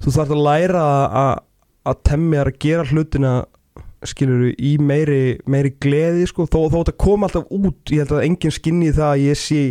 [0.00, 0.84] þú þarft að læra
[1.20, 1.32] að
[1.90, 3.32] að temja að gera hlutina
[4.08, 8.26] skilur í meiri, meiri gleði sko þó, þó þetta kom alltaf út ég held að
[8.26, 9.62] enginn skinni það að ég sé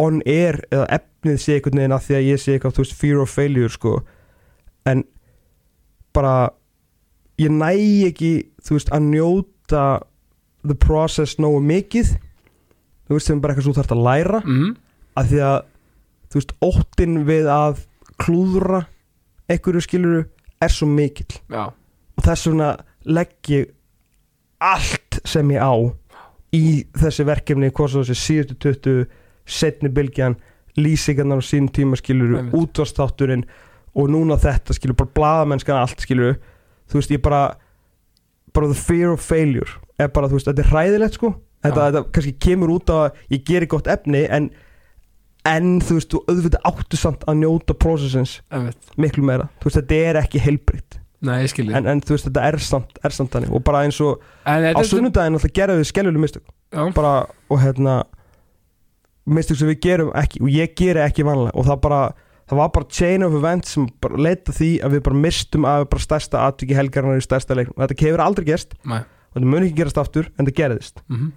[0.00, 2.98] on air eða efnið sé einhvern veginn að því að ég sé eitthvað þú veist
[2.98, 3.94] fear of failure sko.
[4.88, 5.04] En
[6.16, 6.52] bara
[7.40, 7.72] ég næ
[8.08, 8.32] ekki
[8.64, 9.84] þú veist að njóta
[10.62, 12.14] the process nógu mikið
[13.08, 14.74] þú veist sem bara eitthvað svo þarf að læra mm,
[15.20, 15.58] að því að
[16.32, 17.82] þú veist óttin við að
[18.22, 18.84] klúðra
[19.50, 20.22] einhverju skiluru
[20.62, 21.40] er svo mikill.
[21.50, 21.68] Já,
[22.16, 22.70] og þess vegna
[23.04, 23.72] legg ég
[24.62, 25.74] allt sem ég á
[26.54, 29.04] í þessi verkefni hvort svo þessi síðustu 20
[29.46, 30.38] setni bylgjan
[30.78, 33.44] lýsingarnar á sín tíma skiluru útvastátturinn
[33.92, 36.38] og núna þetta skilur bara blaðamennskan allt skiluru
[36.88, 37.42] þú veist ég bara
[38.52, 39.68] bara the fear of failure
[40.00, 41.34] er bara þú veist þetta er hræðilegt sko.
[41.62, 44.50] Þetta, þetta kannski kemur út á að ég geri gott efni en
[45.46, 48.36] en þú veist, þú auðvitað áttu samt að njóta processins
[48.96, 52.56] miklu meira, þú veist, þetta er ekki heilbritt Nei, en, en þú veist, þetta er
[52.58, 53.52] samt, er samt þannig.
[53.54, 56.48] Og bara eins og En á þetta sunnudaginn alltaf gerðu við skelluleg mistök.
[56.96, 57.12] Bara,
[57.46, 58.00] og hérna
[59.26, 62.02] mistök sem við gerum ekki og ég geri ekki vanlega og það bara
[62.50, 65.86] það var bara chain of events sem bara leita því að við bara mistum af
[65.92, 67.76] bara stærsta atviki helgarinnar í stærsta leiknum.
[67.78, 68.74] Og þetta hefur aldrei gerst.
[68.84, 69.02] Nei.
[69.32, 71.00] og þetta mun ekki gerast aftur en það gerðist.
[71.08, 71.30] Mhm.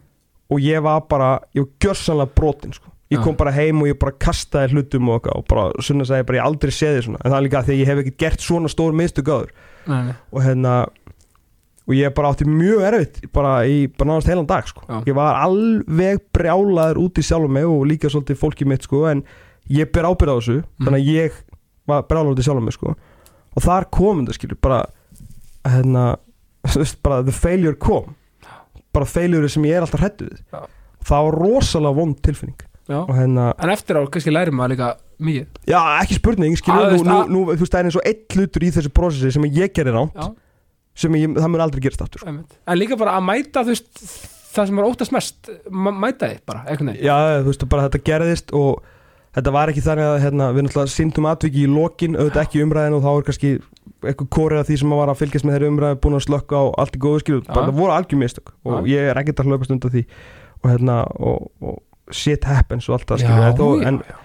[0.51, 2.91] Og ég var bara, ég var gjörsanlega brotin sko.
[3.13, 6.37] ég kom bara heim og ég bara kastaði hlutum og, og bara sunna sagði bara
[6.39, 7.21] ég aldrei séð þið svona.
[7.23, 9.51] En það er líka því að ég hef ekki gert svona stór mistök áður.
[10.33, 10.73] Og hérna
[11.87, 14.81] og ég bara átti mjög erfitt bara í bara náðast heilan dag sko.
[15.05, 19.23] Ég var alveg brjálaður út í sjálfum mig og líka svolítið fólkið mitt sko, en
[19.69, 20.85] ég ber ábyrð á þessu Mhm.
[20.85, 21.31] þannig að ég
[21.87, 22.95] var brjálaður út í sjálfum mig sko.
[23.55, 24.85] og þar kom þetta skilur bara
[25.65, 26.17] hérna
[27.03, 28.15] bara the failure kom
[28.93, 30.61] bara failure sem ég er alltaf hrættu við Já.
[31.05, 32.55] það var rosalega vond tilfinning
[32.87, 34.89] hérna, En eftir á, kannski lærir maður líka
[35.19, 38.35] mikið já ekki spurning skilur, nú, nú, nú, þú veist það er eins og eitt
[38.35, 40.13] hlutur í þessu prosessi sem ég gerir ránt
[40.95, 42.33] sem ég, það mun aldrei gerast aftur sko.
[42.65, 46.61] En líka bara að mæta, þú veist Það sem er óttast mest, mæta þið bara,
[46.63, 48.85] einhvern veginn Já, þú veist, bara þetta gerðist og
[49.35, 52.95] þetta var ekki þannig að hérna, við náttúrulega síndum atviki í lokin, auðvitað ekki umræðin
[52.95, 53.51] og þá er kannski
[54.05, 56.63] eitthvað kórið af því sem var að fylgjast með þeirri umræði búin að slökka á
[56.83, 57.67] allt í góðu skilu, bara Já.
[57.67, 60.05] það voru algjör mistök og ég er ekkert að hlaupast undan því
[60.61, 64.15] og hérna, og, og shit happens og allt það skilu, já, þó, já, en já.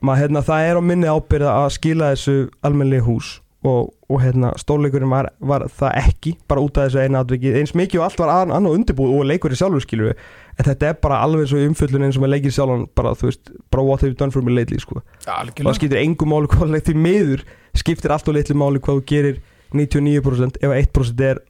[0.00, 3.34] maður, hérna, það er á minni ábyrða að skila þessu almennlega hús
[3.66, 7.72] og, og hérna, stórleikurinn var, var það ekki, bara út af þessu eina atviki eins
[7.74, 11.18] mikið og allt var ann- annað undirbúið og leikurinn sjálfur skilur en þetta er bara
[11.26, 14.00] alveg eins og í umfjöllun eins og með leikir sjálfan bara, þú veist, bara what
[14.04, 15.02] have you done for me lately sko.
[15.02, 17.42] Og það skiptir engum máli hvað leik því miður
[17.82, 19.40] skiptir allt og litlu máli hvað þú gerir
[19.74, 21.42] 99% ef 1% er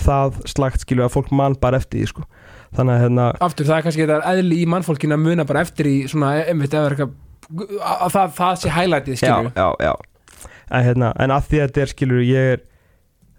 [0.00, 2.24] það slagt skilur að fólk mann bara eftir því sko.
[2.74, 5.86] þannig að hérna Aftur, það er kannski þetta eðli í mannfólkinu að muna bara eftir
[5.86, 7.14] í svona, einmitt, eða eitthvað
[7.84, 9.92] að það, það sé highlightið, skilur já, já, já.
[10.74, 12.64] En, hérna, en að því að þetta er skilur ég er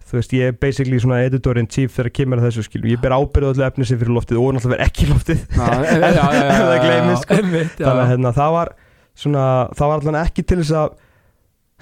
[0.06, 3.00] þú veist, ég er basically svona editor in chief þegar kemur að þessu skilur, ég
[3.02, 5.40] ber ábyrðu öllu efni sem fyrir loftið og náttúrulega verð ekki loftið.
[5.56, 6.20] Ef
[6.60, 7.40] það gleymist, sko.
[7.80, 8.72] þannig að hérna, það var
[9.16, 10.94] svona, það var allan ekki til þess að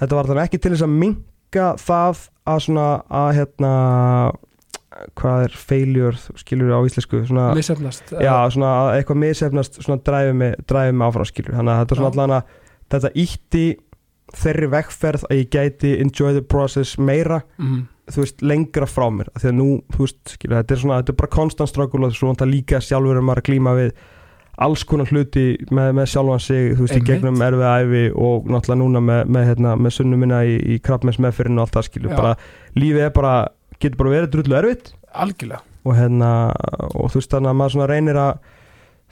[0.01, 2.25] þetta var allan ekki til þess að minka það
[2.55, 2.89] að svona
[3.21, 3.75] að hérna
[5.19, 11.29] hvað er failure, skilur á íslensku svona, missefnast að eitthvað misefnast svona dræfi mig, áfram
[11.29, 12.53] skilur þannig að þetta er svona að
[12.95, 13.65] þetta ítti
[14.33, 19.31] þeirri vegferð að ég gæti enjoy the process meira mm, þú veist, lengra frá mér.
[19.35, 22.09] Af því að nú, þú veist, skilur, þetta er svona þetta er bara konstant struggle
[22.09, 23.95] og svo vantar líka sjálfur um að glíma við
[24.65, 25.45] alls konar hluti
[25.75, 27.09] með, með sjálfan sig, þú veist, í Einmitt.
[27.11, 31.19] gegnum erfið æfi og náttúrulega núna með, með, hérna, með sunnu minna í, í krabbmens
[31.23, 32.19] meðfyrin og allt það skilur, Já.
[32.21, 32.35] bara
[32.79, 33.33] lífið er bara
[33.83, 34.93] getur bara verið drullu erfitt.
[35.25, 35.65] Algjörlega.
[35.85, 36.29] Og hérna,
[36.95, 38.53] og þú veist, þannig að maður svona reynir að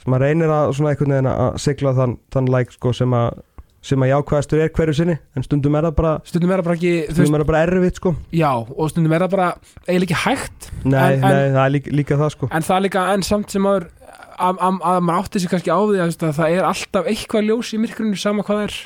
[0.09, 3.43] maður reynir að svona einhvern veginn að sigla þann, þann læk sko sem að
[3.83, 6.77] sem að jákvæðastur er hverju sinni en stundum er það bara, stundum er það bara
[6.79, 8.15] ekki, stundum er það bara erfitt sko.
[8.31, 9.49] Já og stundum er það bara
[9.87, 12.49] eiginlega ekki hægt Nei, En- en- nei, það er líka, líka það sko.
[12.51, 13.89] en það er líka enn samt sem maður
[14.33, 17.45] að, að, að maður átti sig kannski á því að, að það er alltaf eitthvað
[17.47, 18.77] ljós í myrkrinu sama hvað það er.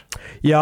[0.43, 0.59] Já,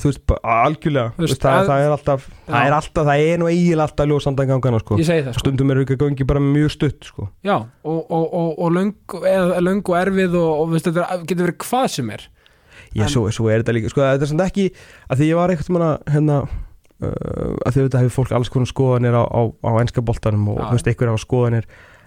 [0.00, 3.48] þú veist, algjörlega veist, það, að- það er alltaf það er alltaf, það er nú
[3.50, 4.98] eiginlega alltaf ljósandan gangana sko.
[4.98, 5.44] Ég segi það sko.
[5.44, 7.28] Stundum eru ekki gangi bara mjög stutt sko.
[7.46, 11.46] Já og, og, og, og löng, eða, löng og erfið og, veist, þetta er- getur
[11.46, 12.26] verið hvað sem er
[13.02, 14.68] Já, svo, svo er þetta líka, sko, þetta er samt ekki
[15.10, 18.70] að því ég var eitthvað manna, hérna uh, að því þetta hefur fólk alls konar
[18.70, 21.66] skoðanir á, á, á enska boltanum og þú veist, einhver hafa skoðanir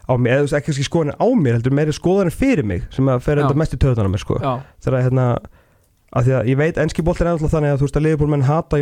[0.09, 2.87] á mig, eða þú veist, ekki kannski skoðanir á mér heldur meiri skoðanir fyrir mig
[2.95, 4.39] sem að fer enda mest í töðunum mér, sko.
[4.81, 5.27] Þegar hérna,
[6.09, 8.31] að því að ég veit enski boltar er alltaf þannig að þú veist að Liverpool
[8.33, 8.79] menn hata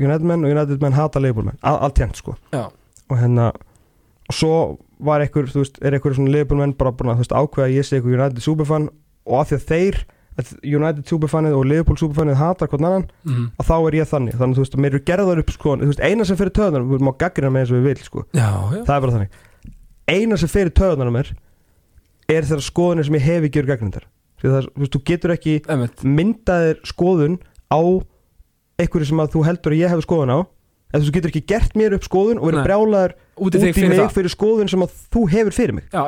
[0.00, 2.38] United menn og United menn hata Liverpool menn, Al- allt hérnt, sko.
[2.54, 2.64] Já,
[3.12, 3.50] og hérna
[4.24, 4.54] og svo
[5.04, 7.68] var einhver, þú veist, er einhver svona Liverpool menn bara búin að, þú veist, ákveða
[7.74, 8.88] ég sé einhver United superfan
[9.28, 9.98] og af því að þeir
[10.64, 13.44] United superfanið og Liverpool superfanið hatar hvern annan, mm.
[13.60, 14.38] að þá er ég þannig.
[14.40, 16.98] Þannig að þú veist, mér eru gerðar upp, sko veist, eina sem fyrir töðunar, við
[16.98, 18.80] erum á gaggrina með eins og við vil, sko, já, já.
[18.80, 19.38] það er bara þannig.
[20.10, 21.30] Eina sem fyrir töðunar mér
[22.34, 24.08] er þeirra skoðunir sem ég hef ekki verið gaggrindar
[24.44, 25.60] þú getur ekki
[26.04, 27.38] myndaðir skoðun
[27.72, 27.80] á
[28.80, 30.38] einhverju sem að þú heldur að ég hef skoðun á
[30.94, 34.00] eða þú getur ekki gert mér upp skoðun og verið brjálaður út í fyrir mig
[34.00, 34.12] það.
[34.14, 35.88] fyrir skoðun sem að þú hefur fyrir mig.
[35.90, 36.02] Já,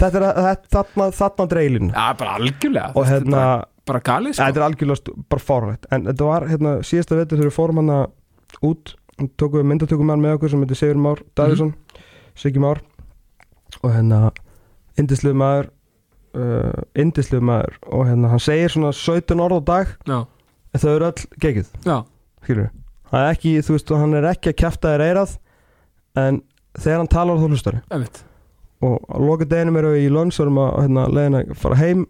[0.00, 2.92] þetta er að, þarna, þarna dreilin já, bara algjörlega.
[2.96, 3.42] Og hérna,
[3.88, 4.46] bara, galið sko.
[4.46, 7.98] þetta er algjörlega bara fárvægt en þetta var hérna síðasta vetur þegar við fórum hana
[8.66, 8.94] út
[9.36, 11.74] tókum við myndatökum með okkur sem heitir Sigur Már Davíðsson
[12.40, 12.80] Siggi Már.
[13.84, 14.30] Og hérna
[14.98, 15.68] indislegu maður
[16.40, 17.76] uh, indislegu maður.
[17.92, 19.92] Og hérna hann segir svona 17 orð á dag.
[20.08, 20.18] Já,
[20.74, 21.96] en þau eru öll geggjið já,
[22.44, 22.70] skilur
[23.10, 25.36] það er ekki, þú veist, hann er ekki að kjafta þér eirað
[26.20, 26.40] en
[26.78, 27.80] þegar hann talar þá hlustar
[28.80, 32.06] og loka deginum erum við í lönns og erum að hérna, leiðin að fara heim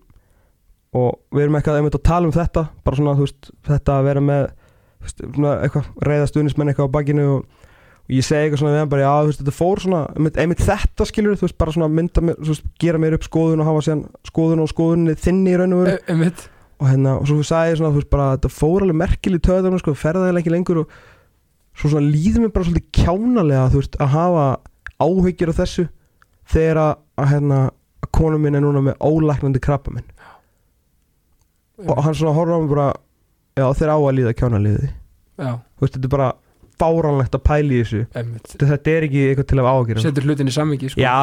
[1.01, 4.07] og við erum eitthvað einmitt að tala um þetta bara svona, þú veist, þetta að
[4.11, 7.67] vera með þú veist, svona eitthvað, reyða stuðnismenn eitthvað á bakinu og,
[8.05, 10.41] og ég segi eitthvað svona við hann bara, já, þú veist, þetta fór svona einmitt,
[10.45, 13.63] einmitt þetta skilur, þú veist, bara svona mynda mér, þú veist, gera mér upp skoðun
[13.65, 15.95] og hafa síðan skoðun og skoðunni þinni í raun og veru.
[15.97, 16.17] E-
[16.81, 19.79] og hérna, og svo sagði ég svona, þú veist, bara þetta fór alveg merkileg töðum,
[19.81, 20.95] sko, ferðaði ekki lengur og
[21.77, 24.47] svo svona líður mér bara svolítið kjánalega, þú veist, að hafa
[25.01, 25.87] áhyggjur af þessu
[26.51, 26.95] þegar að,
[27.31, 27.61] hérna,
[28.01, 30.09] að konu minn er núna með ólæknandi krabba minn
[31.81, 32.89] og hann svona horfður á mig bara
[33.57, 36.31] já, þeir á að líða kjánaliði já, þú veist, þetta er bara
[36.81, 37.99] fáránlegt að pæla í þessu.
[38.17, 38.53] Einmitt.
[38.57, 41.03] Þetta, er ekki eitthvað til að áhyggjur setur hlutin í sammingi sko.
[41.03, 41.17] já,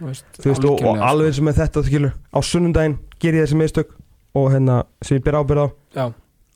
[0.00, 3.38] þú veist, þú veist, og, og alveg eins og með þetta, skilur á sunnundaginn ger
[3.38, 3.92] ég þessi mistök
[4.36, 5.68] og hérna, sem ég ber ábyrð á.
[5.96, 6.06] Já,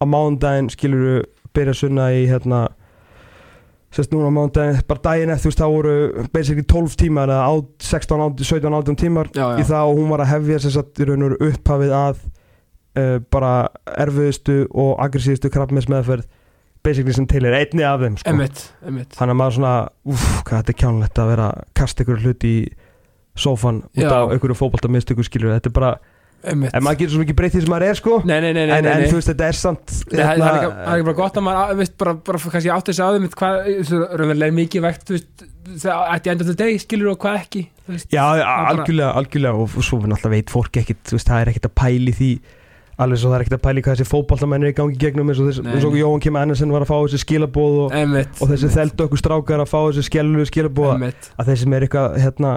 [0.01, 1.24] á mánudaginn skilur
[1.57, 2.66] byrja sunna í hérna
[3.90, 5.94] sérst núna á mánudaginn, bara daginn eftir þú veist, þá voru
[6.32, 9.97] basically 12 tímar eða át- 16, 18, 17, 18 tímar já, í já, það og
[9.98, 12.20] hún var að hefja þess að í raun og veru upphafið að
[13.01, 13.55] uh, bara
[14.05, 16.28] erfiðustu og aggressíðustu krabbmess meðferð
[16.86, 18.31] basically sem til er einni af þeim sko.
[18.31, 19.11] einmitt, einmitt.
[19.19, 19.74] Þannig að maður svona,
[20.15, 22.55] uff, hvað þetta er kjánlegt að vera að kasta ykkur hlut í
[23.40, 25.90] sófan út af ykkur fótboltamistöku skilur þetta er bara,
[26.44, 28.18] en maður getur svo mikið breytt því sem maður er sko.
[28.24, 30.70] Nei, nei, nei, nei, en, en þú veist þetta er samt það, er hérna, ekki,
[30.94, 33.58] er bara gott að maður veist, bara, bara kannski átti þess að aðeins hvað
[34.20, 35.44] raunverulega mikið vegt þú veist,
[35.84, 38.08] það ætti enda til deg skilur og hvað ekki veist.
[38.14, 42.16] Já, algjörlega, algjörlega og svo náttúrulega veit fólk ekkit, veist, það er ekkit að pæli
[42.16, 42.32] því
[43.00, 45.40] alveg svo það er ekkit að pæli hvað þessi fótballtamenn er í gangi gegnum eins
[45.40, 46.00] og, þess, nei.
[46.00, 49.78] Jóhann Kim Andersen var að fá þessi skilabóð og, og þessi okkur strákar að fá
[49.88, 50.04] þessi
[50.50, 52.52] skilabóð að þeir sem er eitthvað hérna,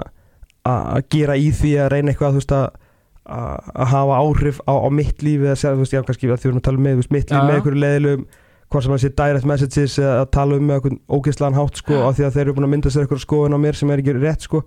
[0.68, 2.83] að að gera í því að reyna eitthvað þú veist, að,
[3.24, 6.60] að hafa áhrif á, á mitt líf eða segja, þú veist, já, kannski að erum
[6.60, 8.26] að tala um veist, mitt líf Já, með einhverju leiðilegum
[8.74, 12.00] hvort sem að sé direct messages eða að tala um með einhvern ógeðslan hátt sko,
[12.04, 14.02] af því að þeir eru búin að mynda sér eitthvað skoðun á mér sem er
[14.02, 14.62] ekki rétt sko.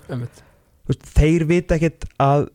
[0.88, 2.48] Veist, þeir vita ekkert að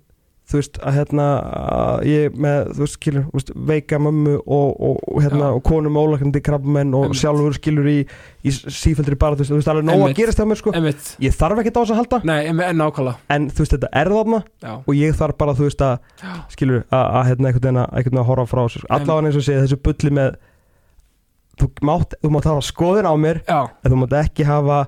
[0.52, 1.26] þú veist, að hérna
[1.72, 5.56] að ég með, þú veist, skilur, veist, veika mömmu og, og, og hérna, Já.
[5.56, 7.20] og konum ólakandi krabbamenn og Einmitt.
[7.22, 7.96] sjálfur skilur í,
[8.44, 10.76] í sífældri bara, þú veist, þú veist, alveg nóg að gerast það mér, sko.
[10.78, 13.16] Einmitt, ég þarf ekkert á þess að halda, nei, en nákvæmlega.
[13.32, 16.32] En þú veist, þetta er þarna já, og ég þarf bara, þú veist, að Já.
[16.54, 20.14] skilur, að, hérna, einhvern veginn að, horfa frá þessu, allavega eins og segja þessu bulli
[20.20, 20.36] með
[21.60, 24.82] þú mátt, þú mátt hafa skoðun á mér en þú mátt ekki hafa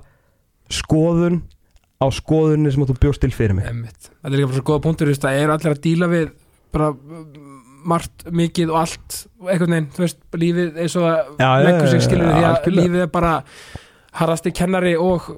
[0.73, 1.43] skoðun
[1.95, 3.67] á skoðunni sem þú bjóst til fyrir mig.
[3.69, 4.09] Einmitt.
[4.09, 6.29] Þetta er líka bara svo góða punktur, þú veist, það er allir að díla við
[6.75, 7.25] bara mm,
[7.85, 11.91] margt mikið og allt, og einhvern veginn, þú veist lífið eins og það já, leggur
[11.93, 13.35] sig skilur því að lífið er bara
[14.15, 15.29] harðasti kennari og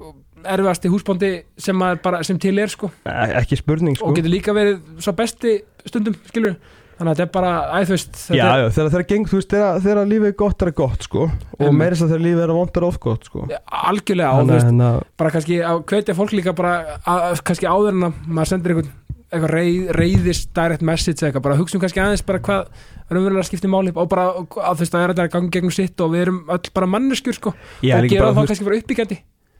[0.48, 1.30] erfiðasti húsbóndi
[1.60, 2.90] sem, bara, sem til er sko.
[3.06, 4.08] E- ekki spurning, sko.
[4.08, 6.56] og getur líka verið svo besti stundum skilur
[6.98, 7.52] þannig að þetta er bara,
[7.86, 10.62] þú veist Já, er, já, þegar það er geng, veist, þegar, þegar lífið er gott
[10.62, 11.26] er það gott, sko.
[11.58, 13.44] Og þess að þegar lífið er vond er oft gott, sko.
[13.88, 14.88] Algjörlega og að hérna,
[15.20, 18.74] bara kannski að hvetja fólk líka bara að, að, kannski áður en að maður sendir
[18.74, 18.96] einhvern
[19.28, 22.70] eitthvað reið, reyðist direct message eitthvað, bara hugsa um kannski aðeins bara hvað
[23.12, 26.00] raunverulega skiptir máli og bara að þú veist að það er að gangi gegnum sitt
[26.00, 27.52] og við erum öll bara manneskjur sko.
[27.84, 29.18] Er og gera það veist, kannski bara uppbyggjandi.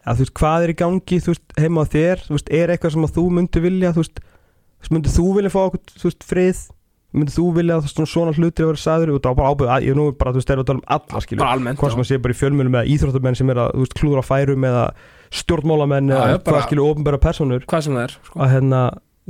[0.08, 2.72] Að, þú veist, hvað er í gangi, þú veist, heima á þér þú veist, er
[2.72, 4.22] eitthvað sem að þú myndi vilja þú veist,
[4.86, 6.64] þú myndi þú vilja fá okkur, þú veist, frið
[7.16, 9.84] myndi þú vilja að svona, hlutir að vera sagður og það var bara ábyrð, að,
[9.86, 11.94] ég er nú bara, þú veist, er að tala um alla, skilju bara almennt hvort
[11.94, 14.24] sem að sé bara í fjölmjölum eða íþróttamenn sem er að, þú veist, klúður á
[14.28, 14.82] færum eða
[15.38, 18.42] stjórnmálamenn eða hvað skilju ofnbæra personur hvað sem það er sko.
[18.44, 18.82] að hérna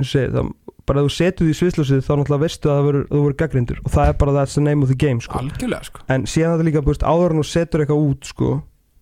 [0.03, 0.51] sé, það,
[0.89, 3.81] bara ef þú setur því í sviðsljósið þá náttúrulega veistu að það þú verður gaggrindur
[3.83, 5.39] og það er bara that's the name of the game sko.
[5.39, 6.03] algjörlega sko.
[6.11, 8.53] En síðan þetta líka búist áður en þú setur eitthvað út sko,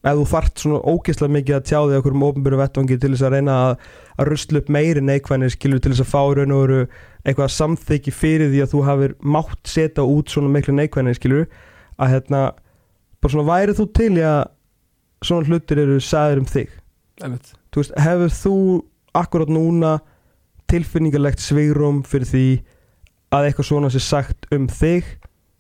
[0.07, 3.27] ef þú þart svona ógeðslega mikið að tjá þig okkur um ofnbyrju vettvangi til þess
[3.27, 3.85] að reyna að,
[4.17, 6.81] að rusla upp meiri neikvæðinni skilur til þess að fá raun og veru
[7.27, 11.47] eitthvað samþykki fyrir því að þú hafir mátt setja út svona miklu neikvæðinni skilur
[11.99, 12.41] að hérna
[13.21, 14.39] bara svona værið þú til að
[15.27, 16.71] svona hlutir eru sagðir um þig?
[17.73, 18.55] Þú veist, hefur þú
[19.17, 19.97] akkurat núna
[20.71, 22.47] tilfinningalegt svigrum fyrir því
[23.35, 25.07] að eitthvað svona sé sagt um þig?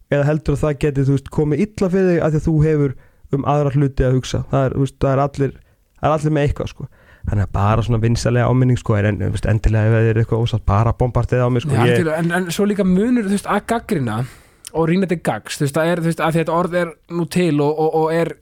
[0.07, 2.93] Eða heldur að það geti, veist, komið illa fyrir þig að því að þú hefur
[3.35, 4.43] um aðra hluti að hugsa?
[4.53, 5.57] Það er, veist, það er allir
[5.97, 6.87] það er allir með eitthvað, sko
[7.27, 10.65] þannig að bara svona vinsalega áminning, sko en, veist, endilega ef það er eitthvað ósatt,
[10.67, 13.65] bara bombartið á mig, sko Nei, ég, en, en svo líka munur þú veist, að
[13.73, 14.17] gaggrina
[14.73, 16.91] og rýna til gags þú veist, það er, þú veist, að að þetta orð er
[17.19, 18.33] nú til og, og, og er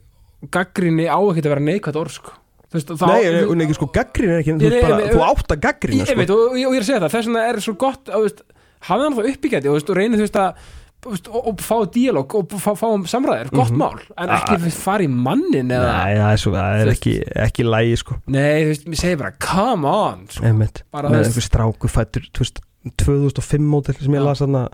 [0.53, 2.35] gaggrinni á ekkert að vera neikvætt orð sko.
[2.69, 5.53] þú veist, þá, nei, ég, ekki, sko, gaggrin er ekki, Ég- bara, ég- þú átt
[5.55, 7.61] að gaggrina, ég, sko veit, og, og, ég er að segja það þess vegna er
[7.65, 8.41] svo gott að veist,
[8.85, 10.73] hafið hann þá uppbyggjandi og, reynið þú veist að
[11.05, 13.77] og, og fá díalóg og fá, fá samræðir, gott Mhm.
[13.77, 14.69] mál en ekki Ah.
[14.71, 17.13] fara í mannin eða Nei, það er, svo, það Þú er ekki,
[17.45, 20.43] ekki lægi, sko nei, þú veist, mér segir bara come on sko.
[20.45, 20.83] Einmitt.
[20.91, 22.59] Bara, þú með einhver stráku fættur þú veist,
[22.97, 24.67] 2005 mótil sem ég las þarna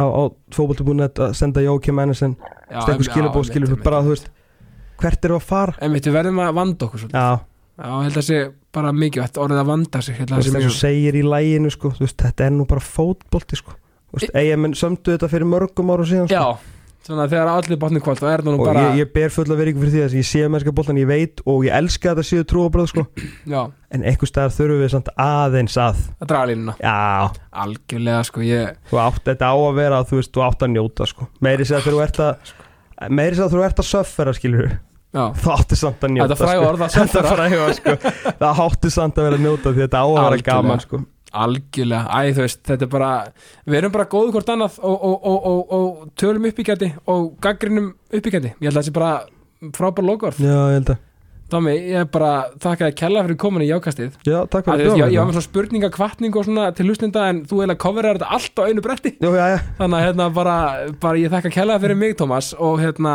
[0.00, 0.22] á, á
[0.54, 1.60] fótbolti.net að senda
[2.70, 4.28] Já, stengur já, skilabóð skilur einmitt, bara þú veist
[5.00, 7.18] hvert eru að fara einmitt, við verðum að vanda okkur svolítið.
[7.20, 7.40] já,
[7.80, 11.14] ég held að sé bara mikið orðið að vanda sig, ég held þú og segir
[11.14, 13.72] í læginu sko, þú veist, þetta er nú bara fótbolti sko
[14.34, 16.34] Eigamenn sömdu þetta fyrir mörgum ára síðan sko.
[16.34, 16.76] Já,
[17.06, 20.16] svona þegar allir botni kvöld og bara ég, ég ber fulla veringu fyrir því að
[20.18, 23.06] ég sé mennska boltan ég veit og ég elska þetta séu trúabröð sko.
[23.90, 27.30] En einhver staðar þurfum við samt aðeins að að draga línuna já,
[27.64, 31.08] Algjörlega, sko, ég þú átt þetta á að vera þú veist, þú átt að njóta
[31.10, 31.26] sko.
[31.40, 32.54] meiri sér að þú ert að
[33.10, 34.70] meiri sér að þú ert að söffera skilur
[35.10, 36.68] Já, þú átti samt að njóta Þetta fræga sko.
[36.70, 37.94] orð að sko.
[38.38, 41.00] það átti samt að vera að njóta því þetta á að vera gaman sko.
[41.32, 43.10] Algjörlega, æ, þú veist, þetta er bara
[43.66, 47.92] Við erum bara góðu hvort annað og, og, og, og, og tölum uppbyggjandi og gaggrinum
[48.10, 49.12] uppbyggjandi Ég held að það sé bara
[49.76, 51.06] frábær lokaorð já, ég held að.
[51.50, 52.30] Tómi, ég er bara
[52.62, 54.12] þakka þér kella fyrir komin í jákastið.
[54.22, 56.66] Já, takk Að, fyrir ég, ég, ég var að með svona spurninga, kvartning og svona
[56.78, 59.12] til hlustninda en þú eiginlega coverar þetta allt á einu bretti.
[59.18, 60.54] Bjóða já, já, þannig að hérna bara,
[61.02, 63.14] bara ég þakka kella fyrir mig Tómas og hérna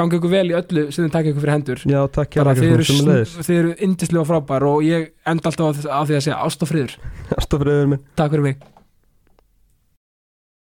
[0.00, 1.84] gangi ykkur vel í öllu sem þið takja ykkur fyrir hendur.
[1.94, 6.26] Já, takk bara kærlega þið eru, indislega frábær og ég enda alltaf á, því- að
[6.26, 6.98] segja ást og friður.
[7.36, 8.04] Alltaf fyrir yfir minn.
[8.16, 8.60] Takk fyrir mig